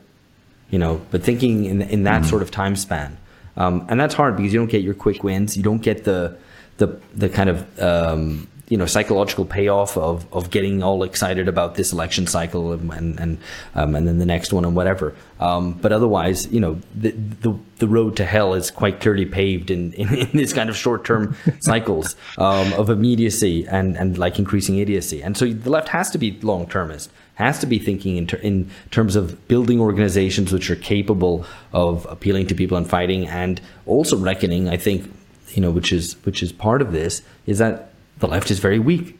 you 0.70 0.80
know, 0.80 1.02
but 1.12 1.24
thinking 1.24 1.66
in, 1.66 1.82
in 1.82 2.04
that 2.04 2.24
sort 2.24 2.42
of 2.42 2.52
time 2.52 2.78
span. 2.78 3.18
Um, 3.58 3.86
and 3.90 4.00
that's 4.00 4.14
hard 4.14 4.38
because 4.38 4.54
you 4.54 4.60
don't 4.60 4.70
get 4.70 4.82
your 4.82 4.94
quick 4.94 5.26
wins. 5.26 5.58
You 5.58 5.64
don't 5.64 5.82
get 5.82 6.06
the, 6.06 6.38
the, 6.78 7.00
the 7.14 7.28
kind 7.28 7.50
of, 7.50 7.80
um, 7.82 8.48
you 8.68 8.78
know, 8.78 8.86
psychological 8.86 9.46
payoff 9.46 9.96
of, 9.98 10.26
of 10.34 10.50
getting 10.50 10.82
all 10.82 11.04
excited 11.04 11.48
about 11.48 11.76
this 11.76 11.94
election 11.94 12.26
cycle 12.26 12.74
and, 12.74 12.92
and, 12.92 13.20
and, 13.20 13.38
um, 13.76 13.96
and 13.96 14.08
then 14.08 14.18
the 14.18 14.26
next 14.26 14.52
one 14.52 14.66
and 14.66 14.76
whatever. 14.76 15.16
Um, 15.40 15.74
but 15.74 15.92
otherwise, 15.92 16.52
you 16.52 16.60
know, 16.60 16.80
the, 16.96 17.12
the, 17.12 17.58
the 17.78 17.88
road 17.88 18.18
to 18.18 18.26
hell 18.26 18.56
is 18.56 18.72
quite 18.72 19.02
clearly 19.02 19.26
paved 19.26 19.70
in, 19.70 19.94
in, 19.94 20.16
in 20.16 20.30
this 20.34 20.52
kind 20.52 20.70
of 20.70 20.76
short 20.76 21.06
term 21.06 21.36
cycles 21.60 22.16
um, 22.40 22.74
of 22.74 22.90
immediacy 22.90 23.68
and, 23.68 23.96
and 23.98 24.18
like 24.18 24.40
increasing 24.40 24.78
idiocy. 24.78 25.22
And 25.22 25.38
so 25.38 25.46
the 25.46 25.70
left 25.70 25.90
has 25.90 26.10
to 26.12 26.18
be 26.18 26.40
long 26.42 26.68
termist 26.68 27.12
has 27.36 27.60
to 27.60 27.66
be 27.66 27.78
thinking 27.78 28.16
in, 28.16 28.28
ter- 28.28 28.38
in 28.38 28.70
terms 28.92 29.16
of 29.18 29.46
building 29.50 29.80
organizations 29.82 30.54
which 30.54 30.72
are 30.72 30.76
capable 30.78 31.46
of 31.74 32.06
appealing 32.10 32.48
to 32.48 32.56
people 32.56 32.78
and 32.78 32.90
fighting, 32.90 33.28
and 33.28 33.60
also 33.86 34.18
reckoning. 34.18 34.70
I 34.70 34.78
think 34.78 35.12
you 35.50 35.62
know, 35.62 35.70
which 35.72 35.92
is 35.92 36.14
which 36.26 36.42
is 36.42 36.52
part 36.52 36.82
of 36.82 36.92
this, 36.92 37.22
is 37.46 37.60
that 37.60 37.92
the 38.20 38.28
left 38.28 38.52
is 38.52 38.60
very 38.60 38.80
weak, 38.80 39.18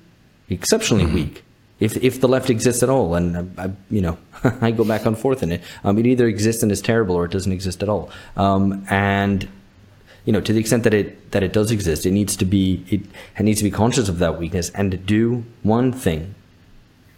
exceptionally 0.50 1.06
weak. 1.06 1.44
If 1.80 1.98
if 1.98 2.22
the 2.22 2.28
left 2.28 2.50
exists 2.50 2.84
at 2.84 2.90
all, 2.90 3.16
and 3.16 3.52
I, 3.58 3.66
I, 3.66 3.72
you 3.90 4.02
know, 4.02 4.18
I 4.62 4.72
go 4.72 4.86
back 4.86 5.06
and 5.06 5.18
forth 5.18 5.44
in 5.44 5.52
it. 5.52 5.62
Um, 5.84 5.98
it 5.98 6.06
either 6.06 6.28
exists 6.28 6.64
and 6.64 6.72
is 6.72 6.82
terrible, 6.82 7.16
or 7.16 7.26
it 7.26 7.32
doesn't 7.32 7.52
exist 7.52 7.84
at 7.84 7.90
all. 7.90 8.10
Um, 8.38 8.86
and 8.90 9.48
you 10.24 10.34
know, 10.34 10.42
to 10.42 10.54
the 10.54 10.60
extent 10.60 10.84
that 10.84 10.94
it 10.94 11.32
that 11.32 11.44
it 11.44 11.52
does 11.52 11.72
exist, 11.72 12.06
it 12.06 12.12
needs 12.12 12.38
to 12.38 12.46
be 12.46 12.86
it, 12.90 13.02
it 13.38 13.44
needs 13.44 13.60
to 13.60 13.66
be 13.66 13.72
conscious 13.72 14.08
of 14.08 14.20
that 14.20 14.40
weakness 14.40 14.70
and 14.70 15.06
do 15.06 15.44
one 15.64 15.92
thing 15.92 16.34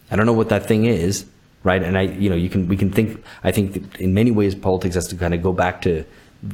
I 0.10 0.16
don't 0.16 0.26
know 0.26 0.34
what 0.34 0.50
that 0.50 0.66
thing 0.66 0.86
is, 0.86 1.26
right? 1.64 1.84
And 1.84 1.98
I, 1.98 2.04
you 2.04 2.30
know, 2.30 2.36
you 2.36 2.50
can 2.50 2.68
we 2.68 2.78
can 2.78 2.92
think. 2.92 3.24
I 3.44 3.52
think 3.52 3.74
that 3.74 4.02
in 4.02 4.14
many 4.14 4.32
ways 4.32 4.56
politics 4.56 4.96
has 4.96 5.08
to 5.08 5.16
kind 5.16 5.34
of 5.34 5.42
go 5.42 5.52
back 5.52 5.82
to 5.82 6.06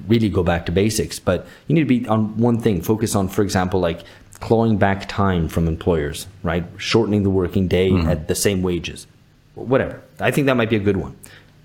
really 0.08 0.30
go 0.30 0.44
back 0.44 0.66
to 0.68 0.72
basics. 0.72 1.20
But 1.20 1.46
you 1.68 1.76
need 1.76 1.82
to 1.82 2.00
be 2.00 2.08
on 2.08 2.38
one 2.38 2.60
thing. 2.60 2.82
Focus 2.82 3.16
on, 3.16 3.28
for 3.28 3.42
example, 3.44 3.80
like 3.80 4.04
clawing 4.44 4.76
back 4.78 5.08
time 5.08 5.48
from 5.48 5.70
employers, 5.70 6.28
right? 6.44 6.66
Shortening 6.76 7.24
the 7.24 7.30
working 7.30 7.70
day 7.70 7.96
at 7.96 8.28
the 8.28 8.36
same 8.36 8.62
wages, 8.62 9.08
whatever. 9.56 10.02
I 10.20 10.32
think 10.32 10.48
that 10.48 10.58
might 10.58 10.70
be 10.70 10.76
a 10.76 10.86
good 10.90 10.98
one. 10.98 11.16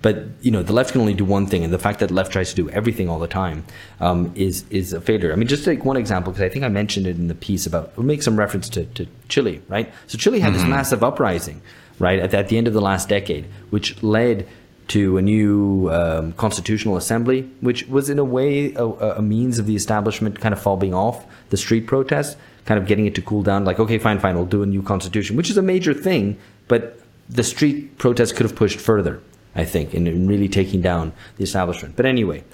but 0.00 0.16
you 0.42 0.52
know 0.52 0.62
the 0.62 0.72
left 0.72 0.92
can 0.92 1.00
only 1.00 1.14
do 1.22 1.24
one 1.24 1.44
thing, 1.44 1.64
and 1.64 1.72
the 1.72 1.78
fact 1.86 1.98
that 1.98 2.06
the 2.06 2.14
left 2.14 2.30
tries 2.30 2.50
to 2.50 2.56
do 2.62 2.70
everything 2.70 3.08
all 3.08 3.18
the 3.18 3.32
time 3.42 3.64
um, 3.98 4.30
is 4.36 4.64
is 4.70 4.92
a 4.92 5.00
failure. 5.00 5.32
I 5.32 5.36
mean, 5.36 5.48
just 5.48 5.64
take 5.64 5.84
one 5.84 5.96
example 5.96 6.32
because 6.32 6.44
I 6.48 6.52
think 6.52 6.64
I 6.64 6.68
mentioned 6.68 7.08
it 7.08 7.16
in 7.16 7.26
the 7.26 7.34
piece 7.34 7.66
about. 7.66 7.96
We'll 7.96 8.06
make 8.06 8.22
some 8.22 8.38
reference 8.38 8.68
to, 8.76 8.84
to 8.96 9.08
Chile, 9.28 9.60
right? 9.68 9.92
So 10.06 10.16
Chile 10.16 10.38
had 10.38 10.52
mm-hmm. 10.52 10.62
this 10.62 10.70
massive 10.70 11.02
uprising, 11.02 11.60
right, 11.98 12.20
at, 12.20 12.32
at, 12.32 12.46
the 12.48 12.56
end 12.58 12.68
of 12.68 12.74
the 12.74 12.80
last 12.80 13.08
decade, 13.08 13.46
which 13.70 14.00
led 14.04 14.46
to 14.94 15.18
a 15.18 15.22
new 15.22 15.90
um, 15.90 16.32
constitutional 16.44 16.96
assembly, 16.96 17.42
which 17.60 17.88
was 17.88 18.08
in 18.08 18.20
a 18.20 18.24
way 18.24 18.72
a, 18.74 18.86
a, 19.20 19.22
means 19.22 19.58
of 19.58 19.66
the 19.66 19.76
establishment 19.76 20.40
kind 20.40 20.54
of 20.54 20.62
falling 20.62 20.94
off 20.94 21.26
the 21.50 21.56
street 21.56 21.86
protests, 21.86 22.36
kind 22.68 22.78
of 22.80 22.86
getting 22.86 23.06
it 23.06 23.14
to 23.16 23.22
cool 23.22 23.42
down. 23.42 23.64
Like, 23.64 23.80
okay, 23.80 23.98
fine, 23.98 24.20
fine, 24.20 24.36
we'll 24.36 24.46
do 24.58 24.62
a 24.62 24.66
new 24.66 24.82
constitution, 24.82 25.36
which 25.36 25.50
is 25.50 25.56
a 25.56 25.62
major 25.62 25.94
thing, 25.94 26.38
but 26.68 27.00
the 27.28 27.42
street 27.42 27.98
protests 27.98 28.32
could 28.32 28.46
have 28.46 28.54
pushed 28.54 28.78
further 28.78 29.20
I 29.58 29.64
think, 29.64 29.92
in, 29.92 30.06
in 30.06 30.28
really 30.28 30.48
taking 30.48 30.80
down 30.80 31.12
the 31.36 31.42
establishment. 31.42 31.96
But 31.96 32.06
anyway, 32.06 32.44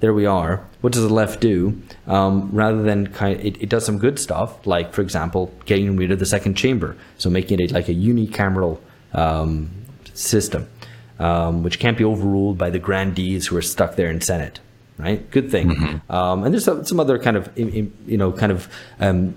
there 0.00 0.14
we 0.14 0.24
are. 0.24 0.64
What 0.80 0.94
does 0.94 1.02
the 1.02 1.12
left 1.12 1.40
do? 1.40 1.80
Um, 2.06 2.50
rather 2.52 2.82
than 2.82 3.08
kind, 3.08 3.38
of, 3.38 3.44
it, 3.44 3.62
it, 3.62 3.68
does 3.68 3.84
some 3.84 3.98
good 3.98 4.18
stuff, 4.18 4.66
like 4.66 4.94
for 4.94 5.02
example, 5.02 5.52
getting 5.66 5.96
rid 5.96 6.10
of 6.10 6.18
the 6.18 6.26
second 6.26 6.54
chamber, 6.54 6.96
so 7.18 7.28
making 7.28 7.60
it 7.60 7.72
like 7.72 7.88
a 7.88 7.94
unicameral 7.94 8.78
um, 9.12 9.70
system, 10.14 10.66
um, 11.18 11.62
which 11.62 11.78
can't 11.78 11.98
be 11.98 12.04
overruled 12.04 12.56
by 12.56 12.70
the 12.70 12.78
grandees 12.78 13.48
who 13.48 13.56
are 13.56 13.62
stuck 13.62 13.96
there 13.96 14.10
in 14.10 14.20
Senate. 14.20 14.60
Right, 14.96 15.28
good 15.32 15.50
thing. 15.50 15.70
Mm-hmm. 15.70 16.12
Um, 16.12 16.44
and 16.44 16.54
there's 16.54 16.64
some, 16.64 16.84
some, 16.84 17.00
other 17.00 17.18
kind 17.18 17.36
of 17.36 17.50
you 17.58 17.90
know 18.06 18.30
kind 18.30 18.52
of 18.52 18.68
um, 19.00 19.34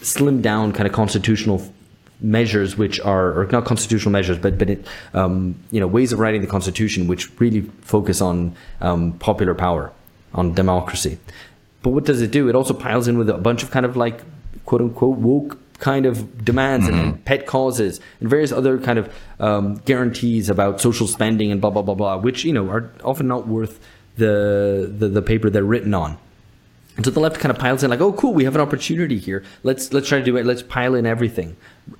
slimmed 0.00 0.42
down 0.42 0.72
kind 0.72 0.86
of 0.86 0.92
constitutional 0.92 1.72
measures 2.20 2.76
which 2.76 2.98
are 3.00 3.40
or 3.40 3.46
not 3.46 3.64
constitutional 3.64 4.10
measures 4.10 4.38
but 4.38 4.58
but 4.58 4.70
it, 4.70 4.86
um, 5.14 5.54
you 5.70 5.78
know 5.78 5.86
ways 5.86 6.12
of 6.12 6.18
writing 6.18 6.40
the 6.40 6.46
constitution 6.46 7.06
which 7.06 7.30
really 7.40 7.62
focus 7.82 8.20
on 8.20 8.54
um, 8.80 9.12
popular 9.14 9.54
power 9.54 9.92
on 10.34 10.54
democracy. 10.54 11.18
But 11.82 11.90
what 11.90 12.04
does 12.04 12.20
it 12.20 12.30
do? 12.30 12.48
It 12.48 12.54
also 12.54 12.74
piles 12.74 13.08
in 13.08 13.18
with 13.18 13.30
a 13.30 13.38
bunch 13.38 13.62
of 13.62 13.70
kind 13.70 13.86
of 13.86 13.96
like 13.96 14.20
quote 14.64 14.80
unquote 14.80 15.18
woke 15.18 15.58
kind 15.78 16.06
of 16.06 16.44
demands 16.44 16.86
mm-hmm. 16.86 16.98
and 16.98 17.24
pet 17.24 17.46
causes 17.46 18.00
and 18.20 18.28
various 18.28 18.50
other 18.50 18.78
kind 18.78 18.98
of 18.98 19.14
um, 19.38 19.76
guarantees 19.84 20.50
about 20.50 20.80
social 20.80 21.06
spending 21.06 21.52
and 21.52 21.60
blah 21.60 21.70
blah 21.70 21.82
blah 21.82 21.94
blah 21.94 22.16
which 22.16 22.44
you 22.44 22.52
know 22.52 22.68
are 22.68 22.90
often 23.04 23.28
not 23.28 23.46
worth 23.46 23.78
the, 24.16 24.92
the, 24.98 25.06
the 25.06 25.22
paper 25.22 25.48
they're 25.48 25.62
written 25.62 25.94
on 25.94 26.18
and 26.98 27.04
so 27.04 27.12
the 27.12 27.20
left 27.20 27.38
kind 27.38 27.52
of 27.52 27.60
piles 27.60 27.84
in 27.84 27.90
like, 27.90 28.00
oh, 28.00 28.12
cool, 28.12 28.34
we 28.34 28.42
have 28.42 28.56
an 28.56 28.60
opportunity 28.60 29.18
here. 29.18 29.44
Let's 29.62 29.92
let's 29.92 30.08
try 30.08 30.18
to 30.18 30.24
do 30.24 30.36
it. 30.36 30.44
Let's 30.44 30.64
pile 30.64 30.96
in 30.96 31.06
everything. 31.06 31.56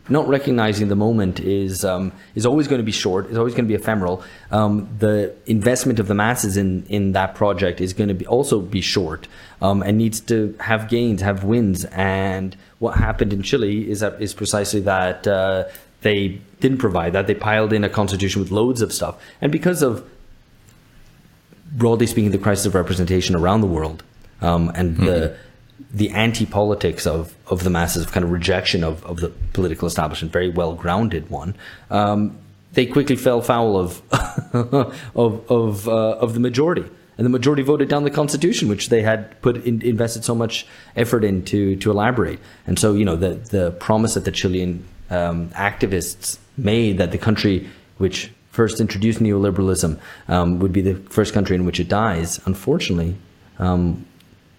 Not 0.09 0.27
recognizing 0.27 0.89
the 0.89 0.97
moment 0.97 1.39
is 1.39 1.85
um, 1.85 2.11
is 2.35 2.45
always 2.45 2.67
going 2.67 2.81
to 2.81 2.85
be 2.85 2.91
short. 2.91 3.31
Is 3.31 3.39
always 3.39 3.55
going 3.55 3.67
to 3.67 3.69
be 3.69 3.77
ephemeral. 3.77 4.25
Um, 4.51 4.89
the 4.99 5.37
investment 5.47 6.01
of 6.01 6.09
the 6.09 6.15
masses 6.15 6.57
in 6.57 6.85
in 6.87 7.13
that 7.13 7.37
project 7.37 7.81
is 7.81 7.93
going 7.93 8.09
to 8.09 8.15
be 8.15 8.27
also 8.27 8.61
be 8.61 8.81
short 8.81 9.29
um, 9.63 9.85
and 9.85 9.99
needs 9.99 10.19
to 10.23 10.57
have 10.59 10.89
gains, 10.89 11.23
have 11.23 11.45
wins. 11.45 11.85
And 11.85 12.57
what 12.81 12.99
happened 12.99 13.33
in 13.33 13.45
Chile 13.45 13.89
is 13.89 14.01
that 14.01 14.21
is 14.21 14.35
precisely 14.35 14.81
that 14.81 15.29
uh, 15.29 15.67
they 16.01 16.41
didn't 16.59 16.79
provide 16.79 17.13
that. 17.13 17.29
They 17.29 17.37
piled 17.37 17.73
in 17.73 17.85
a 17.85 17.89
constitution 17.89 18.43
with 18.43 18.51
loads 18.51 18.83
of 18.83 18.93
stuff, 18.93 19.15
and 19.41 19.53
because 19.53 19.81
of 19.81 20.05
broadly 21.71 22.09
speaking, 22.09 22.33
the 22.33 22.39
crisis 22.39 22.67
of 22.67 22.75
representation 22.75 23.37
around 23.37 23.61
the 23.61 23.69
world 23.69 24.03
um, 24.41 24.71
and 24.75 24.97
mm-hmm. 24.97 25.05
the 25.05 25.37
the 25.93 26.11
anti 26.11 26.47
politics 26.47 27.07
of 27.07 27.35
of 27.47 27.65
the 27.65 27.71
masses, 27.71 28.05
of 28.05 28.13
kind 28.13 28.25
of 28.25 28.31
rejection 28.31 28.85
of 28.85 29.05
of 29.05 29.21
the 29.21 29.29
political 29.53 29.87
establishment, 29.87 30.33
very 30.33 30.51
well 30.51 30.75
grounded 30.75 31.31
one. 31.31 31.55
Um, 31.91 32.39
they 32.73 32.87
quickly 32.87 33.17
fell 33.17 33.41
foul 33.41 33.77
of 33.77 34.03
of 35.15 35.51
of, 35.51 35.89
uh, 35.89 36.19
of 36.19 36.35
the 36.35 36.41
majority, 36.41 36.85
and 37.17 37.25
the 37.25 37.31
majority 37.31 37.63
voted 37.63 37.89
down 37.89 38.05
the 38.05 38.11
constitution, 38.11 38.69
which 38.69 38.89
they 38.89 39.03
had 39.03 39.41
put 39.43 39.65
in, 39.65 39.83
invested 39.83 40.25
so 40.25 40.35
much 40.35 40.67
effort 40.95 41.25
into 41.25 41.77
to 41.77 41.91
elaborate. 41.91 42.39
And 42.67 42.79
so, 42.79 42.95
you 42.95 43.05
know, 43.05 43.17
the 43.17 43.35
the 43.35 43.71
promise 43.73 44.15
that 44.15 44.25
the 44.25 44.33
Chilean 44.33 44.85
um, 45.11 45.49
activists 45.51 46.39
made 46.57 46.99
that 46.99 47.13
the 47.13 47.19
country 47.19 47.69
which 47.97 48.31
first 48.51 48.81
introduced 48.81 49.21
neoliberalism 49.21 49.99
um, 50.29 50.59
would 50.59 50.73
be 50.73 50.81
the 50.81 50.95
first 51.11 51.33
country 51.33 51.57
in 51.57 51.65
which 51.65 51.81
it 51.81 51.89
dies. 51.89 52.41
Unfortunately, 52.45 53.17
um, 53.59 54.05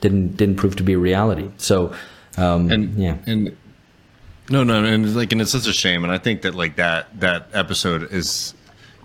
didn't 0.01 0.37
didn't 0.37 0.55
prove 0.55 0.75
to 0.77 0.83
be 0.83 0.93
a 0.93 0.97
reality. 0.97 1.49
So, 1.57 1.93
um, 2.37 2.71
and 2.71 2.95
yeah, 2.95 3.17
and 3.25 3.55
no, 4.49 4.63
no, 4.63 4.83
and 4.83 5.15
like, 5.15 5.31
and 5.31 5.41
it's 5.41 5.51
such 5.51 5.67
a 5.67 5.73
shame. 5.73 6.03
And 6.03 6.11
I 6.11 6.17
think 6.17 6.41
that 6.41 6.55
like 6.55 6.77
that 6.77 7.19
that 7.19 7.47
episode 7.53 8.11
is, 8.11 8.53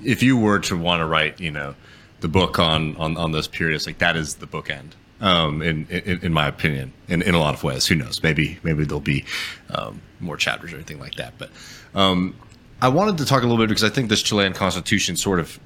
if 0.03 0.23
you 0.23 0.37
were 0.37 0.59
to 0.61 0.77
want 0.77 1.01
to 1.01 1.07
write, 1.07 1.41
you 1.41 1.51
know, 1.51 1.75
the 2.21 2.29
book 2.29 2.59
on 2.59 2.97
on 2.97 3.17
on 3.17 3.33
those 3.33 3.49
periods, 3.49 3.87
like 3.87 3.99
that 3.99 4.17
is 4.17 4.37
the 4.37 4.47
bookend. 4.47 4.93
Um, 5.21 5.63
in, 5.63 5.87
in, 5.87 6.21
in 6.23 6.33
my 6.35 6.47
opinion, 6.49 6.93
in, 7.09 7.23
in 7.23 7.35
a 7.35 7.39
lot 7.39 7.55
of 7.55 7.63
ways. 7.63 7.87
Who 7.87 7.95
knows? 7.95 8.23
Maybe 8.23 8.59
maybe 8.63 8.85
there'll 8.85 9.01
be 9.01 9.25
um, 9.71 10.03
more 10.21 10.37
chapters 10.37 10.73
or 10.73 10.77
anything 10.77 10.99
like 10.99 11.15
that. 11.15 11.35
But 11.39 11.51
um, 11.95 12.35
I 12.83 12.89
wanted 12.89 13.17
to 13.19 13.25
talk 13.25 13.43
a 13.43 13.47
little 13.47 13.57
bit 13.57 13.69
because 13.69 13.85
I 13.85 13.89
think 13.89 14.11
this 14.11 14.23
Chilean 14.23 14.53
constitution 14.53 15.17
sort 15.17 15.41
of 15.41 15.59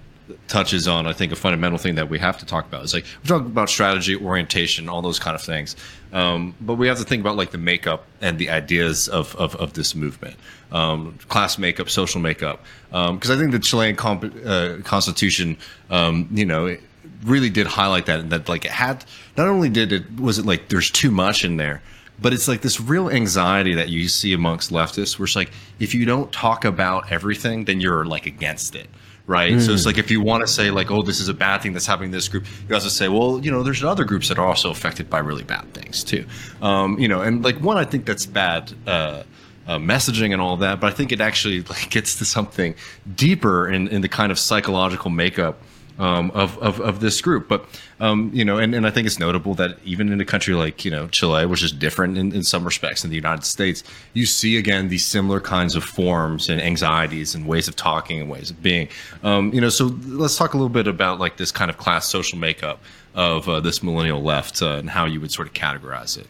touches 0.47 0.87
on, 0.89 1.07
I 1.07 1.13
think, 1.13 1.33
a 1.33 1.37
fundamental 1.37 1.79
thing 1.79 1.95
that 1.97 2.09
we 2.09 2.19
have 2.19 2.39
to 2.39 2.47
talk 2.47 2.67
about. 2.67 2.85
Is 2.85 2.95
like 2.95 3.05
we 3.23 3.29
talk 3.29 3.43
about 3.43 3.69
strategy, 3.71 4.17
orientation, 4.17 4.89
all 4.89 5.03
those 5.03 5.19
kind 5.19 5.35
of 5.35 5.43
things, 5.43 5.77
um, 6.13 6.55
but 6.61 6.75
we 6.75 6.89
have 6.89 6.99
to 6.99 7.05
think 7.05 7.21
about 7.21 7.37
like 7.37 7.51
the 7.51 7.59
makeup 7.59 8.07
and 8.21 8.39
the 8.39 8.51
ideas 8.51 9.09
of 9.09 9.35
of, 9.37 9.55
of 9.57 9.73
this 9.75 9.95
movement, 9.95 10.37
um, 10.73 11.19
class 11.29 11.59
makeup, 11.59 11.89
social 11.91 12.21
makeup. 12.21 12.63
Because 12.91 13.31
um, 13.31 13.37
I 13.37 13.39
think 13.39 13.53
the 13.53 13.59
Chilean 13.59 13.97
comp- 13.97 14.35
uh, 14.45 14.79
constitution, 14.85 15.57
um, 15.91 16.29
you 16.33 16.47
know. 16.47 16.77
really 17.25 17.51
did 17.51 17.67
highlight 17.67 18.07
that 18.07 18.31
that 18.31 18.49
like 18.49 18.65
it 18.65 18.71
had 18.71 19.05
not 19.37 19.49
only 19.49 19.69
did 19.69 19.93
it 19.93 20.21
was 20.21 20.39
it 20.39 20.47
like 20.47 20.69
there's 20.69 20.89
too 20.89 21.11
much 21.11 21.45
in 21.45 21.57
there 21.57 21.83
but 22.21 22.33
it's 22.33 22.47
like 22.47 22.61
this 22.61 22.81
real 22.81 23.11
anxiety 23.11 23.75
that 23.75 23.89
you 23.89 24.09
see 24.09 24.33
amongst 24.33 24.71
leftists 24.71 25.19
where 25.19 25.25
it's 25.25 25.35
like 25.35 25.51
if 25.81 25.95
you 25.95 26.05
don't 26.05 26.31
talk 26.33 26.65
about 26.65 27.11
everything 27.11 27.65
then 27.65 27.81
you're 27.81 28.05
like 28.05 28.25
against 28.27 28.77
it 28.77 28.89
right? 29.29 29.53
Mm. 29.53 29.61
So 29.61 29.73
it's 29.73 29.85
hmm. 29.85 29.91
like 29.91 29.99
if 29.99 30.11
you 30.11 30.21
want 30.21 30.41
to 30.41 30.49
say 30.49 30.71
like, 30.71 30.91
oh, 30.91 31.03
this 31.03 31.21
is 31.21 31.29
a 31.29 31.35
bad 31.35 31.63
thing 31.63 31.73
that's 31.75 31.87
happening 31.87 32.09
in 32.09 32.13
this 32.13 32.27
group, 32.27 32.45
you 32.69 32.75
also 32.75 32.89
say, 32.89 33.07
well, 33.07 33.39
you 33.39 33.51
know, 33.53 33.63
there's 33.63 33.85
other 33.85 34.05
groups 34.05 34.29
that 34.29 34.39
are 34.39 34.47
also 34.47 34.71
affected 34.71 35.09
by 35.09 35.19
really 35.19 35.45
bad 35.45 35.73
things 35.75 36.03
too, 36.03 36.27
um, 36.63 36.99
you 36.99 37.07
know, 37.07 37.21
and 37.21 37.45
like 37.45 37.61
one, 37.61 37.77
I 37.77 37.85
think 37.85 38.05
that's 38.07 38.27
bad. 38.27 38.73
Uh, 38.85 39.23
uh, 39.67 39.77
messaging 39.77 40.33
and 40.33 40.41
all 40.41 40.57
that, 40.57 40.81
but 40.81 40.91
I 40.91 40.97
think 40.97 41.13
it 41.13 41.21
actually 41.21 41.61
like 41.69 41.91
gets 41.91 42.17
to 42.21 42.25
something 42.25 42.75
deeper 43.15 43.69
in, 43.69 43.87
in 43.89 44.01
the 44.01 44.09
kind 44.09 44.33
of 44.33 44.39
psychological 44.39 45.11
makeup 45.11 45.61
um, 45.99 46.31
of, 46.31 46.57
of, 46.59 46.81
of 46.81 47.01
this 47.01 47.21
group. 47.21 47.49
But 47.49 47.65
um, 48.01 48.31
you 48.33 48.45
know, 48.45 48.59
and, 48.59 48.75
and 48.75 48.87
I 48.87 48.91
think 48.91 49.07
it's 49.07 49.19
notable 49.19 49.55
that 49.55 49.79
even 49.85 50.13
in 50.13 50.21
a 50.21 50.25
country 50.25 50.55
like 50.55 50.85
you 50.85 50.91
know 50.91 51.09
Chile, 51.09 51.47
which 51.47 51.63
is 51.63 51.73
different 51.73 52.17
in, 52.17 52.33
in 52.33 52.43
some 52.43 52.65
respects 52.65 53.05
in 53.05 53.11
the 53.11 53.17
United 53.17 53.45
States, 53.45 53.83
you 54.15 54.27
see 54.27 54.57
again 54.57 54.89
these 54.89 55.07
similar 55.07 55.41
kinds 55.41 55.75
of 55.75 55.85
forms 55.85 56.49
and 56.49 56.61
anxieties 56.61 57.35
and 57.35 57.47
ways 57.47 57.69
of 57.69 57.77
talking 57.77 58.21
and 58.21 58.31
ways 58.31 58.51
of 58.51 58.63
being. 58.63 58.89
Um, 59.23 59.53
you 59.53 59.61
know, 59.61 59.69
so 59.69 59.87
let's 60.07 60.37
talk 60.37 60.55
a 60.55 60.57
little 60.57 60.69
bit 60.69 60.87
about 60.87 61.19
like 61.19 61.37
this 61.37 61.53
kind 61.53 61.71
of 61.71 61.79
class 61.79 62.09
social 62.09 62.39
makeup 62.39 62.81
of 63.15 63.49
uh, 63.49 63.61
this 63.61 63.83
millennial 63.83 64.23
left 64.23 64.63
uh, 64.63 64.77
and 64.77 64.91
how 64.91 65.05
you 65.05 65.21
would 65.21 65.33
sort 65.33 65.49
of 65.49 65.55
categorize 65.55 66.17
it. 66.17 66.27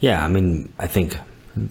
Yeah, 0.00 0.24
I 0.24 0.28
mean, 0.28 0.72
I 0.78 0.88
think 0.88 1.16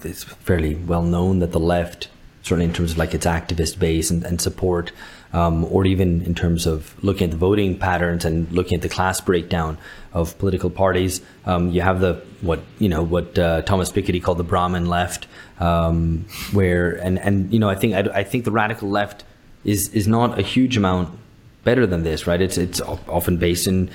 it's 0.04 0.24
fairly 0.24 0.76
well 0.76 1.04
known 1.04 1.40
that 1.40 1.52
the 1.52 1.60
left, 1.60 2.08
certainly 2.44 2.66
in 2.66 2.74
terms 2.74 2.94
of 2.94 2.98
like 2.98 3.14
its 3.14 3.26
activist 3.26 3.78
base 3.78 4.10
and, 4.10 4.24
and 4.24 4.40
support 4.40 4.94
um, 5.34 5.66
or 5.66 5.86
even 5.86 6.22
in 6.24 6.36
terms 6.36 6.66
of 6.66 6.96
looking 7.04 7.26
at 7.26 7.32
the 7.32 7.38
voting 7.38 7.78
patterns 7.78 8.26
and 8.26 8.52
looking 8.52 8.76
at 8.76 8.82
the 8.82 8.90
class 8.90 9.22
breakdown 9.22 9.78
of 10.14 10.38
political 10.40 10.70
parties. 10.70 11.22
Um, 11.46 11.70
you 11.70 11.82
have 11.82 12.02
the 12.02 12.22
what 12.42 12.60
you 12.80 12.90
know 12.90 13.04
what 13.04 13.38
uh, 13.40 13.62
Thomas 13.62 13.92
Piketty 13.92 14.22
called 14.22 14.38
the 14.38 14.44
Brahmin 14.44 14.88
left, 14.88 15.28
um, 15.60 16.26
where 16.52 16.92
and 16.92 17.20
and 17.20 17.52
you 17.54 17.60
know 17.60 17.70
I 17.70 17.76
think 17.76 17.94
I, 17.96 18.20
I, 18.20 18.24
think 18.24 18.46
the 18.46 18.52
radical 18.52 18.90
left 18.90 19.24
is 19.64 19.90
is 19.90 20.08
not 20.08 20.38
a 20.38 20.42
huge 20.42 20.78
amount 20.78 21.18
better 21.64 21.86
than 21.88 22.04
this, 22.04 22.28
right? 22.28 22.42
It's 22.42 22.58
it's 22.58 22.82
often 22.82 23.38
based 23.38 23.68
in 23.68 23.90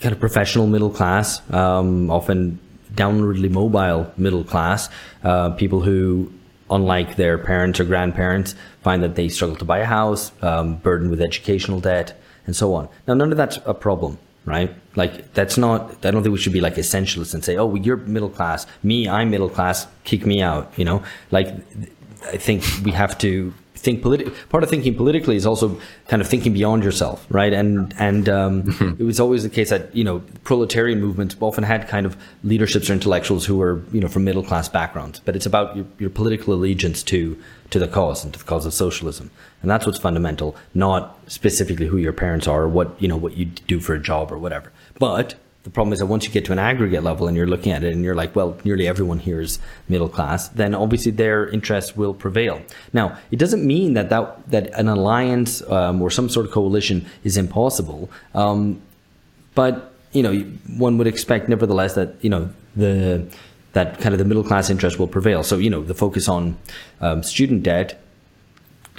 kind 0.00 0.12
of 0.12 0.20
professional 0.20 0.66
middle 0.66 0.90
class, 0.90 1.40
um, 1.52 2.10
often 2.10 2.58
downwardly 2.94 3.50
mobile 3.50 4.12
middle 4.16 4.44
class, 4.44 4.88
uh, 5.22 5.50
people 5.50 5.80
who 5.80 6.32
unlike 6.70 7.16
their 7.16 7.38
parents 7.38 7.78
or 7.78 7.84
grandparents, 7.84 8.54
find 8.84 9.02
that 9.02 9.16
they 9.16 9.28
struggle 9.28 9.56
to 9.56 9.64
buy 9.64 9.78
a 9.78 9.86
house, 9.86 10.30
um, 10.42 10.76
burdened 10.76 11.10
with 11.10 11.20
educational 11.20 11.80
debt, 11.80 12.16
and 12.46 12.54
so 12.54 12.74
on. 12.74 12.88
Now, 13.08 13.14
none 13.14 13.32
of 13.32 13.38
that's 13.38 13.58
a 13.64 13.74
problem, 13.74 14.18
right? 14.44 14.72
Like, 14.94 15.32
that's 15.32 15.56
not, 15.56 16.04
I 16.04 16.10
don't 16.10 16.22
think 16.22 16.34
we 16.34 16.38
should 16.38 16.52
be 16.52 16.60
like 16.60 16.76
essentialists 16.76 17.34
and 17.34 17.42
say, 17.42 17.56
oh, 17.56 17.66
well, 17.66 17.82
you're 17.82 17.96
middle 17.96 18.28
class. 18.28 18.66
Me, 18.82 19.08
I'm 19.08 19.30
middle 19.30 19.48
class. 19.48 19.86
Kick 20.04 20.26
me 20.26 20.42
out, 20.42 20.72
you 20.76 20.84
know? 20.84 21.02
Like, 21.30 21.48
I 22.26 22.36
think 22.36 22.62
we 22.84 22.92
have 22.92 23.16
to 23.18 23.52
think 23.84 24.02
politi- 24.02 24.32
part 24.48 24.64
of 24.64 24.70
thinking 24.70 24.94
politically 24.94 25.36
is 25.36 25.46
also 25.46 25.78
kind 26.08 26.22
of 26.22 26.28
thinking 26.28 26.52
beyond 26.54 26.82
yourself, 26.82 27.26
right? 27.28 27.52
And 27.52 27.94
and 27.98 28.28
um, 28.28 28.96
it 28.98 29.04
was 29.04 29.20
always 29.20 29.42
the 29.42 29.50
case 29.50 29.70
that 29.70 29.94
you 29.94 30.02
know 30.02 30.20
proletarian 30.42 31.00
movements 31.00 31.36
often 31.40 31.64
had 31.64 31.86
kind 31.86 32.06
of 32.06 32.16
leaderships 32.42 32.90
or 32.90 32.94
intellectuals 32.94 33.44
who 33.44 33.56
were 33.56 33.82
you 33.92 34.00
know 34.00 34.08
from 34.08 34.24
middle 34.24 34.42
class 34.42 34.68
backgrounds, 34.68 35.20
but 35.24 35.36
it's 35.36 35.46
about 35.46 35.76
your, 35.76 35.86
your 35.98 36.10
political 36.10 36.54
allegiance 36.54 37.02
to 37.04 37.40
to 37.70 37.78
the 37.78 37.88
cause 37.88 38.24
and 38.24 38.32
to 38.32 38.38
the 38.38 38.44
cause 38.44 38.66
of 38.66 38.74
socialism, 38.74 39.30
and 39.62 39.70
that's 39.70 39.86
what's 39.86 39.98
fundamental, 39.98 40.56
not 40.74 41.18
specifically 41.26 41.86
who 41.86 41.98
your 41.98 42.12
parents 42.12 42.48
are 42.48 42.62
or 42.62 42.68
what 42.68 43.00
you 43.00 43.08
know 43.08 43.16
what 43.16 43.36
you 43.36 43.44
do 43.44 43.80
for 43.80 43.94
a 43.94 44.00
job 44.00 44.32
or 44.32 44.38
whatever, 44.38 44.72
but 44.98 45.34
the 45.64 45.70
problem 45.70 45.94
is 45.94 45.98
that 45.98 46.06
once 46.06 46.26
you 46.26 46.30
get 46.30 46.44
to 46.44 46.52
an 46.52 46.58
aggregate 46.58 47.02
level 47.02 47.26
and 47.26 47.34
you're 47.36 47.46
looking 47.46 47.72
at 47.72 47.82
it 47.82 47.94
and 47.94 48.04
you're 48.04 48.14
like, 48.14 48.36
well, 48.36 48.56
nearly 48.64 48.86
everyone 48.86 49.18
here 49.18 49.40
is 49.40 49.58
middle 49.88 50.10
class, 50.10 50.48
then 50.48 50.74
obviously 50.74 51.10
their 51.10 51.48
interests 51.48 51.96
will 51.96 52.12
prevail. 52.12 52.60
Now, 52.92 53.18
it 53.30 53.38
doesn't 53.38 53.66
mean 53.66 53.94
that 53.94 54.10
that, 54.10 54.50
that 54.50 54.78
an 54.78 54.88
alliance 54.88 55.62
um, 55.62 56.02
or 56.02 56.10
some 56.10 56.28
sort 56.28 56.44
of 56.44 56.52
coalition 56.52 57.06
is 57.24 57.38
impossible. 57.38 58.10
Um, 58.34 58.82
but, 59.54 59.94
you 60.12 60.22
know, 60.22 60.34
one 60.76 60.98
would 60.98 61.06
expect 61.06 61.48
nevertheless 61.48 61.94
that, 61.94 62.16
you 62.20 62.28
know, 62.28 62.50
the, 62.76 63.26
that 63.72 63.98
kind 64.00 64.12
of 64.14 64.18
the 64.18 64.26
middle 64.26 64.44
class 64.44 64.68
interest 64.68 64.98
will 64.98 65.08
prevail. 65.08 65.42
So, 65.42 65.56
you 65.56 65.70
know, 65.70 65.82
the 65.82 65.94
focus 65.94 66.28
on 66.28 66.58
um, 67.00 67.22
student 67.22 67.62
debt, 67.62 68.02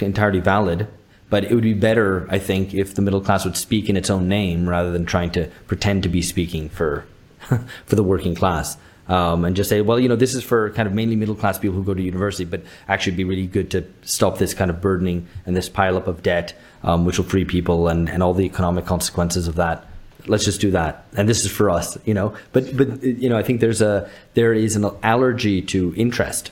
entirely 0.00 0.40
valid, 0.40 0.88
but 1.28 1.44
it 1.44 1.52
would 1.52 1.64
be 1.64 1.74
better, 1.74 2.26
I 2.30 2.38
think, 2.38 2.74
if 2.74 2.94
the 2.94 3.02
middle 3.02 3.20
class 3.20 3.44
would 3.44 3.56
speak 3.56 3.88
in 3.88 3.96
its 3.96 4.10
own 4.10 4.28
name 4.28 4.68
rather 4.68 4.92
than 4.92 5.06
trying 5.06 5.30
to 5.32 5.48
pretend 5.66 6.02
to 6.04 6.08
be 6.08 6.22
speaking 6.22 6.68
for 6.68 7.04
for 7.86 7.96
the 7.96 8.02
working 8.02 8.34
class. 8.34 8.76
Um, 9.08 9.44
and 9.44 9.54
just 9.54 9.70
say, 9.70 9.82
well, 9.82 10.00
you 10.00 10.08
know, 10.08 10.16
this 10.16 10.34
is 10.34 10.42
for 10.42 10.70
kind 10.70 10.88
of 10.88 10.92
mainly 10.92 11.14
middle 11.14 11.36
class 11.36 11.58
people 11.58 11.76
who 11.76 11.84
go 11.84 11.94
to 11.94 12.02
university, 12.02 12.44
but 12.44 12.62
actually 12.88 13.16
be 13.16 13.22
really 13.22 13.46
good 13.46 13.70
to 13.70 13.84
stop 14.02 14.38
this 14.38 14.52
kind 14.52 14.68
of 14.68 14.80
burdening 14.80 15.28
and 15.46 15.56
this 15.56 15.68
pile 15.68 15.96
up 15.96 16.08
of 16.08 16.24
debt, 16.24 16.54
um, 16.82 17.04
which 17.04 17.18
will 17.18 17.24
free 17.24 17.44
people 17.44 17.86
and, 17.86 18.08
and 18.08 18.22
all 18.22 18.34
the 18.34 18.44
economic 18.44 18.84
consequences 18.84 19.46
of 19.46 19.54
that. 19.56 19.86
Let's 20.26 20.44
just 20.44 20.60
do 20.60 20.72
that. 20.72 21.06
And 21.16 21.28
this 21.28 21.44
is 21.44 21.52
for 21.52 21.70
us, 21.70 21.96
you 22.04 22.14
know. 22.14 22.34
But 22.52 22.76
but 22.76 23.00
you 23.04 23.28
know, 23.28 23.36
I 23.36 23.44
think 23.44 23.60
there's 23.60 23.80
a 23.80 24.10
there 24.34 24.52
is 24.52 24.74
an 24.74 24.90
allergy 25.04 25.62
to 25.62 25.94
interest 25.96 26.50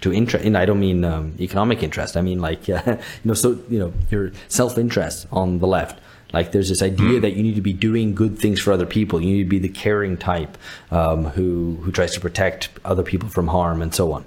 to 0.00 0.12
interest. 0.12 0.44
And 0.44 0.56
I 0.56 0.64
don't 0.64 0.80
mean 0.80 1.04
um, 1.04 1.34
economic 1.40 1.82
interest. 1.82 2.16
I 2.16 2.22
mean 2.22 2.40
like 2.40 2.68
uh, 2.68 2.82
you 2.86 2.98
know, 3.24 3.34
so 3.34 3.58
you 3.68 3.78
know, 3.78 3.92
your 4.10 4.32
self 4.48 4.78
interest 4.78 5.26
on 5.32 5.58
the 5.58 5.66
left. 5.66 6.00
Like 6.32 6.52
there's 6.52 6.68
this 6.68 6.82
idea 6.82 7.18
mm. 7.18 7.22
that 7.22 7.32
you 7.32 7.42
need 7.42 7.56
to 7.56 7.60
be 7.60 7.72
doing 7.72 8.14
good 8.14 8.38
things 8.38 8.60
for 8.60 8.72
other 8.72 8.86
people. 8.86 9.20
You 9.20 9.38
need 9.38 9.44
to 9.44 9.48
be 9.48 9.58
the 9.58 9.68
caring 9.68 10.16
type 10.16 10.56
um, 10.90 11.24
who 11.24 11.76
who 11.82 11.90
tries 11.90 12.12
to 12.14 12.20
protect 12.20 12.68
other 12.84 13.02
people 13.02 13.28
from 13.28 13.48
harm 13.48 13.82
and 13.82 13.94
so 13.94 14.12
on. 14.12 14.24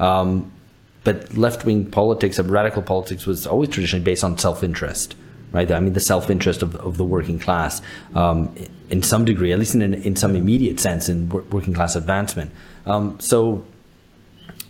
Um, 0.00 0.50
but 1.04 1.36
left 1.36 1.64
wing 1.66 1.90
politics, 1.90 2.38
of 2.38 2.50
radical 2.50 2.82
politics, 2.82 3.26
was 3.26 3.46
always 3.46 3.68
traditionally 3.68 4.04
based 4.04 4.24
on 4.24 4.38
self 4.38 4.64
interest, 4.64 5.14
right? 5.52 5.70
I 5.70 5.78
mean, 5.78 5.92
the 5.92 6.00
self 6.00 6.30
interest 6.30 6.62
of, 6.62 6.74
of 6.76 6.96
the 6.96 7.04
working 7.04 7.38
class, 7.38 7.82
um, 8.14 8.54
in 8.90 9.02
some 9.02 9.24
degree, 9.24 9.52
at 9.52 9.58
least 9.58 9.74
in 9.74 9.94
in 9.94 10.16
some 10.16 10.34
immediate 10.34 10.80
sense, 10.80 11.08
in 11.08 11.28
working 11.28 11.74
class 11.74 11.94
advancement. 11.94 12.50
Um, 12.86 13.20
so 13.20 13.64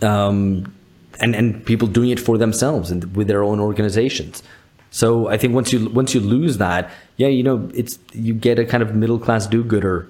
um, 0.03 0.73
and 1.21 1.35
and 1.35 1.65
people 1.65 1.89
doing 1.89 2.11
it 2.11 2.21
for 2.21 2.39
themselves 2.39 2.91
and 2.91 3.15
with 3.17 3.29
their 3.29 3.43
own 3.43 3.61
organizations. 3.61 4.43
So 4.91 5.29
I 5.29 5.37
think 5.37 5.55
once 5.55 5.73
you 5.73 5.89
once 5.91 6.15
you 6.15 6.21
lose 6.21 6.59
that, 6.59 6.91
yeah, 7.17 7.29
you 7.29 7.43
know, 7.43 7.71
it's 7.75 7.99
you 8.13 8.35
get 8.35 8.59
a 8.59 8.65
kind 8.65 8.83
of 8.83 8.95
middle 8.95 9.19
class 9.19 9.47
do 9.47 9.65
gooder 9.65 10.09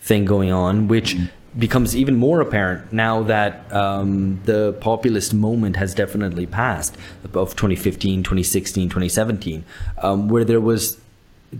thing 0.00 0.24
going 0.24 0.52
on, 0.52 0.88
which 0.88 1.16
becomes 1.58 1.96
even 1.96 2.16
more 2.16 2.40
apparent 2.40 2.92
now 2.92 3.22
that 3.22 3.72
um, 3.72 4.40
the 4.44 4.74
populist 4.74 5.32
moment 5.32 5.76
has 5.76 5.94
definitely 5.94 6.46
passed 6.46 6.94
of 7.34 7.56
2015, 7.56 8.22
2016, 8.22 8.88
2017, 8.88 9.64
um, 10.02 10.28
where 10.28 10.44
there 10.44 10.60
was 10.60 11.00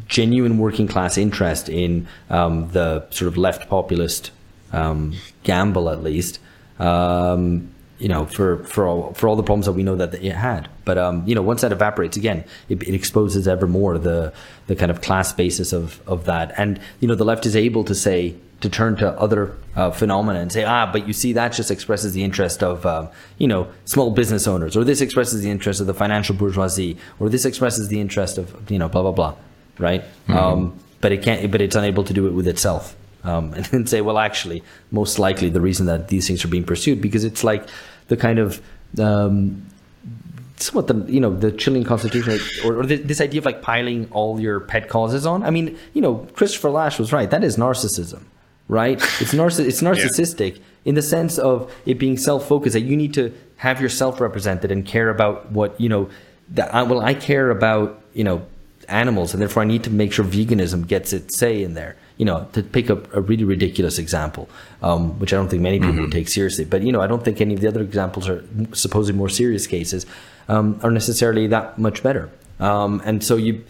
genuine 0.07 0.59
working 0.59 0.87
class 0.87 1.16
interest 1.16 1.68
in 1.68 2.07
um, 2.29 2.70
the 2.72 3.07
sort 3.11 3.29
of 3.29 3.37
left 3.37 3.68
populist 3.68 4.31
um, 4.72 5.14
gamble, 5.45 5.89
at 5.89 6.03
least. 6.03 6.39
Um, 6.79 7.72
you 7.99 8.09
know, 8.09 8.27
for 8.27 8.62
for 8.64 8.87
all 8.87 9.12
for 9.14 9.29
all 9.29 9.37
the 9.37 9.43
problems 9.43 9.66
that 9.66 9.72
we 9.72 9.83
know 9.83 9.97
that 9.97 10.14
it 10.14 10.33
had. 10.33 10.68
But 10.85 10.99
um, 10.99 11.27
you 11.27 11.35
know, 11.35 11.43
once 11.43 11.62
that 11.62 11.72
evaporates 11.72 12.16
again, 12.16 12.45
it, 12.68 12.83
it, 12.83 12.95
exposes 12.95 13.49
ever 13.49 13.66
more 13.66 13.99
the 13.99 14.33
the 14.66 14.77
kind 14.77 14.91
of 14.91 15.01
class 15.01 15.33
basis 15.33 15.72
of 15.72 16.07
of 16.07 16.24
that. 16.27 16.53
And 16.59 16.79
you 17.01 17.09
know, 17.09 17.14
the 17.14 17.24
left 17.24 17.47
is 17.47 17.57
able 17.57 17.85
to 17.85 17.95
say 17.95 18.35
to 18.61 18.68
turn 18.68 18.97
to 18.97 19.11
other 19.20 19.57
uh, 19.74 19.91
phenomena 19.91 20.41
and 20.41 20.51
say, 20.51 20.64
ah, 20.64 20.91
but 20.91 21.07
you 21.07 21.12
see, 21.12 21.33
that 21.35 21.53
just 21.53 21.70
expresses 21.70 22.12
the 22.12 22.24
interest 22.24 22.62
of 22.62 22.85
um, 22.85 23.09
you 23.39 23.49
know 23.49 23.68
small 23.87 24.11
business 24.11 24.47
owners, 24.47 24.77
or 24.77 24.85
this 24.85 25.01
expresses 25.01 25.43
the 25.43 25.51
interest 25.51 25.81
of 25.81 25.87
the 25.87 25.95
financial 25.95 26.35
bourgeoisie, 26.35 26.99
or 27.18 27.31
this 27.31 27.47
expresses 27.47 27.89
the 27.89 28.01
interest 28.01 28.37
of 28.37 28.70
you 28.70 28.79
know 28.79 28.89
blah 28.89 29.03
blah 29.03 29.12
blah, 29.12 29.35
right? 29.79 30.03
Mm-hmm. 30.03 30.37
Um, 30.37 30.79
but 31.01 31.12
it 31.12 31.22
can't. 31.22 31.51
But 31.51 31.62
it's 31.62 31.77
unable 31.77 32.05
to 32.05 32.12
do 32.12 32.27
it 32.27 32.33
with 32.33 32.47
itself 32.47 32.95
um, 33.27 33.53
and 33.57 33.64
then 33.66 33.87
say, 33.87 34.01
well, 34.01 34.18
actually, 34.18 34.62
most 34.91 35.18
likely 35.18 35.51
the 35.51 35.61
reason 35.61 35.87
that 35.87 36.09
these 36.09 36.27
things 36.27 36.45
are 36.45 36.49
being 36.49 36.64
pursued 36.64 37.01
because 37.01 37.24
it's 37.24 37.45
like 37.45 37.68
the 38.09 38.16
kind 38.16 38.39
of 38.39 38.62
um, 38.99 39.66
somewhat 40.57 40.87
the 40.87 41.12
you 41.12 41.20
know 41.20 41.35
the 41.35 41.53
Chilean 41.53 41.85
constitution 41.85 42.39
or, 42.64 42.81
or 42.81 42.87
this 42.87 43.20
idea 43.20 43.41
of 43.41 43.45
like 43.45 43.62
piling 43.62 44.09
all 44.11 44.41
your 44.41 44.61
pet 44.61 44.89
causes 44.89 45.27
on. 45.27 45.43
I 45.43 45.51
mean, 45.51 45.77
you 45.93 46.01
know, 46.01 46.27
Christopher 46.35 46.70
Lasch 46.70 46.99
was 46.99 47.12
right. 47.12 47.29
That 47.29 47.45
is 47.45 47.57
narcissism, 47.57 48.22
right? 48.68 48.97
It's 49.20 49.35
narciss- 49.35 49.66
it's 49.66 49.83
narcissistic 49.83 50.57
yeah. 50.57 50.62
in 50.85 50.95
the 50.95 51.03
sense 51.03 51.39
of 51.39 51.74
it 51.85 51.99
being 51.99 52.16
self-focused. 52.16 52.74
That 52.74 52.81
you 52.81 52.97
need 52.97 53.14
to 53.14 53.35
have 53.57 53.81
yourself 53.81 54.20
represented 54.20 54.70
and 54.70 54.87
care 54.87 55.11
about 55.11 55.51
what 55.51 55.79
you 55.81 55.89
know. 55.89 56.09
That 56.51 56.72
I, 56.72 56.85
well, 56.85 57.01
I 57.01 57.14
care 57.14 57.51
about 57.51 58.01
you 58.14 58.24
know 58.24 58.47
animals, 58.89 59.35
and 59.35 59.43
therefore 59.43 59.62
I 59.64 59.66
need 59.66 59.83
to 59.85 59.91
make 59.91 60.12
sure 60.12 60.24
veganism 60.24 60.87
gets 60.87 61.12
its 61.12 61.37
say 61.37 61.62
in 61.62 61.74
there 61.74 61.97
you 62.17 62.25
know, 62.25 62.49
to 62.53 62.62
pick 62.62 62.91
up 62.91 63.12
a 63.14 63.21
really 63.21 63.45
ridiculous 63.45 63.99
example, 63.99 64.49
um, 64.83 65.19
which 65.19 65.33
I 65.33 65.37
don't 65.37 65.49
think 65.49 65.62
many 65.62 65.79
people 65.79 65.93
mm-hmm. 65.93 66.03
would 66.03 66.12
take 66.12 66.29
seriously. 66.29 66.64
But 66.64 66.83
you 66.83 66.93
know, 66.93 67.03
I 67.03 67.07
don't 67.07 67.25
think 67.25 67.41
any 67.41 67.55
of 67.55 67.61
the 67.61 67.69
other 67.69 67.83
examples 67.83 68.29
are 68.29 68.45
supposedly 68.73 69.19
more 69.19 69.29
serious 69.29 69.67
cases 69.67 70.07
um, 70.49 70.81
are 70.83 70.91
necessarily 70.91 71.47
that 71.49 71.79
much 71.79 72.03
better. 72.03 72.31
Um, 72.59 73.03
and 73.05 73.23
so 73.23 73.37
you, 73.37 73.64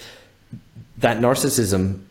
that 0.98 1.18
narcissism, 1.18 2.02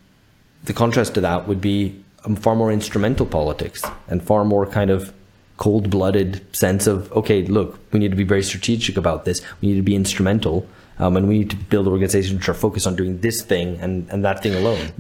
the 0.66 0.74
contrast 0.74 1.14
to 1.14 1.22
that 1.22 1.48
would 1.48 1.62
be 1.62 2.04
far 2.38 2.56
more 2.56 2.72
instrumental 2.72 3.26
politics 3.26 3.84
and 4.08 4.22
far 4.22 4.44
more 4.44 4.66
kind 4.66 4.90
of 4.90 5.14
cold-blooded 5.58 6.54
sense 6.54 6.86
of 6.86 7.12
okay, 7.14 7.46
look, 7.46 7.80
we 7.94 8.00
need 8.00 8.12
to 8.12 8.18
be 8.18 8.26
very 8.26 8.44
strategic 8.44 8.98
about 8.98 9.24
this. 9.24 9.42
We 9.62 9.70
need 9.70 9.76
to 9.76 9.84
be 9.84 9.96
instrumental. 9.96 10.68
Um, 10.98 11.18
and 11.18 11.28
we 11.28 11.40
need 11.40 11.50
to 11.50 11.58
build 11.58 11.88
organizations 11.88 12.40
which 12.40 12.48
are 12.48 12.54
focused 12.54 12.88
on 12.88 12.96
doing 12.96 13.20
this 13.20 13.42
thing 13.42 13.78
and, 13.82 14.10
and 14.10 14.24
that 14.24 14.42
thing 14.42 14.56
alone. 14.56 14.94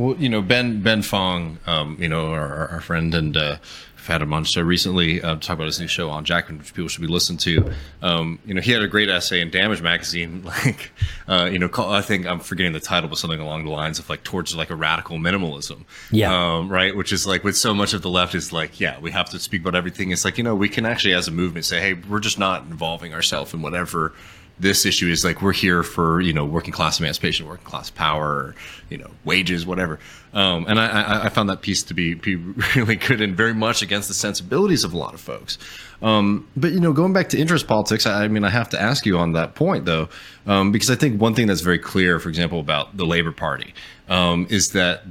Well, 0.00 0.16
you 0.16 0.30
know, 0.30 0.40
Ben 0.40 0.80
Ben 0.80 1.02
Fong, 1.02 1.58
um, 1.66 1.98
you 2.00 2.08
know, 2.08 2.32
our, 2.32 2.68
our 2.68 2.80
friend 2.80 3.14
and 3.14 3.36
uh, 3.36 3.58
I've 3.98 4.06
had 4.06 4.22
him 4.22 4.32
on 4.32 4.44
show 4.44 4.62
recently 4.62 5.20
uh, 5.20 5.36
talk 5.36 5.56
about 5.56 5.66
his 5.66 5.78
new 5.78 5.88
show 5.88 6.08
on 6.08 6.24
Jacobin, 6.24 6.56
which 6.56 6.72
people 6.72 6.88
should 6.88 7.02
be 7.02 7.06
listening 7.06 7.36
to. 7.40 7.70
Um, 8.00 8.38
you 8.46 8.54
know, 8.54 8.62
he 8.62 8.72
had 8.72 8.80
a 8.80 8.88
great 8.88 9.10
essay 9.10 9.42
in 9.42 9.50
Damage 9.50 9.82
Magazine, 9.82 10.42
like, 10.44 10.90
uh, 11.28 11.50
you 11.52 11.58
know, 11.58 11.68
call, 11.68 11.92
I 11.92 12.00
think 12.00 12.24
I'm 12.24 12.40
forgetting 12.40 12.72
the 12.72 12.80
title, 12.80 13.10
but 13.10 13.18
something 13.18 13.40
along 13.40 13.66
the 13.66 13.70
lines 13.72 13.98
of 13.98 14.08
like 14.08 14.24
towards 14.24 14.56
like 14.56 14.70
a 14.70 14.74
radical 14.74 15.18
minimalism. 15.18 15.84
Yeah. 16.10 16.32
Um, 16.32 16.70
right. 16.70 16.96
Which 16.96 17.12
is 17.12 17.26
like 17.26 17.44
with 17.44 17.58
so 17.58 17.74
much 17.74 17.92
of 17.92 18.00
the 18.00 18.08
left 18.08 18.34
is 18.34 18.54
like, 18.54 18.80
yeah, 18.80 18.98
we 19.00 19.10
have 19.10 19.28
to 19.30 19.38
speak 19.38 19.60
about 19.60 19.74
everything. 19.74 20.12
It's 20.12 20.24
like, 20.24 20.38
you 20.38 20.44
know, 20.44 20.54
we 20.54 20.70
can 20.70 20.86
actually 20.86 21.12
as 21.12 21.28
a 21.28 21.30
movement 21.30 21.66
say, 21.66 21.78
hey, 21.78 21.92
we're 21.92 22.20
just 22.20 22.38
not 22.38 22.62
involving 22.62 23.12
ourselves 23.12 23.52
in 23.52 23.60
whatever 23.60 24.14
this 24.60 24.84
issue 24.84 25.08
is 25.08 25.24
like 25.24 25.40
we're 25.42 25.52
here 25.52 25.82
for 25.82 26.20
you 26.20 26.32
know 26.32 26.44
working 26.44 26.72
class 26.72 27.00
emancipation, 27.00 27.46
working 27.46 27.64
class 27.64 27.90
power, 27.90 28.54
you 28.90 28.98
know 28.98 29.10
wages, 29.24 29.66
whatever. 29.66 29.98
Um, 30.32 30.66
and 30.68 30.78
I, 30.78 31.24
I, 31.24 31.28
found 31.28 31.48
that 31.48 31.60
piece 31.60 31.82
to 31.84 31.94
be, 31.94 32.14
be 32.14 32.36
really 32.76 32.94
good 32.94 33.20
and 33.20 33.36
very 33.36 33.52
much 33.52 33.82
against 33.82 34.06
the 34.06 34.14
sensibilities 34.14 34.84
of 34.84 34.92
a 34.92 34.96
lot 34.96 35.12
of 35.12 35.20
folks. 35.20 35.58
Um, 36.02 36.48
but 36.56 36.70
you 36.70 36.78
know, 36.78 36.92
going 36.92 37.12
back 37.12 37.30
to 37.30 37.38
interest 37.38 37.66
politics, 37.66 38.06
I, 38.06 38.24
I, 38.24 38.28
mean, 38.28 38.44
I 38.44 38.50
have 38.50 38.68
to 38.68 38.80
ask 38.80 39.04
you 39.04 39.18
on 39.18 39.32
that 39.32 39.56
point 39.56 39.86
though, 39.86 40.08
um, 40.46 40.70
because 40.70 40.88
I 40.88 40.94
think 40.94 41.20
one 41.20 41.34
thing 41.34 41.48
that's 41.48 41.62
very 41.62 41.80
clear, 41.80 42.20
for 42.20 42.28
example, 42.28 42.60
about 42.60 42.96
the 42.96 43.06
Labor 43.06 43.32
Party, 43.32 43.74
um, 44.08 44.46
is 44.50 44.70
that 44.70 45.02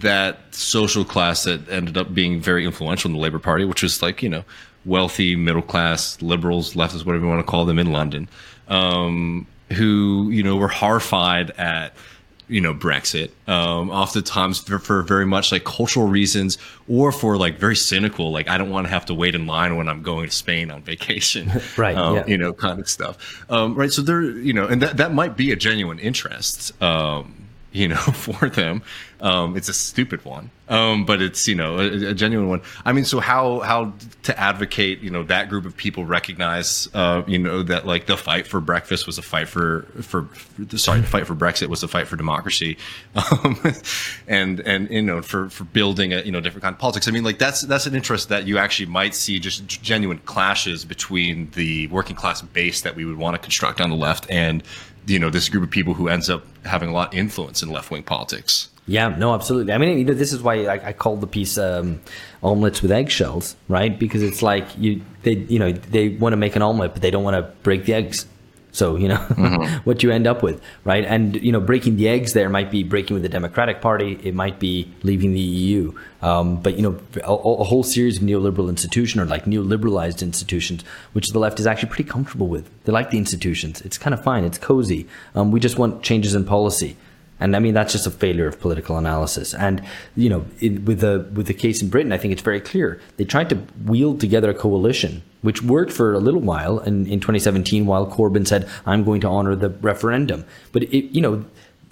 that 0.00 0.38
social 0.54 1.04
class 1.04 1.42
that 1.42 1.68
ended 1.68 1.96
up 1.96 2.14
being 2.14 2.40
very 2.40 2.64
influential 2.64 3.08
in 3.08 3.14
the 3.14 3.20
Labor 3.20 3.40
Party, 3.40 3.64
which 3.64 3.82
was 3.82 4.00
like 4.00 4.22
you 4.22 4.28
know 4.28 4.44
wealthy 4.84 5.34
middle 5.34 5.62
class 5.62 6.22
liberals, 6.22 6.74
leftists, 6.74 7.04
whatever 7.04 7.24
you 7.24 7.30
want 7.30 7.44
to 7.44 7.50
call 7.50 7.64
them 7.64 7.80
in 7.80 7.90
London 7.90 8.28
um, 8.68 9.46
who 9.72 10.30
you 10.30 10.42
know 10.42 10.56
were 10.56 10.68
horrified 10.68 11.50
at 11.52 11.94
you 12.48 12.60
know 12.60 12.74
Brexit, 12.74 13.30
um, 13.46 13.90
oftentimes 13.90 14.60
for, 14.60 14.78
for, 14.78 15.02
very 15.02 15.26
much 15.26 15.52
like 15.52 15.64
cultural 15.64 16.08
reasons 16.08 16.56
or 16.88 17.12
for 17.12 17.36
like 17.36 17.58
very 17.58 17.76
cynical, 17.76 18.32
like 18.32 18.48
I 18.48 18.56
don't 18.56 18.70
want 18.70 18.86
to 18.86 18.90
have 18.90 19.06
to 19.06 19.14
wait 19.14 19.34
in 19.34 19.46
line 19.46 19.76
when 19.76 19.88
I'm 19.88 20.02
going 20.02 20.28
to 20.28 20.34
Spain 20.34 20.70
on 20.70 20.82
vacation, 20.82 21.50
right? 21.76 21.96
Um, 21.96 22.16
yeah. 22.16 22.26
You 22.26 22.38
know, 22.38 22.52
kind 22.52 22.80
of 22.80 22.88
stuff, 22.88 23.44
um, 23.50 23.74
right? 23.74 23.92
So 23.92 24.02
there, 24.02 24.22
you 24.22 24.52
know, 24.52 24.66
and 24.66 24.82
that 24.82 24.96
that 24.96 25.12
might 25.12 25.36
be 25.36 25.52
a 25.52 25.56
genuine 25.56 25.98
interest. 25.98 26.80
Um, 26.82 27.34
you 27.72 27.88
know, 27.88 27.96
for 27.96 28.48
them. 28.48 28.82
Um, 29.20 29.56
it's 29.56 29.68
a 29.68 29.74
stupid 29.74 30.24
one, 30.24 30.50
um, 30.68 31.04
but 31.04 31.20
it's 31.20 31.48
you 31.48 31.56
know 31.56 31.78
a, 31.78 32.10
a, 32.10 32.14
genuine 32.14 32.48
one. 32.48 32.62
I 32.84 32.92
mean, 32.92 33.04
so 33.04 33.18
how 33.18 33.58
how 33.60 33.92
to 34.22 34.38
advocate? 34.38 35.00
You 35.00 35.10
know, 35.10 35.24
that 35.24 35.48
group 35.48 35.64
of 35.64 35.76
people 35.76 36.04
recognize, 36.04 36.88
uh, 36.94 37.22
you 37.26 37.38
know, 37.38 37.64
that 37.64 37.84
like 37.84 38.06
the 38.06 38.16
fight 38.16 38.46
for 38.46 38.60
breakfast 38.60 39.06
was 39.06 39.18
a 39.18 39.22
fight 39.22 39.48
for 39.48 39.82
for 40.02 40.28
sorry, 40.76 41.00
the 41.00 41.06
fight 41.08 41.26
for 41.26 41.34
Brexit 41.34 41.66
was 41.66 41.82
a 41.82 41.88
fight 41.88 42.06
for 42.06 42.14
democracy, 42.14 42.78
um, 43.16 43.58
and 44.28 44.60
and 44.60 44.88
you 44.88 45.02
know 45.02 45.20
for 45.20 45.50
for 45.50 45.64
building 45.64 46.12
a 46.12 46.20
you 46.22 46.30
know 46.30 46.40
different 46.40 46.62
kind 46.62 46.74
of 46.74 46.78
politics. 46.78 47.08
I 47.08 47.10
mean, 47.10 47.24
like 47.24 47.38
that's 47.38 47.62
that's 47.62 47.86
an 47.86 47.96
interest 47.96 48.28
that 48.28 48.46
you 48.46 48.58
actually 48.58 48.86
might 48.86 49.16
see 49.16 49.40
just 49.40 49.66
genuine 49.66 50.18
clashes 50.18 50.84
between 50.84 51.50
the 51.52 51.88
working 51.88 52.14
class 52.14 52.40
base 52.40 52.82
that 52.82 52.94
we 52.94 53.04
would 53.04 53.16
want 53.16 53.34
to 53.34 53.42
construct 53.42 53.80
on 53.80 53.90
the 53.90 53.96
left 53.96 54.30
and 54.30 54.62
you 55.08 55.18
know 55.18 55.30
this 55.30 55.48
group 55.48 55.64
of 55.64 55.70
people 55.70 55.94
who 55.94 56.08
ends 56.08 56.30
up 56.30 56.44
having 56.64 56.88
a 56.88 56.92
lot 56.92 57.12
of 57.12 57.18
influence 57.18 57.62
in 57.62 57.70
left 57.70 57.90
wing 57.90 58.02
politics. 58.02 58.67
Yeah, 58.88 59.08
no, 59.08 59.34
absolutely. 59.34 59.74
I 59.74 59.78
mean, 59.78 59.98
you 59.98 60.04
know, 60.04 60.14
this 60.14 60.32
is 60.32 60.42
why 60.42 60.64
I, 60.64 60.88
I 60.88 60.92
called 60.94 61.20
the 61.20 61.26
piece 61.26 61.58
um, 61.58 62.00
"omelets 62.42 62.80
with 62.80 62.90
eggshells," 62.90 63.54
right? 63.68 63.96
Because 63.96 64.22
it's 64.22 64.42
like 64.42 64.66
you, 64.78 65.02
they, 65.22 65.34
you 65.34 65.58
know, 65.58 65.72
they 65.72 66.08
want 66.08 66.32
to 66.32 66.38
make 66.38 66.56
an 66.56 66.62
omelet, 66.62 66.94
but 66.94 67.02
they 67.02 67.10
don't 67.10 67.22
want 67.22 67.36
to 67.36 67.42
break 67.62 67.84
the 67.84 67.92
eggs. 67.92 68.26
So 68.70 68.96
you 68.96 69.08
know 69.08 69.16
mm-hmm. 69.16 69.76
what 69.84 70.02
you 70.02 70.10
end 70.10 70.26
up 70.26 70.42
with, 70.42 70.62
right? 70.84 71.04
And 71.04 71.36
you 71.36 71.52
know, 71.52 71.60
breaking 71.60 71.96
the 71.96 72.08
eggs 72.08 72.32
there 72.32 72.48
might 72.48 72.70
be 72.70 72.82
breaking 72.82 73.14
with 73.14 73.22
the 73.22 73.28
Democratic 73.28 73.80
Party. 73.80 74.18
It 74.22 74.34
might 74.34 74.58
be 74.58 74.90
leaving 75.02 75.32
the 75.32 75.40
EU. 75.40 75.92
Um, 76.22 76.60
but 76.60 76.76
you 76.76 76.82
know, 76.82 77.00
a, 77.24 77.32
a, 77.32 77.64
whole 77.64 77.82
series 77.82 78.18
of 78.18 78.22
neoliberal 78.22 78.68
institutions 78.68 79.22
or 79.22 79.26
like 79.26 79.44
neoliberalized 79.44 80.22
institutions, 80.22 80.82
which 81.12 81.28
the 81.28 81.38
left 81.38 81.60
is 81.60 81.66
actually 81.66 81.90
pretty 81.90 82.08
comfortable 82.08 82.48
with. 82.48 82.68
They 82.84 82.92
like 82.92 83.10
the 83.10 83.18
institutions. 83.18 83.80
It's 83.82 83.98
kind 83.98 84.14
of 84.14 84.22
fine. 84.22 84.44
It's 84.44 84.58
cozy. 84.58 85.06
Um, 85.34 85.50
we 85.50 85.60
just 85.60 85.78
want 85.78 86.02
changes 86.02 86.34
in 86.34 86.44
policy. 86.44 86.96
And 87.40 87.54
I 87.54 87.58
mean 87.58 87.74
that's 87.74 87.92
just 87.92 88.06
a 88.06 88.10
failure 88.10 88.46
of 88.46 88.60
political 88.60 88.96
analysis. 88.98 89.54
And 89.54 89.82
you 90.16 90.28
know, 90.28 90.44
it, 90.60 90.82
with 90.84 91.00
the 91.00 91.28
with 91.32 91.46
the 91.46 91.54
case 91.54 91.82
in 91.82 91.88
Britain, 91.88 92.12
I 92.12 92.18
think 92.18 92.32
it's 92.32 92.42
very 92.42 92.60
clear 92.60 93.00
they 93.16 93.24
tried 93.24 93.48
to 93.50 93.62
wield 93.84 94.20
together 94.20 94.50
a 94.50 94.54
coalition, 94.54 95.22
which 95.42 95.62
worked 95.62 95.92
for 95.92 96.14
a 96.14 96.18
little 96.18 96.40
while. 96.40 96.78
And 96.78 97.06
in 97.06 97.20
2017, 97.20 97.86
while 97.86 98.06
Corbyn 98.06 98.46
said, 98.46 98.68
"I'm 98.86 99.04
going 99.04 99.20
to 99.22 99.28
honor 99.28 99.54
the 99.54 99.70
referendum," 99.70 100.44
but 100.72 100.82
it, 100.84 101.14
you 101.14 101.20
know, 101.20 101.44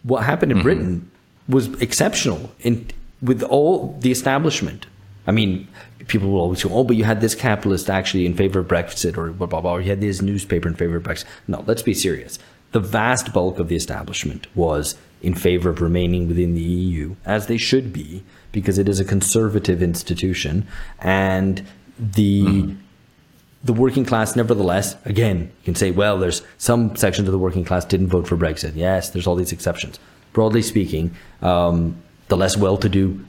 what 0.03 0.24
happened 0.24 0.53
in 0.53 0.59
mm-hmm. 0.59 0.64
Britain 0.64 1.11
was 1.49 1.68
exceptional 1.80 2.53
in 2.61 2.88
with 3.22 3.42
all 3.42 3.97
the 4.01 4.11
establishment. 4.11 4.86
I 5.28 5.32
mean, 5.32 5.66
people 6.07 6.30
will 6.30 6.40
always 6.40 6.62
go, 6.62 6.70
"Oh, 6.70 6.84
but 6.84 6.97
you 6.97 7.05
had 7.05 7.20
this 7.20 7.34
capitalist 7.34 7.88
actually 7.88 8.26
in 8.26 8.34
favor 8.34 8.61
of 8.61 8.68
Brexit, 8.68 9.16
or 9.16 9.30
blah 9.30 9.47
blah 9.47 9.61
blah, 9.61 9.74
or 9.74 9.80
you 9.80 9.90
had 9.90 10.01
this 10.01 10.22
newspaper 10.22 10.68
in 10.68 10.74
favor 10.74 10.97
of 10.97 11.05
Brexit." 11.05 11.24
No, 11.47 11.62
let's 11.66 11.82
be 11.82 11.94
serious. 11.94 12.38
The 12.72 12.80
vast 12.80 13.32
bulk 13.32 13.59
of 13.59 13.68
the 13.68 13.76
establishment 13.76 14.47
was 14.55 14.97
in 15.23 15.35
favor 15.35 15.71
of 15.71 15.81
remaining 15.81 16.29
within 16.29 16.55
the 16.55 16.62
EU, 16.62 17.17
as 17.25 17.47
they 17.47 17.57
should 17.57 17.93
be, 17.93 18.23
because 18.53 18.79
it 18.79 18.89
is 18.89 19.01
a 19.01 19.05
conservative 19.05 19.83
institution, 19.83 20.67
and 21.01 21.67
the 21.99 22.45
mm-hmm. 22.45 22.75
the 23.64 23.73
working 23.73 24.05
class, 24.05 24.37
nevertheless, 24.37 24.97
again, 25.05 25.41
you 25.41 25.64
can 25.64 25.75
say, 25.75 25.91
well, 25.91 26.19
there's 26.19 26.43
some 26.59 26.95
sections 26.97 27.29
of 27.29 27.33
the 27.33 27.39
working 27.39 27.64
class 27.64 27.85
didn't 27.85 28.09
vote 28.09 28.27
for 28.27 28.37
Brexit. 28.37 28.73
Yes, 28.75 29.11
there's 29.11 29.27
all 29.27 29.37
these 29.37 29.53
exceptions. 29.53 29.99
Broadly 30.33 30.62
speaking, 30.62 31.17
um, 31.43 31.97
the 32.29 32.37
less 32.37 32.57
well-to-do 32.57 33.25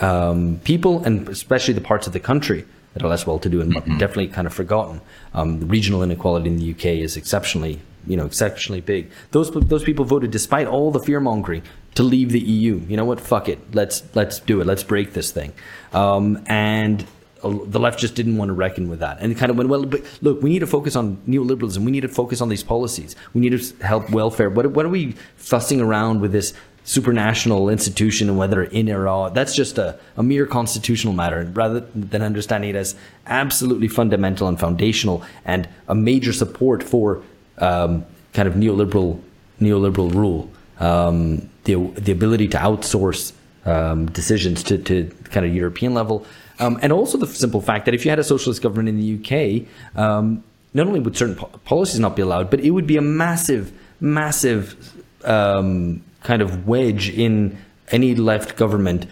um, 0.00 0.60
people, 0.64 1.02
and 1.04 1.28
especially 1.28 1.74
the 1.74 1.80
parts 1.80 2.06
of 2.06 2.12
the 2.12 2.20
country 2.20 2.64
that 2.94 3.02
are 3.02 3.08
less 3.08 3.26
well-to-do 3.26 3.60
and 3.60 3.74
mm-hmm. 3.74 3.98
definitely 3.98 4.28
kind 4.28 4.46
of 4.46 4.52
forgotten. 4.52 5.00
Um, 5.34 5.60
the 5.60 5.66
regional 5.66 6.02
inequality 6.02 6.48
in 6.48 6.56
the 6.56 6.70
UK 6.72 6.86
is 6.86 7.16
exceptionally, 7.16 7.80
you 8.06 8.16
know, 8.16 8.26
exceptionally 8.26 8.80
big. 8.80 9.10
Those 9.30 9.50
those 9.50 9.84
people 9.84 10.04
voted 10.04 10.30
despite 10.30 10.66
all 10.66 10.90
the 10.90 11.00
fear 11.00 11.20
mongering 11.20 11.62
to 11.94 12.02
leave 12.02 12.30
the 12.30 12.40
EU. 12.40 12.80
You 12.88 12.96
know 12.96 13.04
what? 13.04 13.20
Fuck 13.20 13.48
it. 13.48 13.74
Let's 13.74 14.02
let's 14.14 14.40
do 14.40 14.60
it. 14.60 14.66
Let's 14.66 14.82
break 14.82 15.12
this 15.12 15.30
thing. 15.30 15.52
Um, 15.92 16.42
and 16.46 17.06
the 17.42 17.80
left 17.80 17.98
just 17.98 18.14
didn't 18.14 18.36
want 18.36 18.50
to 18.50 18.52
reckon 18.52 18.88
with 18.88 19.00
that 19.00 19.18
and 19.20 19.32
it 19.32 19.34
kind 19.34 19.50
of 19.50 19.56
went 19.56 19.68
well 19.68 19.84
but 19.84 20.00
look 20.20 20.40
we 20.42 20.48
need 20.48 20.60
to 20.60 20.66
focus 20.66 20.94
on 20.94 21.16
neoliberalism 21.26 21.78
we 21.78 21.90
need 21.90 22.02
to 22.02 22.08
focus 22.08 22.40
on 22.40 22.48
these 22.48 22.62
policies 22.62 23.16
we 23.34 23.40
need 23.40 23.50
to 23.50 23.84
help 23.84 24.08
welfare 24.10 24.48
what, 24.48 24.64
what 24.70 24.86
are 24.86 24.88
we 24.88 25.16
fussing 25.34 25.80
around 25.80 26.20
with 26.20 26.30
this 26.30 26.54
supranational 26.84 27.70
institution 27.70 28.28
and 28.28 28.36
whether 28.36 28.64
in 28.64 28.90
or 28.90 29.08
out, 29.08 29.34
that's 29.34 29.54
just 29.54 29.78
a, 29.78 29.98
a 30.16 30.22
mere 30.22 30.46
constitutional 30.46 31.12
matter 31.12 31.48
rather 31.52 31.80
than 31.80 32.22
understanding 32.22 32.70
it 32.70 32.76
as 32.76 32.96
absolutely 33.26 33.86
fundamental 33.86 34.48
and 34.48 34.58
foundational 34.58 35.22
and 35.44 35.68
a 35.88 35.94
major 35.94 36.32
support 36.32 36.82
for 36.82 37.22
um, 37.58 38.04
kind 38.32 38.48
of 38.48 38.54
neoliberal 38.54 39.20
neoliberal 39.60 40.12
rule. 40.12 40.50
Um, 40.78 41.48
the, 41.64 41.76
the 41.94 42.12
ability 42.12 42.48
to 42.48 42.58
outsource 42.58 43.32
um, 43.64 44.06
decisions 44.06 44.62
to, 44.64 44.78
to 44.78 45.14
kind 45.24 45.46
of 45.46 45.54
European 45.54 45.94
level. 45.94 46.26
Um, 46.58 46.78
and 46.82 46.92
also 46.92 47.18
the 47.18 47.26
simple 47.26 47.60
fact 47.60 47.84
that 47.86 47.94
if 47.94 48.04
you 48.04 48.10
had 48.10 48.18
a 48.18 48.24
socialist 48.24 48.62
government 48.62 48.88
in 48.88 48.98
the 48.98 49.18
UK, 49.18 49.98
um, 49.98 50.42
not 50.74 50.86
only 50.86 51.00
would 51.00 51.16
certain 51.16 51.36
po- 51.36 51.46
policies 51.64 52.00
not 52.00 52.16
be 52.16 52.22
allowed, 52.22 52.50
but 52.50 52.60
it 52.60 52.70
would 52.70 52.86
be 52.86 52.96
a 52.96 53.02
massive, 53.02 53.72
massive 54.00 54.94
um, 55.24 56.02
kind 56.22 56.42
of 56.42 56.66
wedge 56.66 57.10
in 57.10 57.58
any 57.90 58.14
left 58.14 58.56
government, 58.56 59.06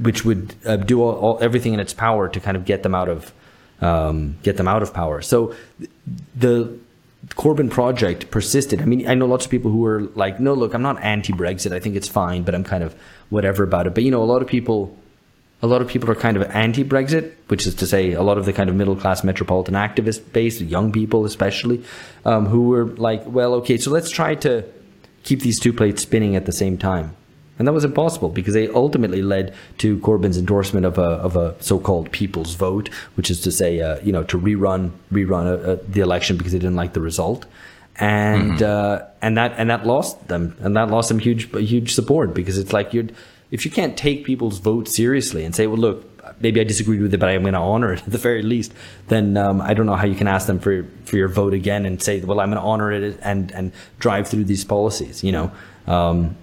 which 0.00 0.24
would 0.24 0.54
uh, 0.64 0.76
do 0.76 1.02
all, 1.02 1.14
all, 1.14 1.38
everything 1.40 1.74
in 1.74 1.80
its 1.80 1.92
power 1.92 2.28
to 2.28 2.40
kind 2.40 2.56
of 2.56 2.64
get 2.64 2.82
them 2.82 2.94
out 2.94 3.08
of 3.08 3.32
um, 3.80 4.36
get 4.42 4.56
them 4.56 4.66
out 4.66 4.82
of 4.82 4.92
power. 4.92 5.22
So 5.22 5.54
the 6.34 6.76
Corbyn 7.30 7.70
project 7.70 8.30
persisted. 8.30 8.82
I 8.82 8.84
mean, 8.84 9.08
I 9.08 9.14
know 9.14 9.26
lots 9.26 9.44
of 9.44 9.50
people 9.50 9.70
who 9.70 9.84
are 9.86 10.02
like, 10.14 10.40
no, 10.40 10.54
look, 10.54 10.74
I'm 10.74 10.82
not 10.82 11.02
anti-Brexit. 11.02 11.72
I 11.72 11.80
think 11.80 11.94
it's 11.96 12.08
fine, 12.08 12.42
but 12.42 12.54
I'm 12.54 12.64
kind 12.64 12.82
of 12.82 12.94
whatever 13.30 13.62
about 13.62 13.86
it. 13.86 13.94
But 13.94 14.02
you 14.02 14.10
know, 14.10 14.22
a 14.22 14.24
lot 14.24 14.42
of 14.42 14.48
people, 14.48 14.96
a 15.62 15.66
lot 15.66 15.80
of 15.80 15.88
people 15.88 16.10
are 16.10 16.14
kind 16.14 16.36
of 16.36 16.42
anti-Brexit, 16.50 17.32
which 17.48 17.66
is 17.66 17.74
to 17.76 17.86
say, 17.86 18.12
a 18.12 18.22
lot 18.22 18.38
of 18.38 18.44
the 18.44 18.52
kind 18.52 18.68
of 18.68 18.76
middle-class 18.76 19.22
metropolitan 19.22 19.74
activist 19.74 20.32
base, 20.32 20.60
young 20.60 20.90
people 20.92 21.24
especially, 21.24 21.84
um, 22.24 22.46
who 22.46 22.68
were 22.68 22.86
like, 22.86 23.22
well, 23.26 23.54
okay, 23.54 23.78
so 23.78 23.90
let's 23.90 24.10
try 24.10 24.34
to 24.36 24.64
keep 25.22 25.40
these 25.40 25.60
two 25.60 25.72
plates 25.72 26.02
spinning 26.02 26.34
at 26.34 26.46
the 26.46 26.52
same 26.52 26.78
time. 26.78 27.14
And 27.58 27.66
that 27.66 27.72
was 27.72 27.84
impossible 27.84 28.28
because 28.28 28.54
they 28.54 28.68
ultimately 28.68 29.22
led 29.22 29.54
to 29.78 29.98
Corbyn's 29.98 30.38
endorsement 30.38 30.86
of 30.86 30.98
a, 30.98 31.02
of 31.02 31.36
a 31.36 31.60
so-called 31.62 32.10
people's 32.12 32.54
vote, 32.54 32.88
which 33.16 33.30
is 33.30 33.40
to 33.42 33.52
say, 33.52 33.80
uh, 33.80 33.98
you 34.00 34.12
know, 34.12 34.22
to 34.24 34.38
rerun 34.38 34.92
rerun 35.12 35.46
a, 35.46 35.72
a, 35.72 35.76
the 35.76 36.00
election 36.00 36.36
because 36.36 36.52
they 36.52 36.58
didn't 36.58 36.76
like 36.76 36.92
the 36.92 37.00
result, 37.00 37.46
and 37.96 38.52
mm-hmm. 38.58 38.64
uh, 38.64 39.06
and 39.20 39.36
that 39.36 39.54
and 39.58 39.70
that 39.70 39.86
lost 39.86 40.28
them, 40.28 40.56
and 40.60 40.76
that 40.76 40.88
lost 40.88 41.08
them 41.08 41.18
huge 41.18 41.50
huge 41.52 41.94
support 41.94 42.34
because 42.34 42.58
it's 42.58 42.72
like 42.72 42.94
you're 42.94 43.08
if 43.50 43.64
you 43.64 43.70
can't 43.70 43.96
take 43.96 44.24
people's 44.24 44.58
vote 44.58 44.88
seriously 44.88 45.44
and 45.44 45.54
say, 45.54 45.66
well, 45.66 45.78
look, 45.78 46.04
maybe 46.40 46.60
I 46.60 46.64
disagreed 46.64 47.00
with 47.00 47.14
it, 47.14 47.18
but 47.18 47.28
I'm 47.30 47.42
going 47.42 47.54
to 47.54 47.60
honor 47.60 47.94
it 47.94 48.02
at 48.06 48.12
the 48.12 48.18
very 48.18 48.42
least, 48.42 48.72
then 49.08 49.36
um, 49.36 49.60
I 49.60 49.74
don't 49.74 49.86
know 49.86 49.96
how 49.96 50.06
you 50.06 50.14
can 50.14 50.28
ask 50.28 50.46
them 50.46 50.58
for 50.58 50.84
for 51.04 51.16
your 51.16 51.28
vote 51.28 51.54
again 51.54 51.86
and 51.86 52.02
say, 52.02 52.20
well, 52.20 52.40
I'm 52.40 52.50
going 52.50 52.62
to 52.62 52.66
honor 52.66 52.92
it 52.92 53.18
and 53.22 53.50
and 53.52 53.72
drive 53.98 54.28
through 54.28 54.44
these 54.44 54.64
policies. 54.64 55.24
You 55.24 55.32
know, 55.32 55.52
um, 55.86 56.36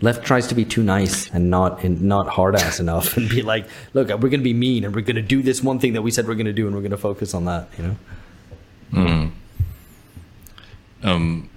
left 0.00 0.24
tries 0.24 0.46
to 0.48 0.54
be 0.54 0.64
too 0.64 0.82
nice 0.82 1.28
and 1.30 1.50
not 1.50 1.84
and 1.84 2.02
not 2.02 2.28
hard 2.28 2.56
ass 2.56 2.80
enough 2.80 3.16
and 3.16 3.28
be 3.28 3.42
like, 3.42 3.66
look, 3.92 4.08
we're 4.08 4.28
going 4.28 4.40
to 4.40 4.44
be 4.44 4.54
mean 4.54 4.84
and 4.84 4.94
we're 4.94 5.02
going 5.02 5.16
to 5.16 5.22
do 5.22 5.42
this 5.42 5.62
one 5.62 5.78
thing 5.78 5.92
that 5.92 6.02
we 6.02 6.10
said 6.10 6.26
we're 6.26 6.34
going 6.34 6.46
to 6.46 6.52
do 6.52 6.66
and 6.66 6.74
we're 6.74 6.82
going 6.82 6.90
to 6.90 6.96
focus 6.96 7.34
on 7.34 7.44
that. 7.44 7.68
You 7.76 7.84
know. 7.84 7.96
Mm. 8.92 9.32
Um. 11.02 11.50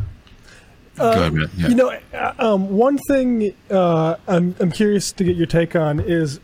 Uh, 0.99 1.09
ahead, 1.09 1.33
yeah. 1.57 1.67
You 1.69 1.75
know, 1.75 1.99
uh, 2.13 2.33
um, 2.37 2.69
one 2.69 2.99
thing 2.99 3.55
uh, 3.71 4.15
I'm 4.27 4.55
I'm 4.59 4.71
curious 4.71 5.11
to 5.13 5.23
get 5.23 5.35
your 5.35 5.47
take 5.47 5.75
on 5.75 5.99
is 5.99 6.39